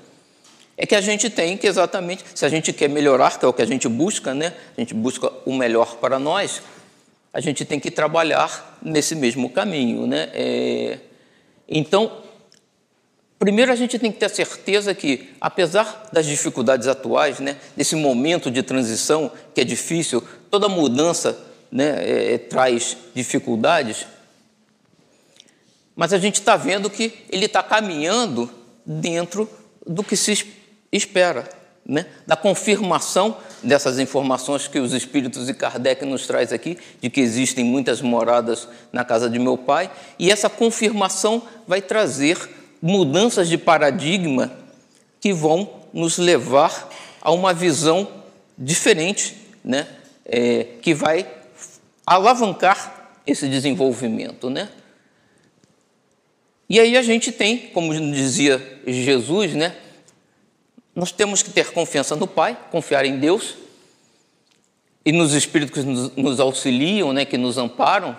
É 0.75 0.85
que 0.85 0.95
a 0.95 1.01
gente 1.01 1.29
tem 1.29 1.55
que 1.55 1.67
exatamente, 1.67 2.23
se 2.33 2.45
a 2.45 2.49
gente 2.49 2.73
quer 2.73 2.89
melhorar, 2.89 3.37
que 3.37 3.45
é 3.45 3.47
o 3.47 3.53
que 3.53 3.61
a 3.61 3.65
gente 3.65 3.87
busca, 3.87 4.33
né? 4.33 4.53
A 4.75 4.81
gente 4.81 4.93
busca 4.93 5.31
o 5.45 5.53
melhor 5.53 5.97
para 5.97 6.17
nós, 6.17 6.61
a 7.31 7.39
gente 7.39 7.63
tem 7.63 7.79
que 7.79 7.91
trabalhar 7.91 8.77
nesse 8.81 9.15
mesmo 9.15 9.49
caminho, 9.49 10.07
né? 10.07 10.29
É, 10.33 10.99
então, 11.67 12.23
primeiro 13.37 13.71
a 13.71 13.75
gente 13.75 13.99
tem 13.99 14.11
que 14.11 14.19
ter 14.19 14.29
certeza 14.29 14.93
que, 14.95 15.29
apesar 15.39 16.09
das 16.11 16.25
dificuldades 16.25 16.87
atuais, 16.87 17.39
né? 17.39 17.57
Desse 17.75 17.95
momento 17.95 18.49
de 18.49 18.63
transição 18.63 19.31
que 19.53 19.61
é 19.61 19.63
difícil, 19.63 20.23
toda 20.49 20.67
mudança, 20.67 21.37
né? 21.71 22.33
É, 22.33 22.37
traz 22.37 22.97
dificuldades 23.13 24.07
mas 25.95 26.13
a 26.13 26.17
gente 26.17 26.35
está 26.35 26.55
vendo 26.55 26.89
que 26.89 27.13
ele 27.29 27.45
está 27.45 27.61
caminhando 27.61 28.49
dentro 28.85 29.49
do 29.85 30.03
que 30.03 30.15
se 30.15 30.45
espera, 30.91 31.47
né? 31.85 32.05
da 32.25 32.35
confirmação 32.35 33.37
dessas 33.61 33.99
informações 33.99 34.67
que 34.67 34.79
os 34.79 34.93
espíritos 34.93 35.47
e 35.49 35.53
Kardec 35.53 36.05
nos 36.05 36.27
traz 36.27 36.51
aqui, 36.51 36.77
de 37.01 37.09
que 37.09 37.21
existem 37.21 37.63
muitas 37.63 38.01
moradas 38.01 38.67
na 38.91 39.03
casa 39.05 39.29
de 39.29 39.39
meu 39.39 39.57
pai, 39.57 39.89
e 40.19 40.31
essa 40.31 40.49
confirmação 40.49 41.43
vai 41.67 41.81
trazer 41.81 42.37
mudanças 42.81 43.47
de 43.47 43.57
paradigma 43.57 44.51
que 45.21 45.31
vão 45.31 45.69
nos 45.93 46.17
levar 46.17 46.89
a 47.21 47.31
uma 47.31 47.53
visão 47.53 48.07
diferente, 48.57 49.37
né? 49.63 49.87
É, 50.25 50.67
que 50.81 50.93
vai 50.93 51.27
alavancar 52.05 53.09
esse 53.25 53.47
desenvolvimento, 53.47 54.49
né? 54.49 54.69
E 56.69 56.79
aí 56.79 56.97
a 56.97 57.01
gente 57.01 57.31
tem, 57.31 57.69
como 57.73 57.93
dizia 58.11 58.81
Jesus, 58.87 59.53
né? 59.53 59.75
Nós 60.95 61.11
temos 61.11 61.41
que 61.41 61.49
ter 61.49 61.71
confiança 61.71 62.15
no 62.15 62.27
Pai, 62.27 62.57
confiar 62.71 63.05
em 63.05 63.19
Deus 63.19 63.55
e 65.05 65.11
nos 65.11 65.33
espíritos 65.33 65.83
que 65.83 66.21
nos, 66.21 66.39
auxiliam, 66.39 67.11
né, 67.11 67.25
que 67.25 67.37
nos 67.37 67.57
amparam. 67.57 68.15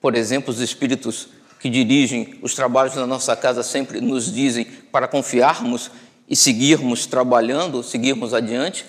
Por 0.00 0.14
exemplo, 0.14 0.52
os 0.52 0.60
espíritos 0.60 1.28
que 1.58 1.70
dirigem 1.70 2.38
os 2.42 2.54
trabalhos 2.54 2.94
da 2.94 3.06
nossa 3.06 3.34
casa 3.34 3.62
sempre 3.62 4.00
nos 4.00 4.32
dizem 4.32 4.66
para 4.92 5.08
confiarmos 5.08 5.90
e 6.28 6.36
seguirmos 6.36 7.06
trabalhando, 7.06 7.82
seguirmos 7.82 8.34
adiante. 8.34 8.84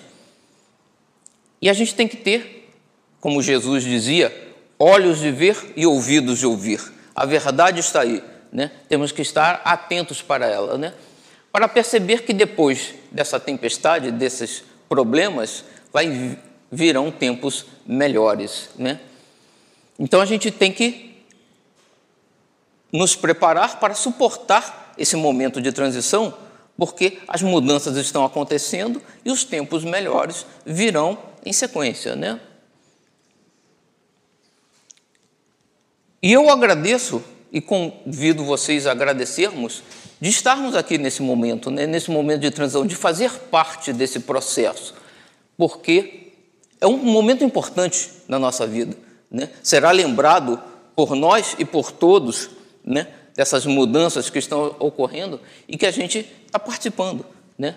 E 1.60 1.70
a 1.70 1.72
gente 1.72 1.94
tem 1.94 2.06
que 2.06 2.18
ter, 2.18 2.70
como 3.18 3.42
Jesus 3.42 3.82
dizia, 3.82 4.54
olhos 4.78 5.20
de 5.20 5.32
ver 5.32 5.72
e 5.74 5.86
ouvidos 5.86 6.38
de 6.38 6.46
ouvir. 6.46 6.80
A 7.14 7.24
verdade 7.24 7.80
está 7.80 8.02
aí 8.02 8.22
né? 8.52 8.70
temos 8.88 9.12
que 9.12 9.22
estar 9.22 9.60
atentos 9.64 10.22
para 10.22 10.46
ela, 10.46 10.78
né? 10.78 10.94
para 11.52 11.68
perceber 11.68 12.22
que 12.22 12.32
depois 12.32 12.94
dessa 13.10 13.40
tempestade, 13.40 14.10
desses 14.10 14.62
problemas, 14.88 15.64
vai, 15.92 16.38
virão 16.70 17.10
tempos 17.10 17.66
melhores. 17.86 18.68
Né? 18.76 19.00
Então 19.98 20.20
a 20.20 20.26
gente 20.26 20.50
tem 20.50 20.72
que 20.72 21.24
nos 22.92 23.16
preparar 23.16 23.80
para 23.80 23.94
suportar 23.94 24.94
esse 24.98 25.16
momento 25.16 25.60
de 25.60 25.72
transição, 25.72 26.34
porque 26.76 27.18
as 27.26 27.42
mudanças 27.42 27.96
estão 27.96 28.24
acontecendo 28.24 29.02
e 29.24 29.30
os 29.30 29.44
tempos 29.44 29.84
melhores 29.84 30.46
virão 30.64 31.18
em 31.44 31.52
sequência. 31.52 32.14
Né? 32.14 32.40
E 36.22 36.32
eu 36.32 36.50
agradeço 36.50 37.22
e 37.56 37.60
convido 37.62 38.44
vocês 38.44 38.86
a 38.86 38.90
agradecermos 38.90 39.82
de 40.20 40.28
estarmos 40.28 40.76
aqui 40.76 40.98
nesse 40.98 41.22
momento, 41.22 41.70
né, 41.70 41.86
nesse 41.86 42.10
momento 42.10 42.42
de 42.42 42.50
transição, 42.50 42.86
de 42.86 42.94
fazer 42.94 43.32
parte 43.50 43.94
desse 43.94 44.20
processo, 44.20 44.94
porque 45.56 46.32
é 46.78 46.86
um 46.86 46.98
momento 46.98 47.42
importante 47.42 48.10
na 48.28 48.38
nossa 48.38 48.66
vida. 48.66 48.94
Né? 49.30 49.48
Será 49.62 49.90
lembrado 49.90 50.62
por 50.94 51.16
nós 51.16 51.56
e 51.58 51.64
por 51.64 51.90
todos 51.90 52.50
né, 52.84 53.08
dessas 53.34 53.64
mudanças 53.64 54.28
que 54.28 54.38
estão 54.38 54.76
ocorrendo 54.78 55.40
e 55.66 55.78
que 55.78 55.86
a 55.86 55.90
gente 55.90 56.30
está 56.44 56.58
participando. 56.58 57.24
Né? 57.56 57.76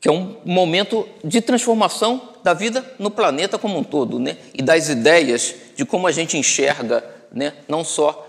Que 0.00 0.08
é 0.08 0.12
um 0.12 0.38
momento 0.44 1.08
de 1.22 1.40
transformação 1.40 2.30
da 2.42 2.52
vida 2.52 2.84
no 2.98 3.12
planeta 3.12 3.60
como 3.60 3.78
um 3.78 3.84
todo, 3.84 4.18
né? 4.18 4.38
e 4.52 4.60
das 4.60 4.88
ideias 4.88 5.54
de 5.76 5.84
como 5.84 6.08
a 6.08 6.10
gente 6.10 6.36
enxerga 6.36 7.19
né, 7.32 7.54
não 7.68 7.84
só 7.84 8.26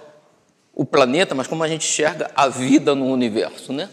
o 0.73 0.85
planeta, 0.85 1.35
mas 1.35 1.47
como 1.47 1.63
a 1.63 1.67
gente 1.67 1.85
enxerga 1.85 2.31
a 2.35 2.47
vida 2.47 2.95
no 2.95 3.05
universo. 3.05 3.73
Né? 3.73 3.89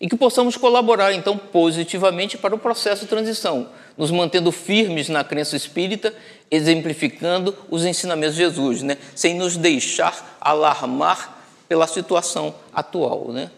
E 0.00 0.08
que 0.08 0.16
possamos 0.16 0.56
colaborar, 0.56 1.12
então, 1.12 1.36
positivamente 1.36 2.38
para 2.38 2.54
o 2.54 2.58
processo 2.58 3.02
de 3.02 3.08
transição, 3.08 3.68
nos 3.96 4.10
mantendo 4.10 4.50
firmes 4.50 5.08
na 5.08 5.22
crença 5.22 5.56
espírita, 5.56 6.14
exemplificando 6.50 7.54
os 7.68 7.84
ensinamentos 7.84 8.36
de 8.36 8.42
Jesus, 8.42 8.82
né? 8.82 8.96
sem 9.14 9.34
nos 9.34 9.56
deixar 9.56 10.38
alarmar 10.40 11.38
pela 11.68 11.86
situação 11.86 12.54
atual. 12.72 13.32
Né? 13.32 13.50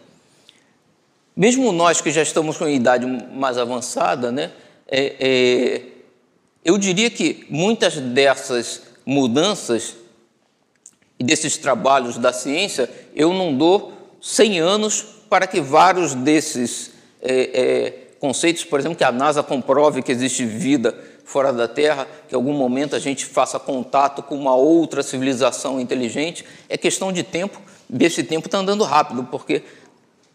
Mesmo 1.35 1.71
nós 1.71 2.01
que 2.01 2.11
já 2.11 2.21
estamos 2.21 2.57
com 2.57 2.67
idade 2.67 3.05
mais 3.05 3.57
avançada, 3.57 4.31
né, 4.31 4.51
é, 4.87 5.15
é, 5.19 5.81
eu 6.63 6.77
diria 6.77 7.09
que 7.09 7.45
muitas 7.49 7.95
dessas 7.95 8.83
mudanças 9.05 9.95
e 11.23 11.25
desses 11.25 11.57
trabalhos 11.57 12.17
da 12.17 12.33
ciência, 12.33 12.89
eu 13.15 13.33
não 13.33 13.55
dou 13.55 13.93
100 14.19 14.59
anos 14.59 15.05
para 15.29 15.47
que 15.47 15.61
vários 15.61 16.15
desses 16.15 16.91
é, 17.21 17.33
é, 17.53 17.93
conceitos, 18.19 18.63
por 18.65 18.79
exemplo, 18.79 18.97
que 18.97 19.03
a 19.03 19.11
NASA 19.11 19.43
comprove 19.43 20.01
que 20.01 20.11
existe 20.11 20.43
vida 20.43 20.93
fora 21.23 21.53
da 21.53 21.67
Terra, 21.67 22.07
que 22.27 22.35
em 22.35 22.37
algum 22.37 22.53
momento 22.53 22.95
a 22.95 22.99
gente 22.99 23.25
faça 23.25 23.59
contato 23.59 24.21
com 24.23 24.35
uma 24.35 24.55
outra 24.55 25.01
civilização 25.03 25.79
inteligente, 25.79 26.43
é 26.67 26.77
questão 26.77 27.11
de 27.11 27.23
tempo, 27.23 27.61
e 27.89 28.03
esse 28.03 28.23
tempo 28.23 28.47
está 28.47 28.57
andando 28.57 28.83
rápido, 28.83 29.23
porque 29.31 29.63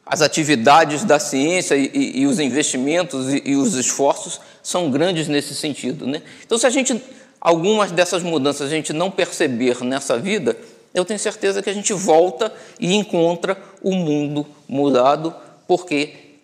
as 0.07 0.23
atividades 0.23 1.05
da 1.05 1.19
ciência 1.19 1.77
e, 1.77 1.91
e, 1.93 2.21
e 2.21 2.27
os 2.27 2.39
investimentos 2.39 3.33
e, 3.33 3.43
e, 3.45 3.57
os 3.57 3.75
esforços 3.75 4.41
são 4.63 4.91
grandes 4.91 5.29
nesse 5.29 5.55
sentido. 5.55 6.07
Né? 6.07 6.23
Então, 6.47 6.57
se 6.57 6.67
a 6.67 6.71
gente 6.71 7.03
algumas 7.41 7.93
dessas 7.93 8.23
mudanças 8.23 8.69
a 8.69 8.71
gente 8.71 8.93
não 8.93 9.11
perceber 9.11 9.83
nessa 9.85 10.19
vida, 10.19 10.57
eu 10.99 11.05
tenho 11.05 11.19
certeza 11.19 11.63
que 11.63 11.71
a 11.71 11.75
gente 11.75 11.93
volta 11.93 12.53
e 12.79 12.95
encontra 12.95 13.57
o 13.83 13.95
mundo 13.95 14.47
mudado, 14.69 15.35
porque 15.67 16.39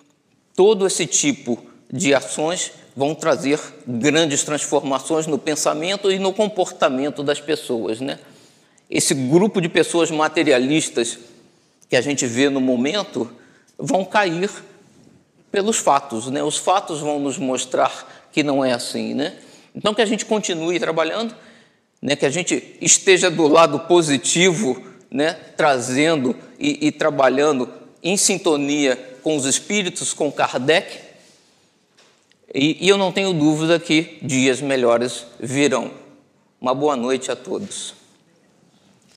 todo 0.55 0.87
esse 0.87 1.07
tipo 1.07 1.59
de 1.93 2.15
ações 2.15 2.73
vão 2.97 3.15
trazer 3.15 3.61
grandes 3.87 4.45
transformações 4.45 5.27
no 5.27 5.39
pensamento 5.39 6.11
e 6.11 6.19
no 6.19 6.33
comportamento 6.33 7.23
das 7.23 7.41
pessoas, 7.41 8.01
né? 8.01 8.19
Esse 8.89 9.15
grupo 9.15 9.61
de 9.61 9.69
pessoas 9.69 10.11
materialistas 10.11 11.19
que 11.89 11.97
a 11.97 12.01
gente 12.01 12.27
vê 12.27 12.49
no 12.49 12.61
momento 12.61 13.31
vão 13.79 14.05
cair 14.05 14.51
pelos 15.51 15.79
fatos, 15.79 16.31
né? 16.31 16.43
Os 16.43 16.57
fatos 16.57 17.01
vão 17.01 17.19
nos 17.19 17.39
mostrar 17.39 18.27
que 18.33 18.43
não 18.43 18.65
é 18.65 18.73
assim, 18.73 19.15
né? 19.15 19.37
Então, 19.75 19.93
que 19.93 20.03
a 20.03 20.07
gente 20.07 20.25
continue 20.25 20.79
trabalhando, 20.79 21.35
né, 22.05 22.15
que 22.15 22.27
a 22.27 22.31
gente 22.31 22.77
esteja 22.83 23.31
do 23.31 23.49
lado 23.49 23.81
positivo, 23.81 24.85
né, 25.11 25.33
trazendo 25.57 26.37
e, 26.61 26.89
e 26.89 26.93
trabalhando 26.93 27.67
em 28.03 28.15
sintonia 28.15 29.17
com 29.23 29.35
os 29.35 29.47
espíritos, 29.47 30.13
com 30.13 30.31
Kardec, 30.31 30.99
e, 32.55 32.77
e 32.79 32.89
eu 32.91 32.99
não 32.99 33.11
tenho 33.11 33.33
dúvida 33.33 33.81
que 33.81 34.19
dias 34.21 34.61
melhores 34.61 35.25
virão. 35.41 35.91
Uma 36.61 36.75
boa 36.75 36.95
noite 36.95 37.33
a 37.33 37.37
todos. 37.37 37.95